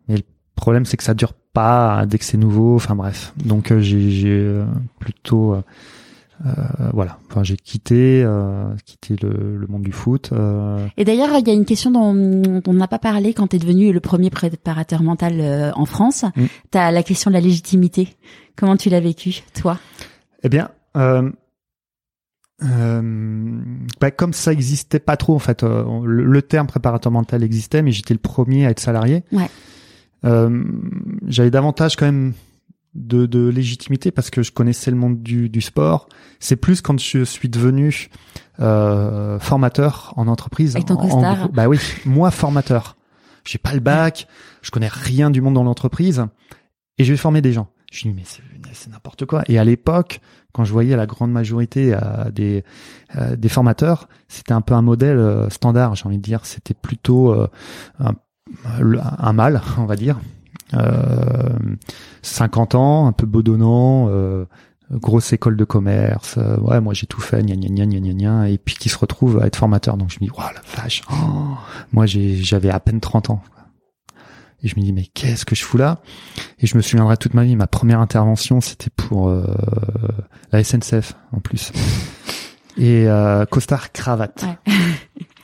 [0.07, 0.23] Mais le
[0.55, 2.75] problème, c'est que ça dure pas dès que c'est nouveau.
[2.75, 4.63] Enfin bref, donc euh, j'ai
[4.99, 5.55] plutôt
[6.93, 8.25] voilà, enfin j'ai quitté
[8.85, 10.31] quitté le, le, monde du foot.
[10.97, 13.59] Et d'ailleurs, il y a une question dont, on n'a pas parlé quand tu es
[13.59, 16.25] devenu le premier préparateur mental en France.
[16.35, 16.45] Mm.
[16.71, 18.09] Tu as la question de la légitimité.
[18.55, 19.77] Comment tu l'as vécu, toi?
[20.43, 21.29] Eh bien, euh,
[22.63, 23.61] euh,
[23.99, 27.91] bah, comme ça existait pas trop en fait, euh, le, terme préparateur mental existait, mais
[27.91, 29.23] j'étais le premier à être salarié.
[29.31, 29.49] Ouais.
[30.23, 30.63] Euh,
[31.27, 32.33] j'avais davantage quand même
[32.95, 36.07] de, de, légitimité parce que je connaissais le monde du, du sport.
[36.39, 38.09] C'est plus quand je suis devenu
[38.59, 40.75] euh, formateur en entreprise.
[40.75, 42.97] Avec ton en, Bah oui, moi formateur.
[43.45, 44.27] J'ai pas le bac,
[44.61, 46.25] je connais rien du monde dans l'entreprise
[46.97, 47.67] et je vais former des gens.
[47.91, 48.23] Je me dis
[48.63, 49.43] mais c'est n'importe quoi.
[49.47, 50.19] Et à l'époque,
[50.51, 52.63] quand je voyais la grande majorité euh, des
[53.15, 55.95] euh, des formateurs, c'était un peu un modèle euh, standard.
[55.95, 57.35] J'ai envie de dire, c'était plutôt
[57.99, 58.13] un,
[58.79, 60.19] un mal, on va dire.
[62.21, 64.09] 50 ans, un peu bedonnant,
[64.91, 68.49] grosse école de commerce, euh, ouais, moi j'ai tout fait, gna gna gna gna gna
[68.49, 69.97] et puis qui se retrouve à être formateur.
[69.97, 71.57] Donc je me dis, waouh la vache, oh,
[71.91, 73.41] moi j'avais à peine 30 ans.
[74.63, 75.99] Et je me dis, mais qu'est-ce que je fous là?
[76.59, 79.45] Et je me souviendrai toute ma vie, ma première intervention, c'était pour euh,
[80.51, 81.71] la SNCF en plus.
[82.77, 84.43] Et euh, costard cravate.
[84.43, 84.73] Ouais.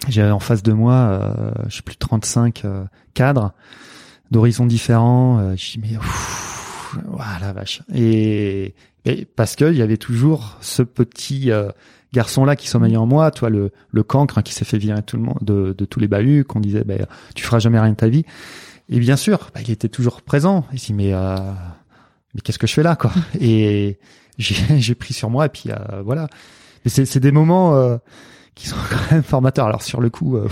[0.10, 2.84] J'avais en face de moi, euh, je sais plus 35 euh,
[3.14, 3.54] cadres
[4.32, 5.40] d'horizons différents.
[5.40, 7.82] Euh, je dis mais ouf, voilà vache.
[7.94, 8.74] Et,
[9.06, 11.70] et parce que il y avait toujours ce petit euh,
[12.14, 15.04] garçon là qui sommeillait en moi, toi le le cancre hein, qui s'est fait virer
[15.04, 17.06] tout le monde de, de tous les bahuts, qu'on disait ben
[17.36, 18.26] tu feras jamais rien de ta vie.
[18.90, 20.66] Et bien sûr, bah, il était toujours présent.
[20.74, 21.36] Il dit mais euh,
[22.34, 23.12] mais qu'est-ce que je fais là quoi?
[23.40, 24.00] Et
[24.38, 26.28] j'ai j'ai pris sur moi et puis euh, voilà.
[26.84, 27.98] Mais c'est c'est des moments euh,
[28.56, 29.68] qui sont quand même formateurs.
[29.68, 30.48] Alors sur le coup, euh,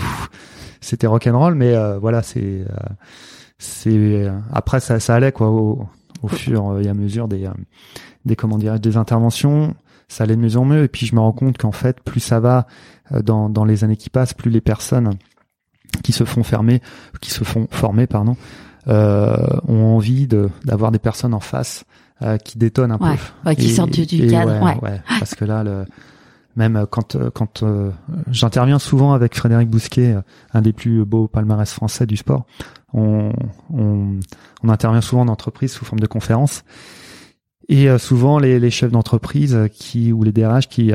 [0.80, 2.66] c'était rock'n'roll, mais euh, voilà, c'est euh,
[3.62, 5.86] c'est euh, après ça ça allait quoi au,
[6.22, 7.50] au fur et à mesure des euh,
[8.24, 9.74] des comment dirais des interventions,
[10.08, 10.84] ça allait de mieux en mieux.
[10.84, 12.66] Et puis je me rends compte qu'en fait, plus ça va
[13.12, 15.10] euh, dans dans les années qui passent, plus les personnes
[16.02, 16.80] qui se font fermer,
[17.20, 18.36] qui se font former, pardon,
[18.88, 19.36] euh,
[19.68, 21.84] ont envie de d'avoir des personnes en face
[22.22, 24.62] euh, qui détonnent un Ouais, peu, ouais, qui Et- sortent du, du cadre.
[24.82, 25.84] ouais, parce que là, le,
[26.56, 27.90] même euh, quand euh, quand euh,
[28.30, 30.16] j'interviens souvent avec Frédéric Bousquet,
[30.52, 32.46] un des plus beaux palmarès français du sport,
[32.92, 33.32] on
[33.72, 34.18] on,
[34.68, 36.64] intervient souvent en entreprise sous forme de conférence.
[37.68, 40.92] Et souvent les, les chefs d'entreprise qui ou les DRH qui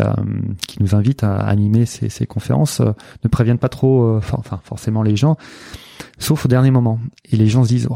[0.68, 5.15] qui nous invitent à animer ces, ces conférences ne préviennent pas trop, enfin forcément les
[5.15, 5.38] gens,
[6.19, 6.99] sauf au dernier moment.
[7.32, 7.95] Et les gens se disent, Oh,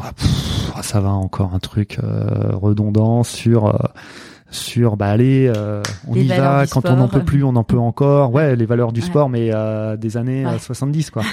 [0.76, 2.00] ah, ça va encore un truc
[2.54, 3.78] redondant sur
[4.52, 7.64] sur bah allez, euh, on Les y va quand on n'en peut plus, on en
[7.64, 8.34] peut encore.
[8.34, 9.06] Ouais, les valeurs du Ouais.
[9.06, 10.60] sport, mais euh, des années euh, Ouais.
[10.60, 11.24] 70 quoi.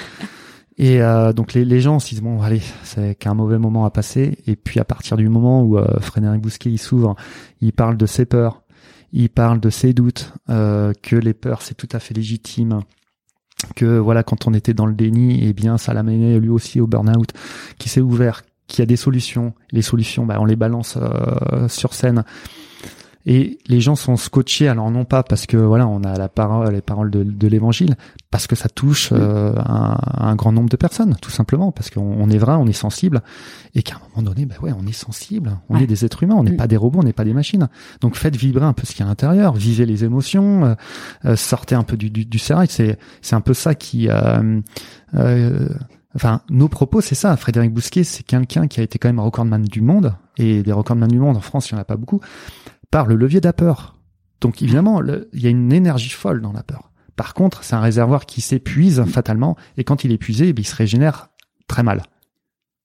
[0.79, 3.91] Et euh, donc les, les gens se disent bon allez c'est qu'un mauvais moment à
[3.91, 7.17] passer et puis à partir du moment où euh, Frédéric Bousquet il s'ouvre,
[7.63, 8.63] il parle de ses peurs,
[9.13, 12.81] il parle de ses doutes, euh, que les peurs c'est tout à fait légitime,
[13.75, 16.87] que voilà quand on était dans le déni eh bien ça l'amenait lui aussi au
[16.87, 17.31] burn-out,
[17.79, 21.69] qui s'est ouvert, qu'il y a des solutions, les solutions bah on les balance euh,
[21.69, 22.23] sur scène.
[23.29, 26.73] Et les gens sont scotchés, alors non pas parce que voilà, on a la parole,
[26.73, 27.97] les paroles de, de l'évangile,
[28.31, 32.03] parce que ça touche euh, un, un grand nombre de personnes, tout simplement, parce qu'on
[32.03, 33.23] on est vrai, on est sensible,
[33.75, 35.83] et qu'à un moment donné, bah ouais, on est sensible, on Ouais.
[35.83, 37.69] est des êtres humains, on n'est pas des robots, on n'est pas des machines.
[38.01, 40.75] Donc faites vibrer un peu ce qu'il y a à l'intérieur, vivez les émotions, euh,
[41.25, 42.39] euh, sortez un peu du, du, du.
[42.39, 44.61] C'est c'est un peu ça qui euh,
[45.15, 45.69] euh,
[46.15, 47.37] Enfin, nos propos, c'est ça.
[47.37, 51.11] Frédéric Bousquet, c'est quelqu'un qui a été quand même recordman du monde, et des recordman
[51.11, 52.21] du monde en France, il n'y en a pas beaucoup,
[53.05, 53.99] le levier de la peur.
[54.41, 56.91] Donc évidemment, il y a une énergie folle dans la peur.
[57.17, 60.67] Par contre, c'est un réservoir qui s'épuise fatalement, et quand il est épuisé, eh il
[60.67, 61.29] se régénère
[61.69, 62.03] très mal.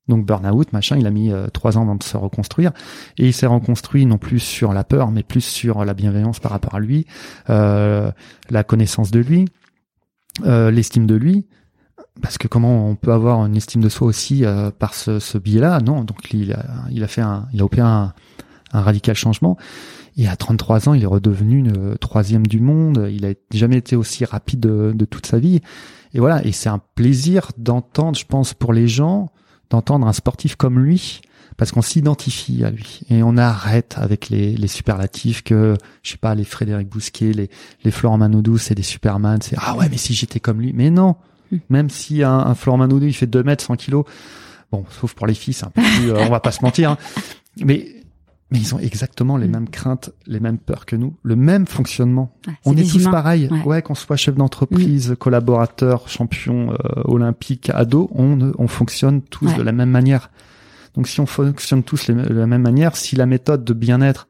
[0.07, 2.71] Donc burn-out, machin, il a mis euh, trois ans avant de se reconstruire,
[3.17, 6.51] et il s'est reconstruit non plus sur la peur, mais plus sur la bienveillance par
[6.51, 7.05] rapport à lui,
[7.49, 8.11] euh,
[8.49, 9.45] la connaissance de lui,
[10.45, 11.47] euh, l'estime de lui,
[12.21, 15.37] parce que comment on peut avoir une estime de soi aussi euh, par ce, ce
[15.37, 15.79] biais-là?
[15.81, 18.13] Non, donc il a, il a fait un, il a opéré un,
[18.73, 19.57] un radical changement.
[20.17, 23.07] Et à 33 ans, il est redevenu euh, troisième du monde.
[23.11, 25.61] Il a jamais été aussi rapide de, de toute sa vie.
[26.13, 26.45] Et voilà.
[26.45, 29.31] Et c'est un plaisir d'entendre, je pense, pour les gens,
[29.69, 31.21] d'entendre un sportif comme lui,
[31.55, 33.01] parce qu'on s'identifie à lui.
[33.09, 37.49] Et on arrête avec les, les superlatifs que, je sais pas, les Frédéric Bousquet, les,
[37.85, 39.39] les Florent Manodou, c'est des Superman.
[39.41, 40.73] C'est ah ouais, mais si j'étais comme lui.
[40.73, 41.15] Mais non.
[41.51, 41.57] Mm.
[41.69, 44.03] Même si un, un Florent Manodou, il fait 2 mètres, 100 kilos.
[44.73, 46.91] Bon, sauf pour les filles, c'est un peu plus, euh, on va pas se mentir.
[46.91, 46.97] hein.
[47.63, 47.85] Mais,
[48.51, 49.51] mais ils ont exactement les Mm.
[49.51, 52.33] mêmes craintes, les mêmes peurs que nous, le même fonctionnement.
[52.47, 53.47] Ouais, On est tous pareils.
[53.49, 53.63] Ouais.
[53.63, 56.75] Ouais, qu'on soit chef d'entreprise, collaborateur, champion euh,
[57.05, 59.57] olympique, ado, on, on fonctionne tous Ouais.
[59.57, 60.29] de la même manière.
[60.95, 64.27] Donc si on fonctionne tous les- de la même manière, si la méthode de bien-être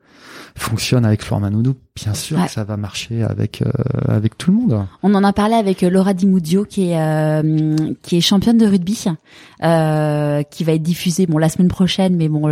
[0.56, 2.45] fonctionne avec Florent Manodou, bien sûr Ouais.
[2.45, 3.72] que ça va marcher avec euh,
[4.07, 4.85] avec tout le monde.
[5.02, 8.57] On en a parlé avec euh, Laura Di Muzio, qui est euh, qui est championne
[8.57, 9.06] de rugby,
[9.64, 12.48] euh, qui va être diffusée bon la semaine prochaine, mais bon,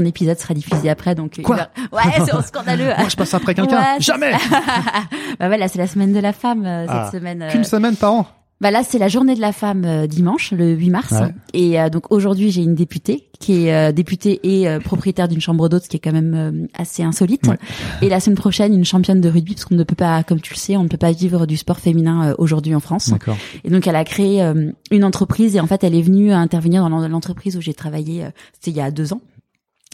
[0.00, 2.92] ton épisode sera diffusé après, donc euh, Quoi va- ouais, c'est scandaleux.
[2.98, 3.78] Moi, je passe après quelqu'un.
[3.78, 4.32] Ouais, Jamais.
[5.40, 7.42] bah ouais, là c'est la semaine de la femme euh, cette Ah, semaine.
[7.42, 8.26] euh, Qu'une semaine par an.
[8.58, 11.12] Bah là, c'est la journée de la femme euh, dimanche, le 8 mars.
[11.12, 11.28] Ouais.
[11.52, 15.68] Et euh, donc aujourd'hui, j'ai une députée qui est euh, députée et propriétaire d'une chambre
[15.68, 17.46] d'hôtes, ce qui est quand même assez insolite.
[17.48, 17.58] Ouais.
[18.00, 20.54] Et la semaine prochaine, une championne de rugby, parce qu'on ne peut pas, comme tu
[20.54, 23.10] le sais, on ne peut pas vivre du sport féminin aujourd'hui en France.
[23.10, 23.36] D'accord.
[23.62, 24.42] Et donc, elle a créé
[24.90, 28.24] une entreprise et en fait, elle est venue intervenir dans l'en- l'entreprise où j'ai travaillé,
[28.54, 29.20] c'était il y a deux ans.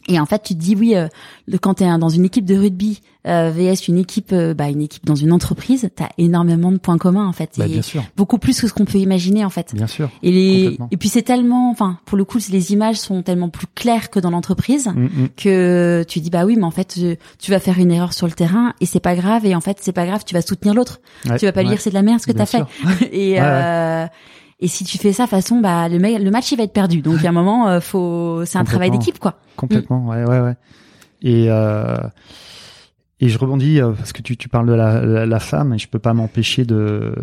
[0.08, 1.06] Et en fait, tu te dis oui, euh,
[1.60, 4.82] quand tu es dans une équipe de rugby euh, vs une équipe, euh, bah, une
[4.82, 7.82] équipe dans une entreprise, tu as énormément de points communs en fait, Bah, et bien
[7.82, 9.72] sûr, beaucoup plus que ce qu'on peut imaginer en fait.
[9.74, 10.10] bien sûr.
[10.24, 13.68] Et les et puis c'est tellement, enfin pour le coup, les images sont tellement plus
[13.74, 15.28] claires que dans l'entreprise Mm, mm.
[15.36, 18.26] que tu dis bah oui, mais en fait euh, tu vas faire une erreur sur
[18.26, 20.74] le terrain et c'est pas grave et en fait c'est pas grave, tu vas soutenir
[20.74, 21.00] l'autre.
[21.28, 22.64] Ouais, tu vas pas lui dire c'est de la merde ce que t'as fait.
[23.12, 24.06] et Ouais, euh,
[24.62, 27.02] et si tu fais ça façon bah le, le match il va être perdu.
[27.02, 29.34] Donc à un moment euh, faut c'est un travail d'équipe quoi.
[29.56, 30.56] Complètement, ouais, ouais, ouais.
[31.20, 31.96] Et euh,
[33.20, 35.78] et je rebondis euh, parce que tu, tu parles de la, la, la femme et
[35.78, 37.14] je peux pas m'empêcher de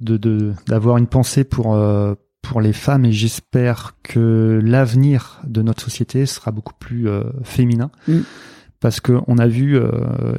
[0.00, 5.62] de de- d'avoir une pensée pour euh, pour les femmes et j'espère que l'avenir de
[5.62, 8.18] notre société sera beaucoup plus euh, féminin Mm.
[8.80, 9.90] parce que on a vu euh,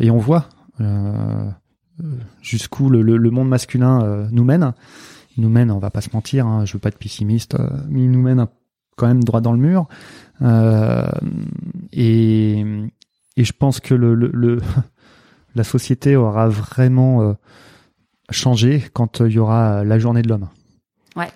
[0.02, 0.50] et on voit
[0.82, 1.50] euh,
[2.42, 4.74] jusqu'où le, le, le monde masculin nous mène.
[5.38, 8.04] Nous mène, on va pas se mentir, hein, je veux pas être pessimiste, euh, mais
[8.04, 8.46] il nous mène
[8.98, 9.88] quand même droit dans le mur.
[10.42, 11.08] Euh,
[11.92, 12.60] et,
[13.38, 14.62] et je pense que le, le, le-
[15.56, 17.34] la société aura vraiment euh,
[18.30, 20.50] changé quand euh, il y aura la journée de l'homme.
[21.16, 21.30] Ouais.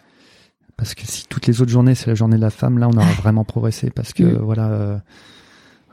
[0.75, 2.95] Parce que si toutes les autres journées c'est la journée de la femme, là on
[2.97, 3.89] aura vraiment progressé.
[3.91, 4.37] Parce que Mm.
[4.43, 4.97] voilà, euh,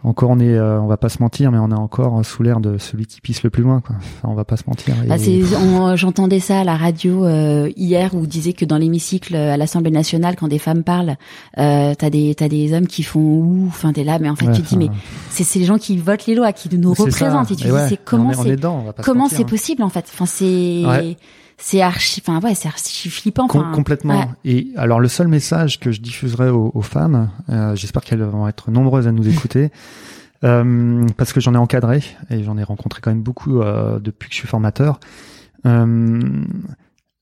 [0.04, 2.60] encore on est, euh, on va pas se mentir, mais on est encore sous l'air
[2.60, 3.80] de celui qui pisse le plus loin.
[3.80, 3.96] Quoi.
[3.98, 4.94] Enfin, on va pas se mentir.
[5.10, 9.34] Ah, Et- on- J'entendais ça à la radio euh, hier où disait que dans l'hémicycle
[9.34, 11.16] euh, à l'Assemblée nationale, quand des femmes parlent,
[11.58, 14.46] euh, t'as des t'as des hommes qui font ouh, enfin t'es là, mais en fait
[14.46, 14.88] Ouais, tu te dis mais
[15.30, 17.54] c'est c'est les gens qui votent les lois, qui nous représentent ça.
[17.54, 18.60] et tu Et dis ouais, c'est comment c'est
[19.02, 19.46] comment c'est hein.
[19.46, 20.04] possible en fait?
[20.12, 21.16] Enfin c'est Ouais.
[21.66, 23.46] C'est archi, enfin ouais c'est archi flippant.
[23.48, 24.18] Com- complètement.
[24.18, 24.28] ouais.
[24.44, 28.46] Et alors le seul message que je diffuserai aux, aux femmes, euh, j'espère qu'elles vont
[28.46, 29.70] être nombreuses à nous écouter,
[30.44, 34.28] euh, parce que j'en ai encadré et j'en ai rencontré quand même beaucoup euh, depuis
[34.28, 35.00] que je suis formateur.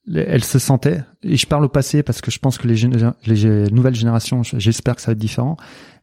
[0.04, 2.74] Les- elles se sentaient, et je parle au passé parce que je pense que les,
[3.26, 5.56] les nouvelles générations, j'espère que ça va être différent,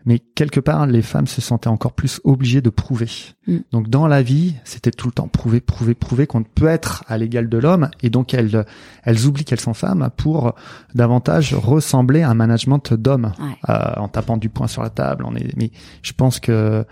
[0.06, 3.10] mais quelque part, les femmes se sentaient encore plus obligées de prouver.
[3.48, 3.58] Mm.
[3.72, 7.18] Donc dans la vie, c'était tout le temps prouver, prouver, prouver qu'on peut être à
[7.18, 8.66] l'égal de l'homme, et donc elles,
[9.04, 10.54] elles oublient qu'elles sont femmes pour
[10.96, 13.56] davantage ressembler à un management d'hommes, Ouais.
[13.70, 15.26] euh, en tapant du poing sur la table.
[15.28, 15.72] On est, mais
[16.02, 16.86] je pense que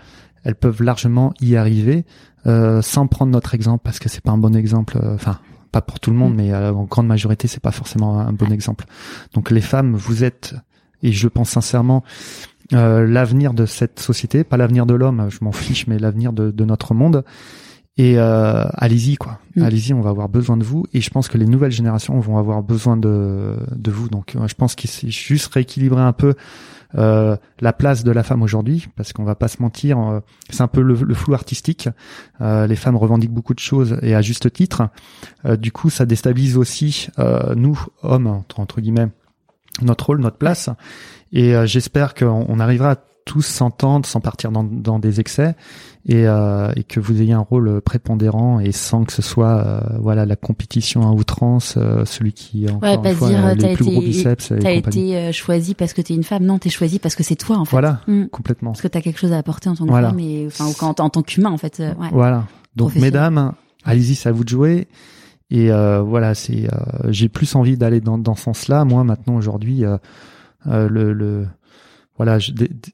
[0.44, 2.04] elles peuvent largement y arriver
[2.46, 4.98] euh, sans prendre notre exemple parce que c'est pas un bon exemple.
[5.02, 5.38] euh, Enfin,
[5.72, 6.36] pas pour tout le monde, Mm.
[6.36, 8.84] mais euh, en grande majorité, c'est pas forcément un bon exemple.
[9.34, 10.54] Donc les femmes, vous êtes,
[11.02, 12.04] et je pense sincèrement,
[12.72, 16.50] euh, l'avenir de cette société, pas l'avenir de l'homme, je m'en fiche, mais l'avenir de,
[16.50, 17.24] de notre monde.
[17.96, 19.62] Et euh, allez-y quoi, Mm.
[19.64, 20.86] allez-y, on va avoir besoin de vous.
[20.94, 24.08] Et je pense que les nouvelles générations vont avoir besoin de de vous.
[24.08, 26.34] Donc euh, je pense qu'il c'est juste rééquilibrer un peu
[26.94, 30.62] euh, la place de la femme aujourd'hui, parce qu'on va pas se mentir, euh, c'est
[30.62, 31.88] un peu le, le flou artistique.
[32.40, 34.88] Euh, les femmes revendiquent beaucoup de choses et à juste titre.
[35.44, 39.08] Euh, du coup, ça déstabilise aussi euh, nous hommes entre, entre guillemets
[39.82, 40.70] notre rôle, notre place.
[41.32, 45.54] Et euh, j'espère qu'on on arrivera à tous s'entendre sans partir dans, dans des excès
[46.06, 49.80] et, euh, et que vous ayez un rôle prépondérant et sans que ce soit euh,
[50.00, 53.54] voilà la compétition à outrance, euh, celui qui encore Ouais, une pas fois dire, a
[53.54, 56.44] t'as les plus été- gros biceps T'as été euh, choisi parce que t'es une femme,
[56.44, 57.72] non t'es choisi parce que c'est toi en fait.
[57.72, 58.28] Voilà, Mm.
[58.28, 58.70] complètement.
[58.70, 60.08] Parce que t'as quelque chose à apporter en tant que Voilà.
[60.08, 61.80] femme et enfin en, en tant qu'humain en fait.
[61.80, 62.08] euh, ouais.
[62.12, 62.46] Voilà.
[62.76, 63.52] Donc mesdames,
[63.84, 64.88] allez-y, c'est à vous de jouer.
[65.50, 68.86] Et euh, voilà, c'est euh, j'ai plus envie d'aller dans, dans ce sens-là.
[68.86, 69.98] Moi maintenant aujourd'hui, euh, euh,
[70.66, 71.46] le, le
[72.16, 72.38] voilà,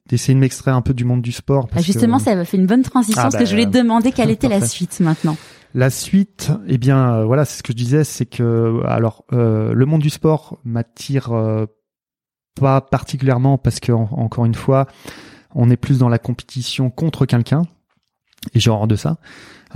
[0.07, 1.65] d'essayer de m'extraire un peu du monde du sport.
[1.69, 3.51] Ah, Parce justement, que ça m'a fait une bonne transition Ah, parce que bah, je
[3.53, 5.37] voulais te demander quelle était la suite maintenant.
[5.75, 9.73] la suite, eh bien euh, voilà, c'est ce que je disais, c'est que alors euh,
[9.73, 11.65] le monde du sport m'attire euh,
[12.61, 14.87] pas particulièrement parce que en- encore une fois,
[15.55, 17.63] on est plus dans la compétition contre quelqu'un
[18.53, 19.17] et j'ai horreur de ça.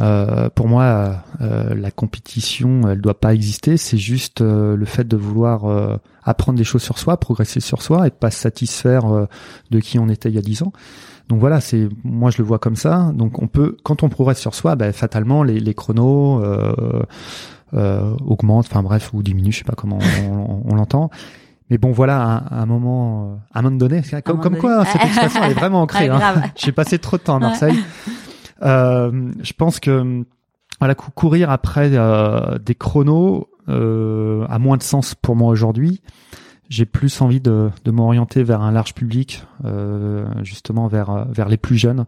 [0.01, 3.77] Euh, pour moi, euh, la compétition, elle doit pas exister.
[3.77, 7.83] C'est juste euh, le fait de vouloir euh, apprendre des choses sur soi, progresser sur
[7.83, 9.27] soi, et pas se satisfaire euh,
[9.71, 10.73] de qui on était il y a dix ans.
[11.29, 13.11] Donc voilà, c'est moi je le vois comme ça.
[13.15, 17.03] Donc on peut, quand on progresse sur soi, ben, fatalement les, les chronos euh,
[17.75, 21.11] euh, augmentent, enfin bref, ou diminuent, je sais pas comment on, on- on l'entend.
[21.71, 24.61] Mais bon, voilà, à, un moment, à un moment donné, comme, moment comme donné.
[24.61, 26.09] quoi cette expression elle est vraiment ancrée.
[26.13, 26.45] Hein.
[26.57, 27.77] J'ai passé trop de temps à Marseille.
[28.63, 30.25] je pense que
[30.81, 36.01] voilà, cou- courir après euh, des chronos euh, a moins de sens pour moi aujourd'hui.
[36.69, 41.49] J'ai plus envie de, de m'orienter vers un large public, euh, justement vers euh, vers
[41.49, 42.05] les plus jeunes,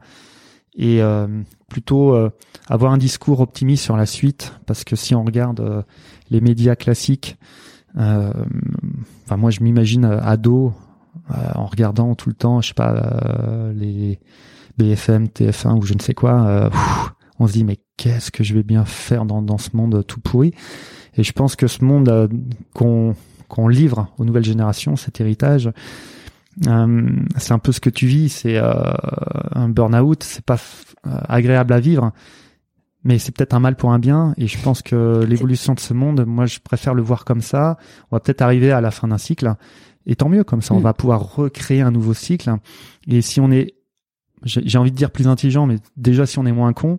[0.77, 1.27] et euh,
[1.69, 2.31] plutôt euh,
[2.69, 5.83] avoir un discours optimiste sur la suite, parce que si on regarde euh,
[6.31, 7.39] les médias classiques,
[7.97, 8.33] euh,
[9.25, 10.75] enfin moi je m'imagine euh, ado
[11.31, 14.21] euh, en regardant tout le temps, je sais pas euh, les
[14.79, 16.71] BFM, TF1 ou je ne sais quoi, euh,
[17.39, 20.21] on se dit mais qu'est-ce que je vais bien faire dans, dans ce monde tout
[20.21, 20.53] pourri?
[21.17, 22.29] Et je pense que ce monde euh,
[22.75, 23.15] qu'on
[23.49, 25.71] qu'on livre aux nouvelles générations, cet héritage,
[26.67, 28.75] Euh, c'est un peu ce que tu vis, c'est euh,
[29.55, 30.59] un burn-out, c'est pas
[31.07, 32.13] euh, agréable à vivre,
[33.05, 34.35] mais c'est peut-être un mal pour un bien.
[34.37, 37.79] Et je pense que l'évolution de ce monde, moi, je préfère le voir comme ça.
[38.11, 39.55] On va peut-être arriver à la fin d'un cycle,
[40.07, 40.83] et tant mieux, comme ça, on Mm.
[40.83, 42.53] va pouvoir recréer un nouveau cycle.
[43.07, 43.75] Et si on est
[44.45, 46.99] j'ai envie de dire plus intelligent, mais déjà si on est moins con,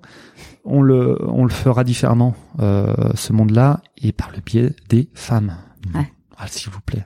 [0.64, 5.56] on le on le fera différemment euh, ce monde-là et par le biais des femmes.
[5.96, 6.12] Ouais.
[6.38, 7.06] Ah, s'il vous plaît.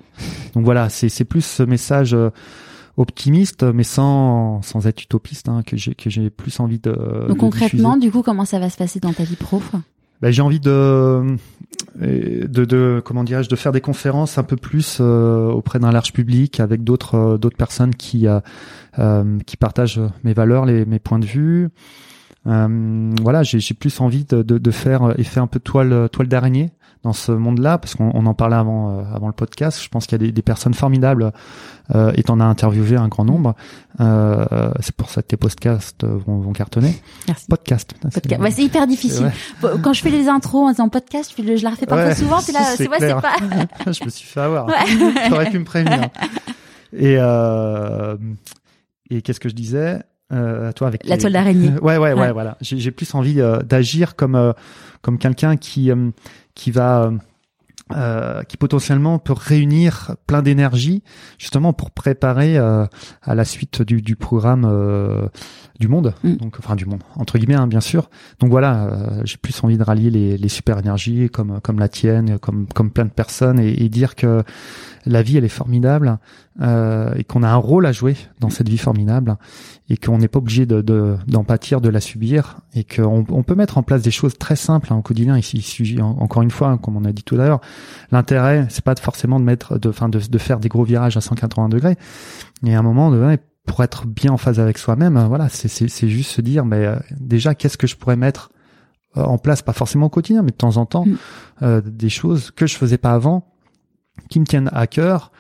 [0.54, 2.30] Donc voilà, c'est c'est plus ce message euh,
[2.98, 6.92] optimiste, mais sans sans être utopiste, hein, que j'ai que j'ai plus envie de.
[6.92, 8.08] de Donc concrètement, diffuser.
[8.08, 9.62] du coup, comment ça va se passer dans ta vie pro
[10.22, 14.56] Ben, j'ai envie de, euh, de, de comment dirais-je, de faire des conférences un peu
[14.56, 18.40] plus euh, auprès d'un large public avec d'autres euh, d'autres personnes qui euh,
[19.46, 21.70] qui partagent mes valeurs, les, mes points de vue.
[22.48, 26.72] Euh, voilà, j'ai plus envie de, de, de faire effet un peu toile toile d'araignée
[27.02, 29.82] dans ce monde-là parce qu'on on en parlait avant euh, avant le podcast.
[29.84, 31.32] Je pense qu'il y a des, des personnes formidables
[31.96, 33.56] euh, et t'en as interviewé un grand nombre.
[34.00, 34.46] Euh,
[34.80, 36.96] c'est pour ça que tes podcasts vont, vont cartonner.
[37.28, 37.46] Merci.
[37.48, 37.94] Podcast.
[37.94, 38.42] putain, c'est- Podcast.
[38.42, 39.32] Ouais, hyper difficile.
[39.64, 39.70] Ouais.
[39.82, 42.40] Quand je fais les intros en disant podcast, je, la refais pas Ouais, souvent.
[42.42, 43.34] C'est là, c'est ouais, pas.
[43.92, 44.68] je me suis fait avoir.
[44.68, 45.30] Ouais.
[45.30, 46.10] T'aurais pu me prévenir.
[46.98, 48.16] Et euh,
[49.10, 50.02] et qu'est-ce que je disais
[50.34, 51.72] euh, toi avec La les- toile d'araignée.
[51.82, 52.32] Ouais, ouais, ouais, Ouais.
[52.32, 52.58] voilà.
[52.62, 54.54] J'ai plus envie euh, d'agir comme euh,
[55.02, 56.10] comme quelqu'un qui euh,
[56.56, 57.12] qui va
[57.96, 61.04] euh, qui potentiellement peut réunir plein d'énergie
[61.38, 62.88] justement pour préparer euh,
[63.22, 65.28] à la suite du, du programme euh,
[65.80, 66.38] du monde Mm.
[66.38, 68.10] donc enfin du monde entre guillemets hein, bien sûr
[68.40, 71.88] donc voilà euh, j'ai plus envie de rallier les, les super énergies comme comme la
[71.90, 74.42] tienne comme comme plein de personnes et, et dire que
[75.06, 76.18] la vie elle est formidable
[76.62, 79.38] euh, et qu'on a un rôle à jouer dans cette vie formidable
[79.90, 83.44] et qu'on n'est pas obligé de de- d'en pâtir, de la subir, et qu'on on
[83.44, 85.38] peut mettre en place des choses très simples hein, au quotidien.
[85.38, 87.62] Ici, il encore une fois, hein, comme on a dit tout à l'heure,
[88.12, 91.22] l'intérêt, c'est pas forcément de mettre, de, enfin, de, de faire des gros virages à
[91.22, 91.98] 180 degrés.
[92.66, 93.38] Et à un moment, de,
[93.68, 96.66] pour être bien en phase avec soi-même, euh, voilà, c'est c'est c'est juste se dire,
[96.66, 98.50] mais euh, déjà, qu'est-ce que je pourrais mettre
[99.18, 101.16] euh, en place, pas forcément au quotidien, mais de temps en temps, Mm.
[101.64, 103.48] euh, des choses que je faisais pas avant,
[104.30, 105.32] qui me tiennent à cœur.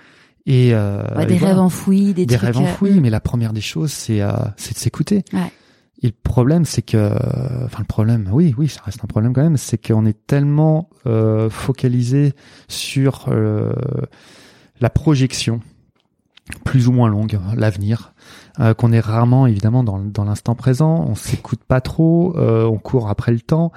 [0.45, 2.41] Et, euh, Ouais, et des voilà rêves enfouis, des, des trucs.
[2.55, 5.23] rêves euh, enfouis, mais la première des choses, c'est euh, c'est de s'écouter.
[5.33, 5.51] Ouais.
[6.03, 7.11] Et le problème, c'est que,
[7.65, 10.89] enfin le problème, oui, oui, ça reste un problème quand même, c'est qu'on est tellement
[11.07, 12.33] euh, focalisé
[12.67, 13.71] sur euh,
[14.81, 15.61] la projection,
[16.63, 18.13] plus ou moins longue, l'avenir,
[18.59, 21.05] euh, qu'on est rarement évidemment dans, dans l'instant présent.
[21.09, 23.71] On s'écoute pas trop, euh, on court après le temps.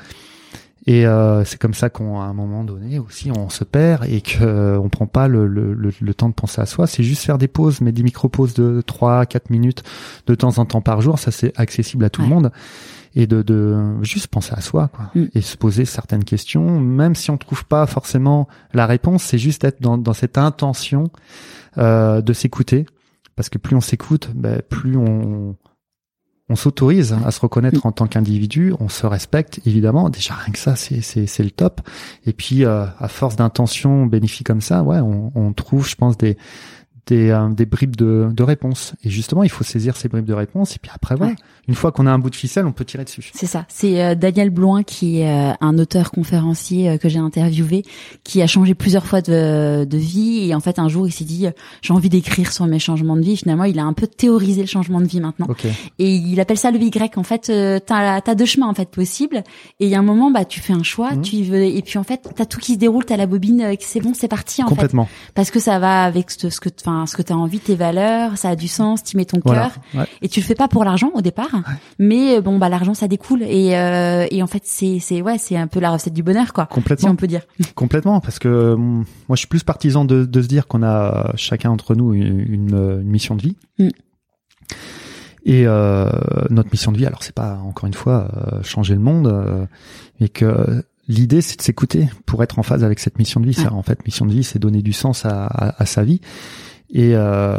[0.89, 4.23] Et euh, c'est comme ça qu'on, à un moment donné aussi, on se perd et
[4.23, 6.87] que euh, on prend pas le, le, le, le temps de penser à soi.
[6.87, 9.83] C'est juste faire des pauses, mais des micro-pauses de 3 4 minutes
[10.27, 11.19] de temps en temps par jour.
[11.19, 12.51] Ça, c'est accessible à tout le monde.
[13.15, 15.11] Et de, de juste penser à soi, quoi.
[15.15, 15.27] Mm.
[15.35, 19.65] Et se poser certaines questions, même si on trouve pas forcément la réponse, c'est juste
[19.65, 21.11] être dans, dans cette intention
[21.77, 22.87] euh, de s'écouter.
[23.37, 25.55] Parce que plus on s'écoute, ben, plus on,
[26.49, 30.09] on s'autorise à se reconnaître en tant qu'individu, on se respecte évidemment.
[30.09, 31.81] Déjà rien que ça, c'est c'est c'est le top.
[32.27, 36.17] Et puis euh, à force d'intentions bénéfiques comme ça, ouais, on, on trouve, je pense,
[36.17, 36.37] des
[37.09, 38.95] des, euh, des bribes de, de réponses.
[39.05, 40.77] Et justement, il faut saisir ces bribes de réponses.
[40.77, 41.39] Et puis après, voilà, Ouais.
[41.67, 43.31] une fois qu'on a un bout de ficelle, on peut tirer dessus.
[43.35, 43.65] C'est ça.
[43.69, 47.85] C'est euh, Daniel Bloin qui est euh, un auteur conférencier euh, que j'ai interviewé,
[48.25, 51.25] qui a changé plusieurs fois de, de vie et en fait un jour il s'est
[51.25, 51.51] dit euh,
[51.83, 53.37] j'ai envie d'écrire sur mes changements de vie.
[53.37, 55.67] Finalement, il a un peu théorisé le changement de vie maintenant Ok.
[55.99, 57.17] et il appelle ça le Y.
[57.17, 59.43] En fait, euh, t'as as deux chemins en fait possibles
[59.81, 61.23] et il y a un moment bah tu fais un choix, Mhm.
[61.23, 64.01] tu veux et puis en fait t'as tout qui se déroule, t'as la bobine, c'est
[64.01, 65.09] bon, c'est parti en fait Complètement.
[65.35, 68.37] parce que ça va avec ce, ce que enfin ce que t'as envie, tes valeurs,
[68.37, 69.71] ça a du sens, tu mets ton Voilà.
[69.93, 70.07] cœur Ouais.
[70.23, 71.51] et tu le fais pas pour l'argent au départ
[71.99, 75.39] mais euh, bon bah l'argent ça découle et euh, et en fait c'est c'est ouais
[75.39, 77.11] c'est un peu la recette du bonheur quoi si Complètement.
[77.11, 77.43] on peut dire
[77.75, 81.33] Complètement, parce que euh, moi je suis plus partisan de, de se dire qu'on a
[81.37, 83.57] chacun entre nous une, une, une mission de vie.
[83.79, 83.89] Mm.
[85.45, 86.11] Et euh,
[86.51, 89.65] notre mission de vie, alors c'est pas encore une fois euh, changer le monde, euh,
[90.21, 93.55] mais que l'idée c'est de s'écouter pour être en phase avec cette mission de vie.
[93.55, 96.21] Ça, en fait, mission de vie, c'est donner du sens à, à, à sa vie.
[96.91, 97.59] Et euh,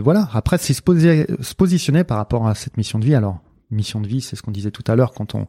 [0.00, 0.28] voilà.
[0.32, 3.14] Après, c'est se, poser, se positionner par rapport à cette mission de vie.
[3.14, 3.40] Alors,
[3.70, 5.46] mission de vie, c'est ce qu'on disait tout à l'heure quand on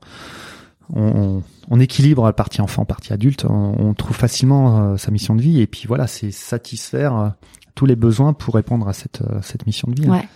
[0.96, 5.36] on, on équilibre la partie enfant, partie adulte, on, on trouve facilement euh, sa mission
[5.36, 7.30] de vie et puis voilà, c'est satisfaire euh,
[7.76, 10.10] tous les besoins pour répondre à cette, euh, cette mission de vie.
[10.10, 10.28] ouais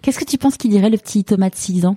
[0.00, 1.96] qu'est-ce que tu penses qu'il dirait le petit Thomas de 6 ans?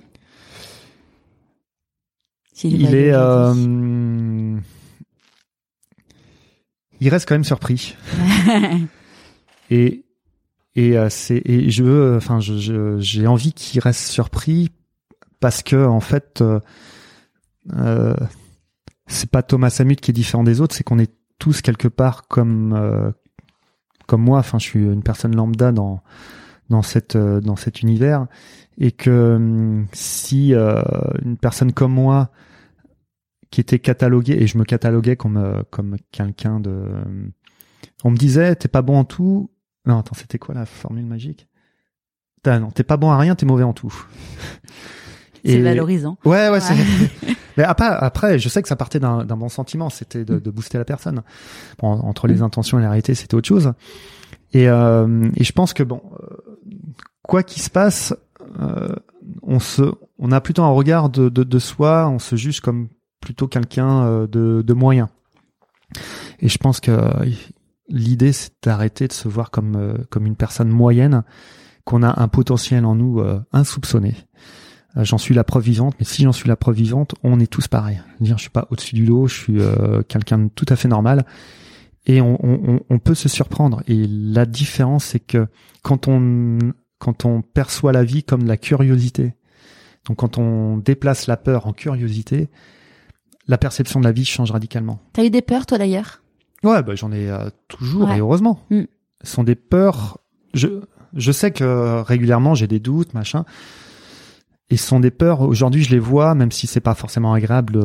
[2.62, 4.58] Il est, euh,
[7.00, 7.94] il reste quand même surpris
[9.70, 10.05] et
[10.76, 14.70] et euh, c'est et je veux, enfin, je- je- j'ai envie qu'il reste surpris
[15.40, 16.60] parce que en fait, euh,
[17.74, 18.14] euh,
[19.06, 22.28] c'est pas Thomas Samut qui est différent des autres, c'est qu'on est tous quelque part
[22.28, 23.10] comme euh,
[24.06, 24.38] comme moi.
[24.38, 26.02] Enfin, je suis une personne lambda dans
[26.70, 28.26] dans cette dans cet univers
[28.78, 32.30] et que hum, si une personne comme moi
[33.50, 36.86] qui était cataloguée et je me cataloguais comme comme quelqu'un de
[38.04, 39.50] on me disait t'es pas bon en tout
[39.86, 41.48] non attends c'était quoi la formule magique?
[42.44, 43.94] Non t'es pas bon à rien t'es mauvais en tout.
[45.44, 46.18] C'est valorisant.
[46.24, 46.74] Ouais ouais, c'est
[47.56, 50.78] mais après après je sais que ça partait d'un bon sentiment c'était de, de, booster
[50.78, 51.22] la personne.
[51.78, 52.42] Bon, entre les mm.
[52.42, 53.72] intentions et la réalité c'était autre chose.
[54.52, 56.58] Et euh, et je pense que bon euh,
[57.22, 58.14] quoi qu'il se passe
[58.60, 58.94] euh,
[59.42, 59.82] on se
[60.18, 62.88] on a plutôt un regard de, de, de soi on se juge comme
[63.20, 65.08] plutôt quelqu'un euh, de, de moyen.
[66.40, 66.92] Et je pense que
[67.88, 71.24] l'idée c'est d'arrêter de se voir comme euh, comme une personne moyenne
[71.84, 74.14] qu'on a un potentiel en nous euh, insoupçonné.
[74.96, 77.46] Euh, j'en suis la preuve vivante, mais si j'en suis la preuve vivante, on est
[77.46, 78.00] tous pareils.
[78.20, 79.58] Dire, je suis pas au-dessus du lot, je suis
[80.08, 81.26] quelqu'un de tout à fait normal,
[82.06, 83.82] et on, peut se surprendre.
[83.88, 85.46] Et la différence, c'est que
[85.82, 86.58] quand on
[86.98, 89.34] quand on perçoit la vie comme de la curiosité,
[90.08, 92.48] donc quand on déplace la peur en curiosité,
[93.48, 94.98] la perception de la vie change radicalement.
[95.12, 96.22] T'as eu des peurs toi d'ailleurs?
[96.62, 98.60] Ouais, bah, j'en ai euh, toujours et heureusement.
[98.70, 98.82] Mm.
[99.22, 100.18] Ce sont des peurs.
[100.54, 100.68] Je
[101.14, 103.44] je sais que régulièrement j'ai des doutes, machin.
[104.68, 105.42] Et ce sont des peurs.
[105.42, 107.78] Aujourd'hui, je les vois, même si c'est pas forcément agréable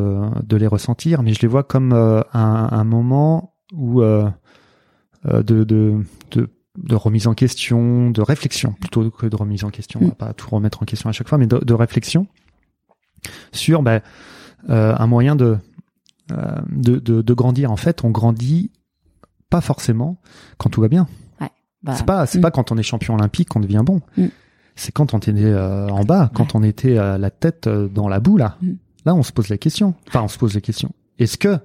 [0.43, 4.27] de, les ressentir, mais je les vois comme euh, un, un, moment où euh,
[5.27, 9.69] euh, de, de, de de remise en question, de réflexion plutôt que de remise en
[9.69, 9.99] question.
[10.02, 10.15] On va mm.
[10.15, 12.27] pas tout remettre en question à chaque fois, mais de, de réflexion
[13.52, 14.02] sur ben,
[14.69, 15.57] euh, un moyen de euh,
[16.70, 17.72] de, de, de, grandir.
[17.72, 18.72] En fait, on grandit
[19.49, 20.18] pas forcément
[20.58, 21.08] quand tout va bien.
[21.40, 21.49] Ouais,
[21.84, 22.41] bah, c'est pas c'est mm.
[22.41, 24.02] pas quand on est champion olympique qu'on devient bon.
[24.18, 24.28] Mm.
[24.76, 28.08] C'est quand on était euh, en bas, quand on était à la tête euh, dans
[28.08, 28.58] la boue là.
[28.62, 28.74] Mm.
[29.06, 29.95] Là, on se pose la question.
[30.08, 30.91] Enfin, on se pose la question.
[31.18, 31.58] Est-ce que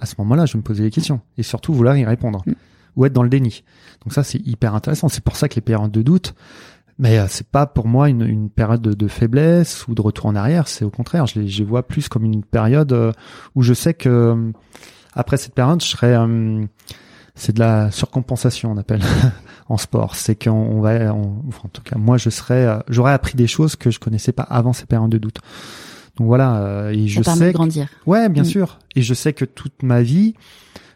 [0.00, 2.44] à ce moment-là, je me posais les questions et surtout vouloir y répondre
[2.96, 3.64] ou être dans le déni?
[4.04, 5.08] Donc ça, c'est hyper intéressant.
[5.08, 6.34] C'est pour ça que les périodes de doute,
[6.98, 10.26] mais euh, c'est pas pour moi une, une période de, de, faiblesse ou de retour
[10.26, 10.66] en arrière.
[10.68, 13.12] C'est au contraire, je les, je vois plus comme une période euh,
[13.54, 14.52] où je sais que euh,
[15.14, 16.14] après cette période, je serai
[17.34, 19.02] c'est de la surcompensation on appelle
[19.68, 20.14] en sport.
[20.14, 23.90] C'est qu'on on va en tout cas moi je serais j'aurais appris des choses que
[23.90, 25.38] je connaissais pas avant ces périodes de doute.
[26.16, 27.88] Donc voilà et je sais de grandir.
[28.06, 28.46] Ouais bien mm.
[28.46, 28.78] sûr.
[28.94, 30.34] Et je sais que toute ma vie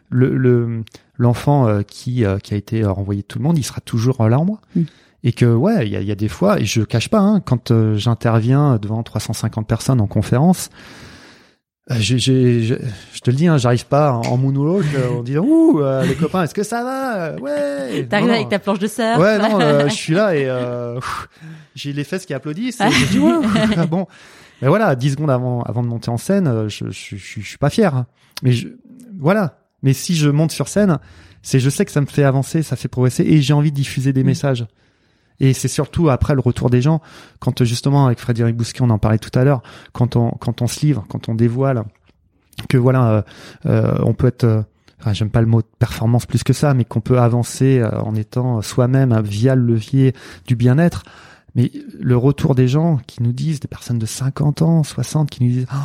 [0.09, 0.83] le
[1.17, 4.45] l'enfant qui qui a été renvoyé de tout le monde il sera toujours là en
[4.45, 4.61] moi.
[4.75, 4.83] Mm
[5.23, 7.41] et que ouais, il y a, y a, des fois, et je cache pas, hein,
[7.41, 10.69] quand euh, j'interviens devant 350 personnes en conférence,
[11.91, 15.43] euh, je, je, je, te le dis, hein, j'arrive pas en, monologue euh, en disant
[15.43, 17.35] ouh les copains, est-ce que ça va?
[17.39, 18.07] Ouais.
[18.09, 19.19] T'arrives avec ta planche de surf.
[19.19, 20.49] Ouais, non, je suis là et
[21.75, 22.81] j'ai les fesses qui applaudissent.
[22.81, 24.07] Et je dis ouais, bon.
[24.61, 27.57] Mais voilà, 10 secondes avant avant de monter en scène, je je, je, je suis
[27.57, 27.95] pas fier.
[27.95, 28.05] Hein.
[28.43, 28.67] Mais je,
[29.19, 29.57] voilà.
[29.83, 30.99] Mais si je monte sur scène,
[31.41, 33.75] c'est je sais que ça me fait avancer, ça fait progresser et j'ai envie de
[33.75, 34.27] diffuser des mm.
[34.27, 34.65] messages.
[35.41, 37.01] Et c'est surtout après le retour des gens,
[37.39, 40.67] quand justement avec Frédéric Bousquet, on en parlait tout à l'heure, quand on quand on
[40.67, 41.83] se livre, quand on dévoile,
[42.69, 43.21] que voilà, euh,
[43.65, 44.61] euh on peut être euh,
[44.99, 48.13] Enfin, j'aime pas le mot performance plus que ça, mais qu'on peut avancer euh, en
[48.13, 50.13] étant soi-même via le levier
[50.45, 51.01] du bien-être.
[51.55, 55.43] Mais le retour des gens qui nous disent, des personnes de 50 ans, 60, qui
[55.43, 55.77] nous disent, oh,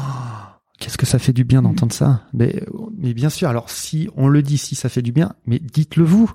[0.78, 2.24] qu'est-ce que ça fait du bien d'entendre ça?
[2.34, 2.62] Mais,
[2.98, 6.04] mais bien sûr, alors si on le dit, si ça fait du bien, mais dites-le
[6.04, 6.30] vous.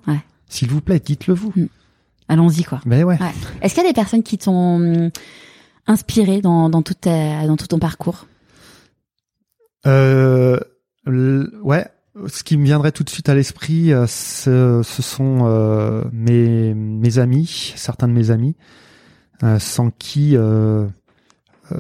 [0.50, 1.54] S'il vous plaît, dites-le vous.
[2.32, 2.80] Allons-y quoi.
[2.86, 3.20] Mais ouais.
[3.62, 5.10] Est-ce qu'il y a des personnes qui t'ont hum,
[5.86, 8.26] inspiré dans, dans, tout dans tout ton parcours?
[9.86, 10.58] Euh,
[11.06, 11.86] Ouais.
[12.28, 16.74] Ce qui me viendrait tout de suite à l'esprit, euh, ce, ce, sont euh, mes,
[16.74, 18.56] mes amis, certains de mes amis,
[19.60, 20.88] sans qui je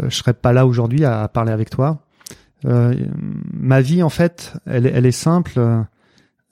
[0.09, 2.03] serais pas là aujourd'hui à, parler avec toi.
[2.65, 5.85] ma vie, en fait, elle, elle est simple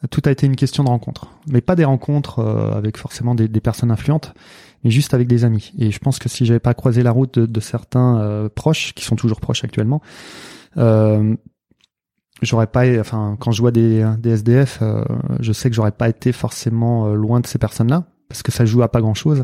[0.07, 3.47] tout a été une question de rencontre, mais pas des rencontres euh, avec forcément des,
[3.59, 4.33] personnes influentes,
[4.83, 5.73] mais juste avec des amis.
[5.77, 8.93] Et je pense que si j'avais pas croisé la route de, de certains euh, proches,
[8.93, 10.01] qui sont toujours proches actuellement,
[10.77, 11.35] euh,
[12.41, 15.03] j'aurais pas, enfin, quand je vois des, des SDF, euh,
[15.41, 18.81] je sais que j'aurais pas été forcément loin de ces personnes-là, parce que ça joue
[18.83, 19.43] à pas grand-chose.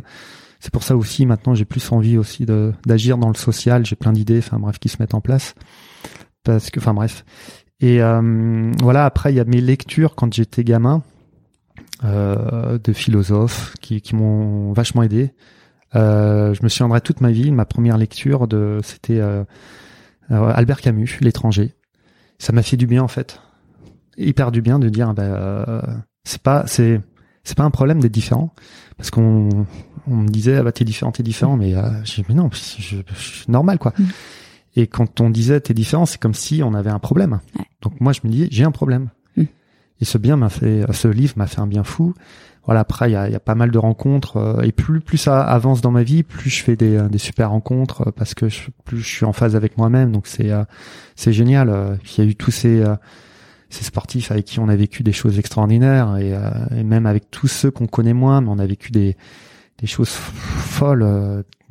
[0.61, 2.45] C'est pour ça aussi maintenant j'ai plus envie aussi
[2.85, 3.85] d'agir dans le social.
[3.85, 5.53] J'ai plein d'idées, enfin bref, qui se mettent en place
[6.45, 7.25] parce que, enfin bref.
[7.81, 11.03] Et euh, voilà, après, il y a mes lectures quand j'étais gamin
[12.03, 15.31] euh, de philosophes qui, qui m'ont vachement aidé.
[15.95, 19.43] Euh, je me souviendrai toute ma vie, ma première lecture de c'était euh,
[20.31, 21.73] euh, Albert Camus, L'étranger.
[22.37, 23.41] Ça m'a fait du bien en fait,
[24.17, 25.83] hyper du bien de dire bah,
[26.25, 27.01] c'est pas c'est
[27.43, 28.53] c'est pas un problème d'être différent
[28.97, 29.65] parce qu'on
[30.07, 31.73] on me disait ah bah t'es différent t'es différent mais
[32.03, 33.93] j'ai mais non je, je, normal quoi.
[33.97, 34.03] Mm.
[34.75, 37.39] Et quand on disait t'es différent, c'est comme si on avait un problème.
[37.81, 39.09] Donc moi je me dis j'ai un problème.
[39.37, 39.45] Hmm.
[40.01, 42.13] Et ce bien m'a fait, ce livre m'a fait un bien fou
[42.65, 45.17] voilà, après il y a, y a, pas mal de rencontres euh, et plus plus
[45.17, 48.49] ça avance dans ma vie, plus je fais des, des super rencontres euh, parce que
[48.49, 50.11] je, plus je suis en phase avec moi-même.
[50.11, 50.51] Donc c'est
[51.15, 51.99] c'est génial.
[52.17, 52.83] Il y a eu tous ces
[53.69, 56.33] ces sportifs avec qui on a vécu des choses extraordinaires et,
[56.77, 59.15] et même avec tous ceux qu'on connaît moins, mais on a vécu des
[59.79, 61.05] des choses folles.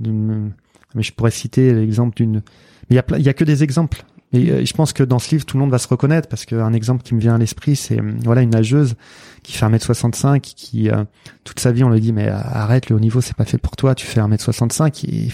[0.00, 2.42] mais je pourrais citer l'exemple d'une
[2.90, 4.04] mais il y a a que des exemples
[4.34, 6.44] et euh, je pense que dans ce livre, tout le monde va se reconnaître parce
[6.44, 8.96] qu'un exemple qui me vient à l'esprit, c'est euh, voilà une nageuse
[9.44, 11.04] qui fait 1m65, qui euh,
[11.44, 13.76] toute sa vie on lui dit mais arrête le haut niveau, c'est pas fait pour
[13.76, 15.28] toi, tu fais 1m65 et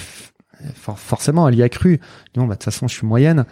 [0.75, 1.99] forcément elle y a cru.
[2.37, 3.47] Non bah de toute façon je suis moyenne.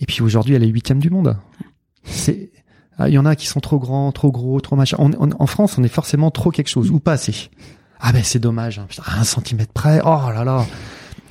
[0.00, 1.38] Et puis aujourd'hui elle est huitième du monde.
[2.04, 2.50] C'est
[2.98, 4.98] ah, il y en a qui sont trop grands, trop gros, trop machin.
[4.98, 7.48] en France on est forcément trop quelque chose ou pas assez.
[8.00, 8.86] Ah ben c'est dommage, hein.
[9.06, 10.00] un centimètre près.
[10.04, 10.66] Oh là là.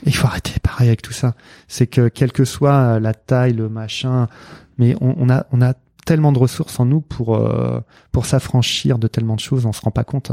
[0.06, 1.36] Il faut arrêter pareil avec tout ça.
[1.68, 4.28] C'est que quelle que soit la taille, le machin,
[4.78, 5.73] mais on, on, a on a
[6.06, 7.80] tellement de ressources en nous pour euh,
[8.11, 10.32] pour s'affranchir de tellement de choses, on se rend pas compte.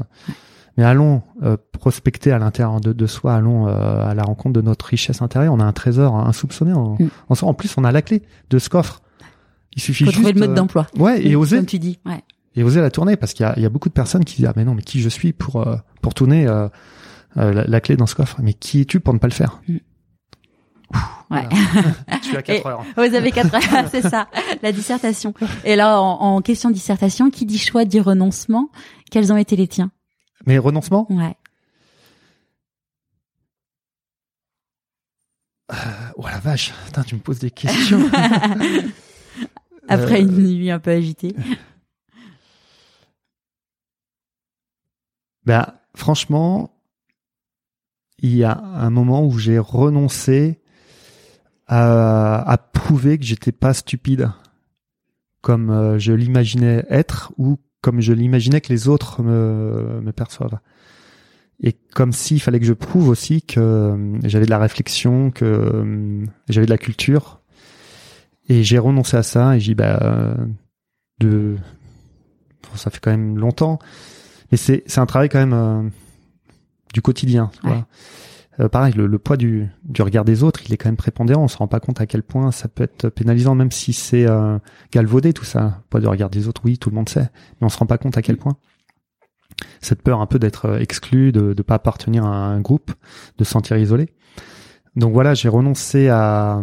[0.77, 4.61] Mais allons euh, prospecter à l'intérieur de, de, soi, allons euh, à la rencontre de
[4.61, 5.53] notre richesse intérieure.
[5.53, 6.73] On a un trésor insoupçonné.
[6.73, 7.09] En, mm.
[7.43, 9.03] en, plus, on a la clé de ce coffre.
[9.75, 10.87] Il suffit Faut juste trouver le mode d'emploi.
[10.97, 11.57] Ouais, et oser.
[11.57, 11.99] Comme tu dis.
[12.07, 12.23] Ouais.
[12.55, 14.37] Et oser la tourner parce qu'il y a, il y a beaucoup de personnes qui
[14.37, 15.65] disent ah mais non mais qui je suis pour
[16.01, 16.49] pour tourner
[17.37, 18.37] euh, la, clé dans ce coffre.
[18.43, 19.77] Mais qui es-tu pour ne pas le faire mm.
[21.31, 21.47] Ouais.
[22.23, 22.85] tu as 4 heures.
[22.97, 24.29] Vous avez 4 heures, c'est ça,
[24.63, 25.35] la dissertation.
[25.65, 28.71] Et là, en, en, question dissertation, qui dit choix dit renoncement
[29.11, 29.91] Quels ont été les tiens
[30.47, 31.37] Mes renoncements Ouais.
[35.71, 35.75] Euh,
[36.17, 38.11] oh la vache, Attends, tu me poses des questions.
[39.89, 41.35] Après une nuit un peu agitée.
[45.45, 46.78] Ben, franchement,
[48.19, 50.61] il y a un moment où j'ai renoncé
[51.67, 54.31] à, à, prouver que j'étais pas stupide
[55.41, 60.59] comme euh, je l'imaginais être ou comme je l'imaginais que les autres me, me perçoivent.
[61.61, 65.45] Et comme s'il fallait que je prouve aussi que euh, j'avais de la réflexion, que
[65.45, 67.41] euh, j'avais de la culture.
[68.49, 70.37] Et j'ai renoncé à ça et j'ai dit bah
[71.21, 71.57] de
[72.63, 73.79] bon, ça fait quand même longtemps,
[74.51, 75.91] mais c'est c'est un travail quand même
[76.93, 77.51] du quotidien.
[78.61, 81.45] Euh, pareil, le, poids du, du regard des autres, il est quand même prépondérant.
[81.45, 84.27] On se rend pas compte à quel point ça peut être pénalisant, même si c'est
[84.27, 84.59] euh,
[84.91, 85.63] galvaudé tout ça.
[85.63, 87.29] Le poids du regard des autres, oui, tout le monde sait,
[87.61, 88.57] mais on se rend pas compte à quel point.
[89.81, 92.93] Cette peur un peu d'être euh, exclu, de ne pas appartenir à un groupe,
[93.39, 94.09] de se sentir isolé.
[94.97, 96.63] Donc voilà, j'ai renoncé à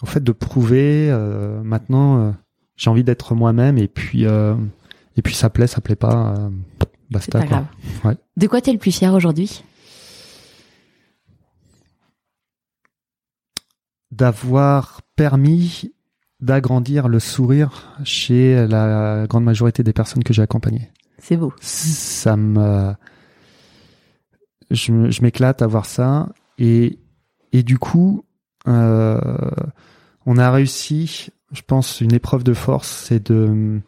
[0.00, 1.08] au fait de prouver.
[1.10, 2.34] Euh, maintenant,
[2.76, 6.50] j'ai envie d'être moi-même et puis et puis ça plaît, ça plaît pas
[7.10, 7.46] Basta.
[7.46, 7.66] Quoi.
[8.04, 8.16] Ouais.
[8.36, 9.64] De quoi t'es le plus fier aujourd'hui?
[14.10, 15.92] D'avoir permis
[16.40, 20.90] d'agrandir le sourire chez la grande majorité des personnes que j'ai accompagnées.
[21.18, 21.52] C'est beau.
[21.60, 22.94] Ça me,
[24.70, 26.28] je, m'éclate à voir ça
[26.58, 26.98] et
[27.52, 28.24] et du coup,
[28.66, 29.18] euh,
[30.26, 33.80] on a réussi, je pense, une épreuve de force, c'est de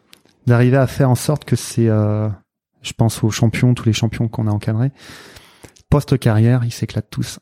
[0.47, 2.27] d'arriver à faire en sorte que c'est euh,
[2.81, 4.91] je pense aux champions, tous les champions qu'on a encadrés.
[5.89, 7.39] Post-carrière, ils s'éclatent tous.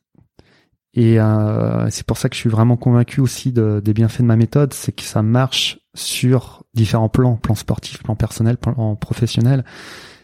[0.94, 4.26] Et euh, c'est pour ça que je suis vraiment convaincu aussi de, des bienfaits de
[4.26, 9.64] ma méthode, c'est que ça marche sur différents plans, plan sportif, plan personnel, plan professionnel.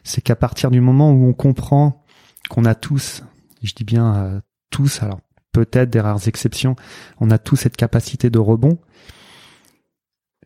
[0.03, 2.03] C'est qu'à partir du moment où on comprend
[2.49, 3.23] qu'on a tous,
[3.61, 4.39] je dis bien euh,
[4.69, 5.19] tous, alors
[5.51, 6.75] peut-être des rares exceptions,
[7.19, 8.77] on a tous cette capacité de rebond,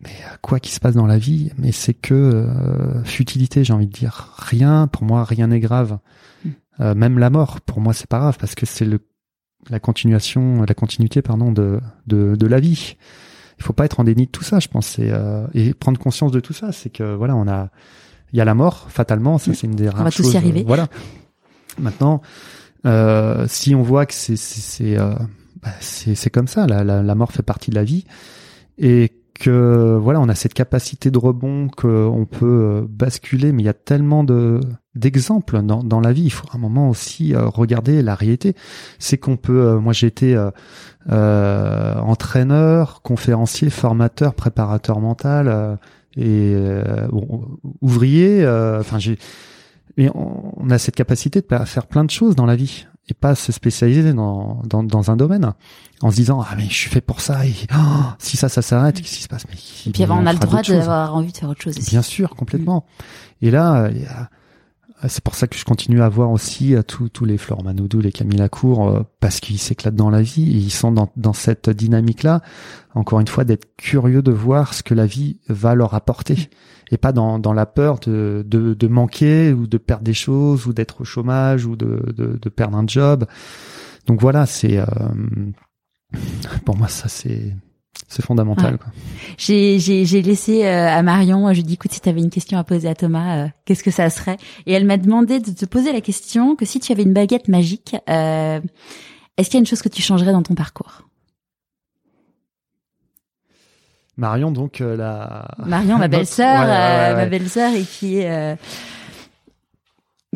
[0.02, 3.74] mais euh, quoi qu'il se passe dans la vie, mais c'est que euh, futilité, j'ai
[3.74, 4.34] envie de dire.
[4.38, 6.00] Rien, pour moi, rien n'est grave.
[6.46, 6.50] Hmm.
[6.80, 9.00] Euh, même la mort, pour moi, c'est pas grave parce que c'est le
[9.70, 12.96] la continuation, la continuité, pardon, de de, de la vie.
[13.58, 15.12] Il faut pas être en déni de tout ça, je pense, et,
[15.54, 16.72] et prendre conscience de tout ça.
[16.72, 17.70] C'est que voilà, on a,
[18.32, 19.54] il y a la mort, fatalement, ça hmm.
[19.54, 20.28] c'est une des rares choses.
[20.28, 20.64] On va tous y arriver.
[20.66, 20.88] voilà.
[21.78, 22.22] Maintenant,
[23.48, 27.34] si on voit que c'est c'est bah, c'est c'est comme ça, la, la, la mort
[27.34, 28.06] fait partie de la vie
[28.78, 33.66] et que voilà, on a cette capacité de rebond qu'on peut euh, basculer, mais il
[33.66, 34.60] y a tellement de
[34.96, 36.24] d'exemples dans, dans la vie.
[36.24, 38.54] Il faut un moment aussi euh, regarder la réalité.
[39.00, 40.38] C'est qu'on peut, euh, moi j'ai été
[41.10, 45.80] entraîneur, conférencier, formateur, préparateur mental
[46.18, 46.56] et
[47.82, 48.46] ouvrier.
[48.80, 49.18] Enfin j'ai,
[49.98, 53.36] mais on, a cette capacité de faire plein de choses dans la vie et pas
[53.36, 55.54] se spécialiser dans, dans, dans, un domaine
[56.02, 58.62] en se disant ah mais je suis fait pour ça et oh, si ça ça
[58.62, 59.46] s'arrête qu'est-ce qui se passe?
[59.50, 59.56] Mais
[59.88, 61.90] et puis on, a le droit d'avoir envie de faire autre chose aussi.
[61.90, 62.86] bien sûr complètement.
[63.42, 63.90] Et là
[65.08, 68.38] c'est pour ça que je continue à voir aussi tous les Florent Manodou, les Camille
[68.38, 72.42] Lacour, parce qu'ils s'éclatent dans la vie, et ils sont dans, dans cette dynamique-là.
[72.96, 76.50] Encore une fois, d'être curieux de voir ce que la vie va leur apporter,
[76.92, 80.66] et pas dans, dans la peur de, de, de manquer ou de perdre des choses
[80.66, 83.26] ou d'être au chômage ou de, de, de perdre un job.
[84.08, 84.80] Donc voilà, c'est
[86.66, 87.54] pour moi ça c'est
[88.08, 88.80] c'est fondamental.
[89.38, 92.30] J'ai, j'ai, laissé euh, à Marion, je lui ai dit, écoute, si tu avais une
[92.30, 94.38] question à poser à Thomas, euh, qu'est-ce que ça serait?
[94.66, 97.48] Et elle m'a demandé de te poser la question que si tu avais une baguette
[97.48, 98.60] magique, euh,
[99.38, 101.09] est-ce qu'il y a une chose que tu changerais dans ton parcours?
[104.20, 105.48] Marion, donc la...
[105.66, 106.68] Marion, ma belle-sœur,
[107.16, 108.24] ma belle-sœur, et qui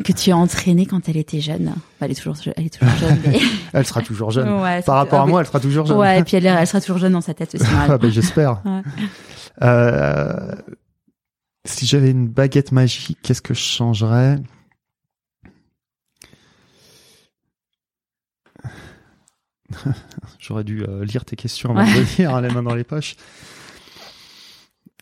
[0.02, 1.72] que tu as entraîné quand elle était jeune.
[2.00, 3.18] Elle est toujours, elle est toujours jeune.
[3.72, 4.48] elle sera toujours jeune.
[4.84, 5.96] Par rapport à moi, elle sera toujours jeune.
[5.96, 7.64] Ouais, et puis elle, elle sera toujours jeune dans sa tête aussi.
[7.72, 8.60] ah, ben, j'espère.
[9.62, 10.52] Euh,
[11.64, 14.38] si j'avais une baguette magique, qu'est-ce que je changerais?
[20.40, 23.16] J'aurais dû euh, lire tes questions avant de venir, hein, les mains dans les poches.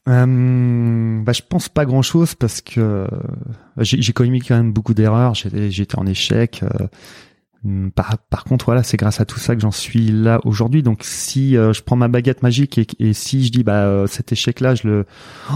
[0.08, 3.06] Euh, bah, je pense pas grand chose parce que euh,
[3.78, 5.34] j'ai commis quand même beaucoup d'erreurs.
[5.34, 6.62] J'étais en échec.
[7.64, 10.82] Euh, par, par, contre, voilà, c'est grâce à tout ça que j'en suis là aujourd'hui.
[10.82, 14.32] Donc, si euh, je prends ma baguette magique et, et si je dis bah cet
[14.32, 15.06] échec-là, je le,
[15.52, 15.54] oh,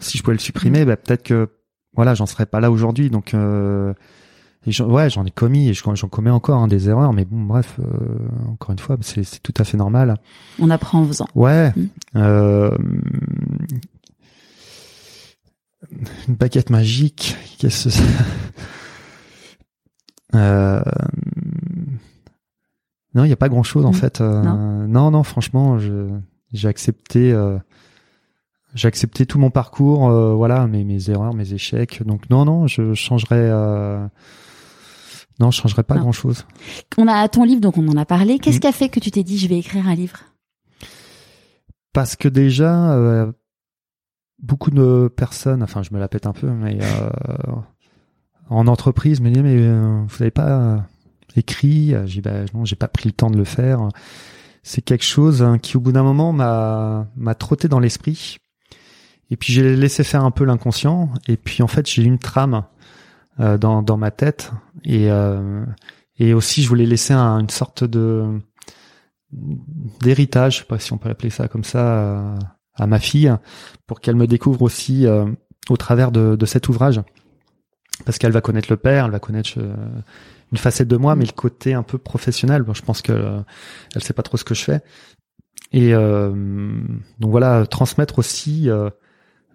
[0.00, 1.48] si je pouvais le supprimer, bah, peut-être que
[1.94, 3.08] voilà, j'en serais pas là aujourd'hui.
[3.08, 7.78] Donc, ouais, j'en ai commis et j'en commets encore hein, des erreurs, mais bon, bref,
[8.48, 10.16] encore une fois, c'est tout à fait normal.
[10.58, 11.28] On apprend en faisant.
[11.36, 11.72] Ouais.
[11.76, 12.70] Mmh.
[16.28, 17.36] Une baguette magique.
[17.58, 18.04] Qu'est-ce que
[20.34, 20.82] euh...
[23.14, 23.94] Non, il n'y a pas grand-chose en mmh.
[23.94, 24.20] fait.
[24.20, 24.42] Euh,
[24.86, 25.10] non.
[25.10, 27.58] non, franchement, j'ai accepté, euh,
[28.74, 32.02] j'ai accepté tout mon parcours, euh, voilà, mes, mes erreurs, mes échecs.
[32.04, 33.50] Donc non, non, je changerais.
[35.40, 36.46] Non, je changerais pas grand-chose.
[36.96, 38.38] On a ton livre, donc on en a parlé.
[38.38, 38.60] Qu'est-ce mmh.
[38.60, 40.18] qui a fait que tu t'es dit, je vais écrire un livre?
[41.92, 43.32] Parce que déjà,
[44.44, 47.10] beaucoup de personnes, enfin je me la pète un peu, mais euh,
[48.50, 50.86] en entreprise me disent mais euh, vous n'avez pas
[51.36, 53.88] écrit J'ai bah, non, j'ai pas pris le temps de le faire.
[54.62, 58.38] C'est quelque chose hein, qui au bout d'un moment m'a m'a trotté dans l'esprit.
[59.30, 61.10] Et puis j'ai laissé faire un peu l'inconscient.
[61.26, 62.64] Et puis en fait j'ai une trame
[63.40, 64.52] euh, dans dans ma tête
[64.84, 65.08] et
[66.18, 68.40] et aussi je voulais laisser une sorte de
[69.32, 72.36] d'héritage, je sais pas si on peut appeler ça comme ça
[72.76, 73.32] à ma fille
[73.86, 75.26] pour qu'elle me découvre aussi euh,
[75.68, 77.00] au travers de, de, cet ouvrage
[78.04, 79.74] parce qu'elle va connaître le père, elle va connaître euh,
[80.50, 82.62] une facette de moi, mais le côté un peu professionnel.
[82.62, 83.40] Bon, je pense que euh,
[83.94, 84.80] elle sait pas trop ce que je fais.
[85.72, 88.68] Et donc voilà, transmettre aussi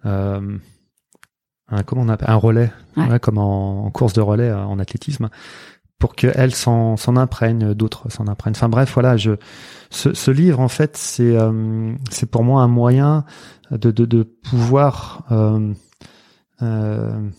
[0.03, 0.57] un
[1.85, 2.73] comment on appelle un relais,
[3.21, 5.29] comme en, en, course de relais en athlétisme,
[5.99, 8.55] pour qu'elle s'en s'en imprègne, d'autres s'en imprègnent.
[8.55, 9.31] Enfin bref, voilà, je
[9.89, 13.25] ce, ce livre en fait c'est euh, c'est pour moi un moyen
[13.71, 15.73] de de, de pouvoir euh,
[16.61, 17.29] euh,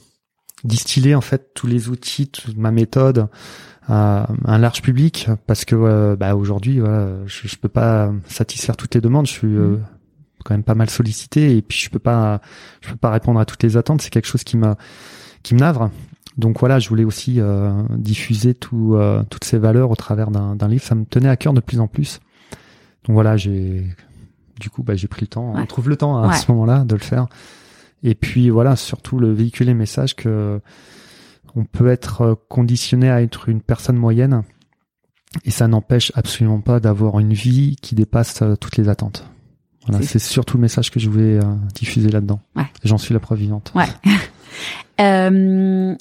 [0.63, 3.29] distiller en fait tous les outils, toute ma méthode
[3.89, 8.95] à un large public parce que bah aujourd'hui voilà, je, je peux pas satisfaire toutes
[8.95, 9.85] les demandes, je suis euh, mmh.
[10.45, 12.41] quand même pas mal sollicité et puis je peux pas
[12.83, 14.77] je peux pas répondre à toutes les attentes, c'est quelque chose qui m'a
[15.43, 15.91] qui me navre
[16.41, 20.69] donc voilà, je voulais aussi euh, diffuser tout, euh, toutes ces valeurs au travers d'un
[20.69, 20.83] livre.
[20.83, 22.21] Ça me tenait à cœur de plus en plus.
[23.05, 23.85] Donc voilà, j'ai
[24.59, 25.53] du coup bah, j'ai pris le temps.
[25.55, 27.27] On trouve le temps à ce moment-là de le faire.
[28.03, 30.61] Et puis voilà, surtout le véhiculer message que
[31.55, 34.43] on peut être euh, conditionné à être une personne moyenne
[35.45, 39.29] et ça n'empêche absolument pas d'avoir une vie qui dépasse toutes les attentes.
[39.87, 41.39] Voilà, c'est surtout le message que je voulais
[41.75, 42.41] diffuser là-dedans.
[42.57, 42.67] Ouais.
[42.85, 43.73] J'en suis la preuve vivante.
[43.75, 43.87] Ouais.
[45.01, 45.95] euh,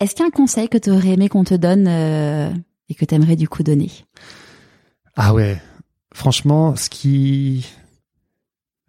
[0.00, 2.50] est-ce qu'il y a un conseil que tu aurais aimé qu'on te donne euh,
[2.88, 3.90] et que tu aimerais du coup donner?
[5.16, 5.60] Ah ouais,
[6.12, 7.66] franchement, ce qui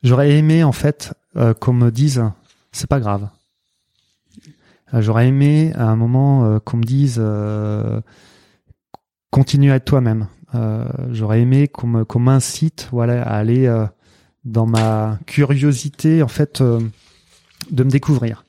[0.04, 2.24] j'aurais aimé en fait euh, qu'on me dise
[2.72, 3.30] c'est pas grave.
[4.94, 7.22] Euh, j'aurais aimé à un moment qu'on me dise
[9.32, 10.28] continue à être toi-même.
[11.12, 13.74] j'aurais aimé qu'on m'incite voilà à aller
[14.44, 18.44] dans ma curiosité en fait de me découvrir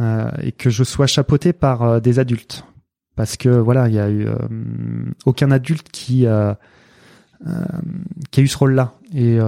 [0.00, 2.64] et que je sois chapeauté par euh, des adultes.
[3.16, 4.36] Parce que voilà il y a eu euh,
[5.24, 6.26] aucun adulte qui
[8.30, 8.94] qui a eu ce rôle-là.
[9.14, 9.38] Et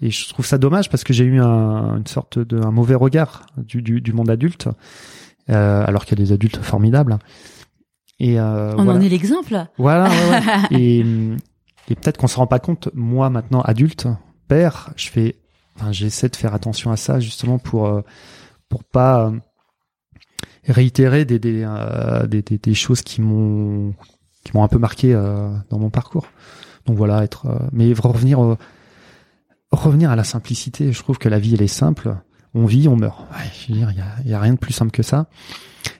[0.00, 2.94] et je trouve ça dommage parce que j'ai eu un, une sorte de un mauvais
[2.94, 4.68] regard du, du, du monde adulte
[5.46, 7.18] alors qu'il y a des adultes formidables.
[8.18, 9.66] Et on en est l'exemple.
[9.76, 10.08] Voilà
[10.70, 14.08] et, et peut-être qu'on se rend pas compte moi maintenant adulte
[14.48, 15.36] père je fais
[15.76, 18.02] enfin j'essaie de faire attention à ça justement pour
[18.72, 19.30] pour pas
[20.66, 23.92] réitérer des des, euh, des, des, des choses qui m'ont
[24.44, 26.26] qui m'ont un peu marqué euh, dans mon parcours.
[26.86, 28.38] Donc voilà, être euh, mais revenir
[29.70, 30.90] revenir à la simplicité.
[30.90, 32.16] Je trouve que la vie elle est simple.
[32.54, 33.26] On vit, on meurt.
[33.68, 33.90] Il y a,
[34.24, 35.26] y a rien de plus simple que ça.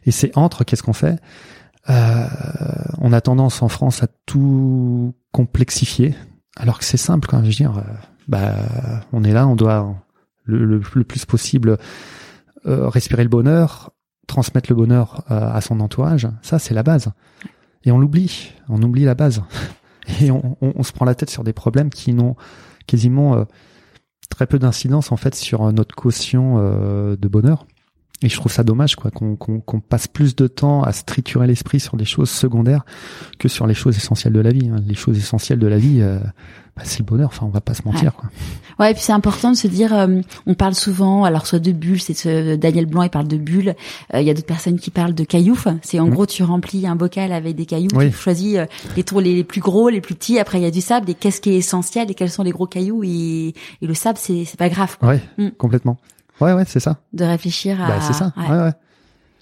[0.06, 1.18] Et c'est entre, qu'est-ce qu'on fait?
[1.90, 2.26] Euh,
[3.00, 6.14] On a tendance en France à tout complexifier,
[6.56, 7.28] alors que c'est simple.
[7.28, 7.64] Quand je
[8.28, 8.54] bah,
[9.12, 9.94] on est là, on doit
[10.44, 11.78] le, le plus possible
[12.66, 13.90] euh, respirer le bonheur,
[14.26, 16.28] transmettre le bonheur euh, à son entourage.
[16.42, 17.10] Ça, c'est la base.
[17.84, 19.42] Et on l'oublie, on oublie la base.
[20.20, 22.34] Et on, se prend la tête sur des problèmes qui n'ont
[22.88, 23.44] quasiment euh,
[24.30, 27.66] très peu d'incidence en fait sur notre quotient de bonheur.
[28.22, 31.46] Et je trouve ça dommage, quoi, qu'on qu'on passe plus de temps à se triturer
[31.46, 32.84] l'esprit sur des choses secondaires
[33.38, 34.68] que sur les choses essentielles de la vie.
[34.68, 34.82] Hein.
[34.86, 36.18] Les choses essentielles de la vie, euh,
[36.76, 37.28] bah, c'est le bonheur.
[37.28, 38.10] Enfin, on va pas se mentir, ouais.
[38.16, 38.30] quoi.
[38.78, 41.72] Ouais, et puis c'est important de se dire, euh, on parle souvent, alors soit de
[41.72, 43.74] bulles, c'est ce, Daniel Blanc, il parle de bulles.
[44.14, 45.58] Euh, il y a d'autres personnes qui parlent de cailloux.
[45.82, 46.10] C'est en mmh.
[46.10, 48.10] gros, tu remplis un bocal avec des cailloux, oui.
[48.10, 48.66] tu choisis euh,
[48.96, 50.38] les tours les, les, plus gros, les plus petits.
[50.38, 51.10] Après, il y a du sable.
[51.10, 54.18] Et qu'est-ce qui est essentiel et quels sont les gros cailloux et, et le sable,
[54.18, 54.96] c'est c'est pas grave.
[54.98, 55.10] Quoi.
[55.10, 55.50] Ouais, mmh.
[55.58, 55.98] complètement.
[56.42, 56.96] Ouais, ouais, c'est ça.
[57.12, 57.86] De réfléchir à.
[57.88, 58.32] Bah, c'est ça.
[58.36, 58.48] Ouais.
[58.48, 58.72] ouais, ouais.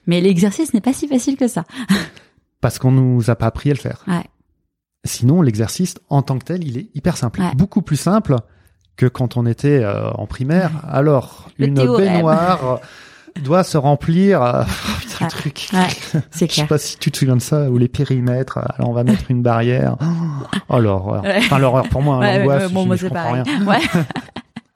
[0.07, 1.65] Mais l'exercice n'est pas si facile que ça.
[2.61, 4.05] Parce qu'on nous a pas appris à le faire.
[4.07, 4.25] Ouais.
[5.05, 7.55] Sinon, l'exercice en tant que tel, il est hyper simple, ouais.
[7.55, 8.37] beaucoup plus simple
[8.97, 10.71] que quand on était euh, en primaire.
[10.71, 10.91] Ouais.
[10.91, 12.13] Alors, Le une théorème.
[12.15, 12.81] baignoire
[13.43, 14.43] doit se remplir.
[14.43, 15.71] Euh, oh, putain, le truc.
[16.31, 18.59] C'est Je sais pas si tu te souviens de ça ou les périmètres.
[18.59, 19.97] Alors, on va mettre une barrière.
[20.69, 21.25] Oh l'horreur.
[21.39, 22.71] Enfin l'horreur pour moi, hein, l'angoisse.
[22.73, 23.43] bon, moi je c'est pareil.
[23.47, 24.05] Rien.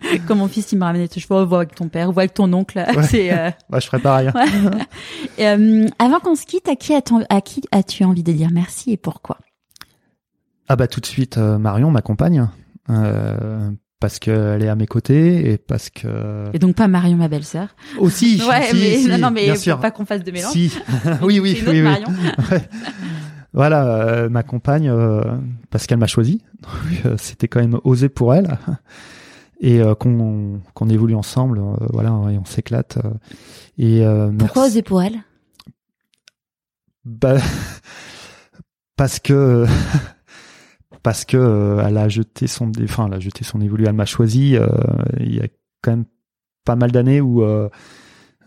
[0.13, 0.19] Ouais.
[0.27, 2.53] Comme mon fils, il m'a ramené tes cheveux, vois avec ton père, vois avec ton
[2.53, 2.79] oncle.
[2.79, 3.03] Ouais.
[3.05, 3.33] C'est.
[3.33, 3.51] Euh...
[3.71, 4.31] Ouais, je ferais pareil.
[4.35, 4.45] Ouais.
[5.39, 8.51] et, euh, avant qu'on se quitte, à qui as-tu à qui as-tu envie de dire
[8.53, 9.39] merci et pourquoi?
[10.69, 12.49] Ah bah tout de suite, euh, Marion m'accompagne
[12.91, 13.71] euh,
[14.01, 16.45] parce qu'elle est à mes côtés et parce que.
[16.53, 17.69] Et donc pas Marion, ma belle-sœur.
[17.99, 18.43] Aussi.
[18.49, 20.53] ouais, si, mais si, non, non, mais faut pas qu'on fasse de mélange.
[20.53, 20.73] Si.
[21.23, 21.83] oui, oui, une oui, autre oui.
[21.83, 22.09] Marion.
[22.51, 22.63] Ouais.
[23.55, 25.23] Voilà, euh, m'accompagne euh,
[25.71, 26.43] parce qu'elle m'a choisi.
[27.19, 28.59] C'était quand même osé pour elle.
[29.61, 32.99] Et euh, qu'on qu'on évolue ensemble, euh, voilà, et on s'éclate.
[33.05, 33.11] euh,
[33.79, 35.19] et euh, Pourquoi pour elle
[37.05, 37.37] bah,
[38.97, 39.67] parce que
[41.03, 44.07] parce que euh, elle a jeté son enfin elle a jeté son évolué elle m'a
[44.07, 44.67] choisi euh,
[45.21, 45.49] il y a
[45.83, 46.05] quand même
[46.65, 47.69] pas mal d'années où euh,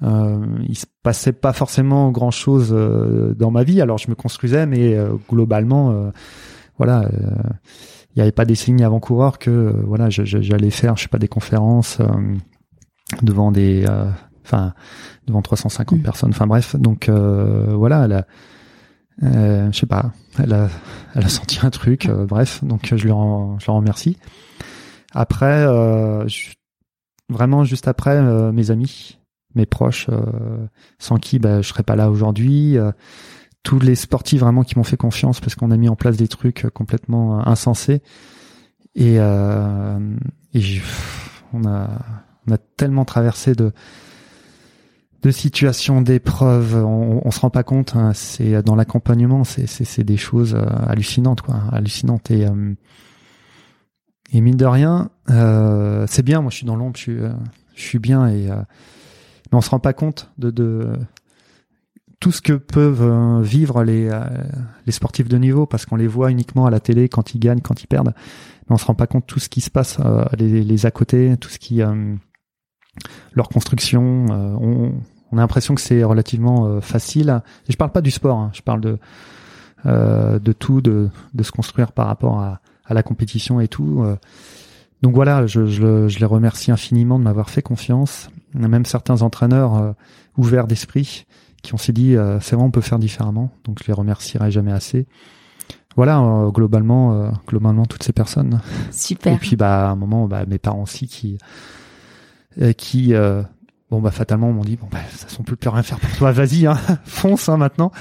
[0.01, 4.65] euh, il se passait pas forcément grand chose dans ma vie alors je me construisais
[4.65, 6.09] mais euh, globalement euh,
[6.77, 7.09] voilà euh,
[8.17, 11.19] il n'y avait pas des signes avant-coureurs que euh, voilà j'allais faire je sais pas
[11.19, 12.07] des conférences euh,
[13.21, 14.09] devant des euh,
[14.43, 14.73] enfin
[15.27, 16.01] devant 350 Mm.
[16.01, 18.25] personnes enfin bref donc euh, voilà elle a
[19.23, 20.67] euh, je sais pas elle a
[21.15, 24.17] elle a senti un truc euh, bref donc je lui en, je la remercie
[25.13, 26.49] après euh, je-
[27.29, 29.19] vraiment juste après euh, mes amis
[29.55, 30.65] mes proches euh,
[30.97, 32.91] sans qui bah, je serais pas là aujourd'hui euh,
[33.67, 36.29] tous les sportifs vraiment qui m'ont fait confiance parce qu'on a mis en place des
[36.29, 38.01] trucs euh, complètement euh, insensés.
[38.95, 39.99] Et, euh,
[40.53, 40.81] et
[41.51, 41.89] on a
[42.47, 43.73] on a tellement traversé de
[45.21, 50.15] de situations d'épreuves on, on se rend pas compte hein, c'est dans l'accompagnement c'est des
[50.15, 52.31] choses euh, hallucinantes quoi hallucinantes.
[52.31, 52.73] Et euh,
[54.31, 56.41] et mine de rien euh, c'est bien.
[56.41, 57.33] Moi je suis dans l'ombre je suis euh,
[57.75, 58.27] je suis bien.
[58.29, 58.55] Et euh,
[59.51, 60.93] mais on se rend pas compte de de
[62.19, 64.21] tout ce que peuvent euh, vivre les euh,
[64.85, 67.61] les sportifs de niveau parce qu'on les voit uniquement à la télé quand ils gagnent
[67.61, 68.13] quand ils perdent.
[68.69, 70.91] Mais on se rend pas compte tout ce qui se passe euh, les les à
[70.91, 71.81] côté tout ce qui
[73.33, 74.93] leur construction on,
[75.31, 77.41] on a l'impression que c'est relativement facile.
[77.69, 78.97] Je parle pas du sport hein, je parle de
[79.85, 84.03] de tout de de se construire par rapport à à la compétition et tout
[85.01, 88.29] donc voilà je je, je les remercie infiniment de m'avoir fait confiance.
[88.53, 89.91] Même certains entraîneurs euh,
[90.37, 91.25] ouverts d'esprit
[91.67, 93.51] qui ont s'est dit euh, c'est vrai on peut faire différemment.
[93.65, 95.05] Donc je les remercierai jamais assez.
[95.97, 98.61] Voilà euh, globalement euh, globalement toutes ces personnes.
[98.91, 99.33] Super.
[99.33, 101.37] et puis bah à un moment bah mes parents aussi qui
[102.77, 103.13] qui
[103.91, 106.31] bon bah fatalement m'ont dit bon bah ça on peut plus rien faire pour toi.
[106.31, 107.91] Vas-y hein, fonce hein, maintenant.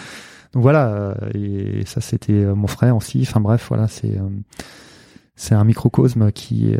[0.52, 3.22] Donc voilà et ça c'était mon frère aussi.
[3.22, 4.16] Enfin bref voilà c'est
[5.34, 6.78] c'est un microcosme qui est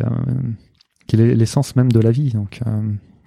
[1.08, 2.30] qui est l'essence même de la vie.
[2.30, 2.60] Donc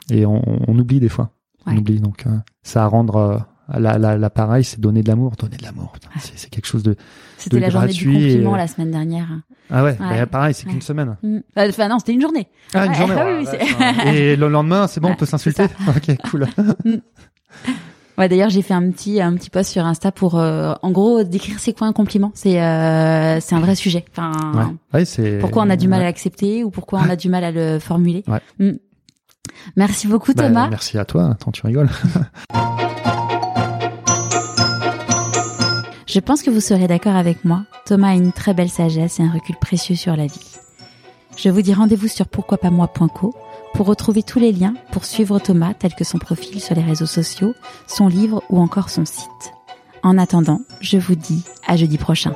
[0.09, 1.31] et on, on oublie des fois.
[1.65, 1.77] On Ouais.
[1.77, 1.99] oublie.
[1.99, 2.31] Donc euh,
[2.63, 6.65] ça à rendre euh, la, l'appareil c'est donner de l'amour donner de l'amour c'est, quelque
[6.65, 6.95] chose de
[7.37, 9.27] C'était la journée du gratuit et- la semaine dernière.
[9.69, 10.19] ah ouais, Ouais.
[10.19, 10.71] bah, pareil c'est Ouais.
[10.73, 11.39] qu'une semaine Mm.
[11.57, 12.47] Enfin non, c'était une journée.
[12.73, 13.15] ah, une journée.
[13.19, 14.11] ah oui, ça.
[14.13, 15.65] Et le lendemain, c'est bon, on peut s'insulter.
[15.87, 16.47] Ok, cool.
[18.17, 21.23] Ouais, d'ailleurs, j'ai fait un petit un petit post sur Insta pour euh, en gros
[21.23, 22.31] décrire c'est quoi un compliment.
[22.35, 24.03] C'est euh, c'est un vrai sujet.
[24.11, 27.29] Enfin, Ouais, ouais pourquoi on a du mal à l'accepter ou pourquoi on a du
[27.29, 28.25] mal à le formuler.
[28.27, 28.41] Ouais.
[28.59, 28.77] Mm.
[29.77, 30.67] Merci beaucoup Bah, Thomas.
[30.69, 31.29] merci à toi.
[31.31, 31.89] Attends, tu rigoles.
[36.09, 39.23] Je pense que vous serez d'accord avec moi, Thomas a une très belle sagesse et
[39.23, 40.57] un recul précieux sur la vie.
[41.37, 43.35] Je vous dis rendez-vous sur pourquoipasmoi.co
[43.75, 47.05] pour retrouver tous les liens pour suivre Thomas tels que son profil sur les réseaux
[47.05, 47.53] sociaux,
[47.85, 49.53] son livre ou encore son site.
[50.01, 52.33] En attendant, je vous dis à jeudi prochain.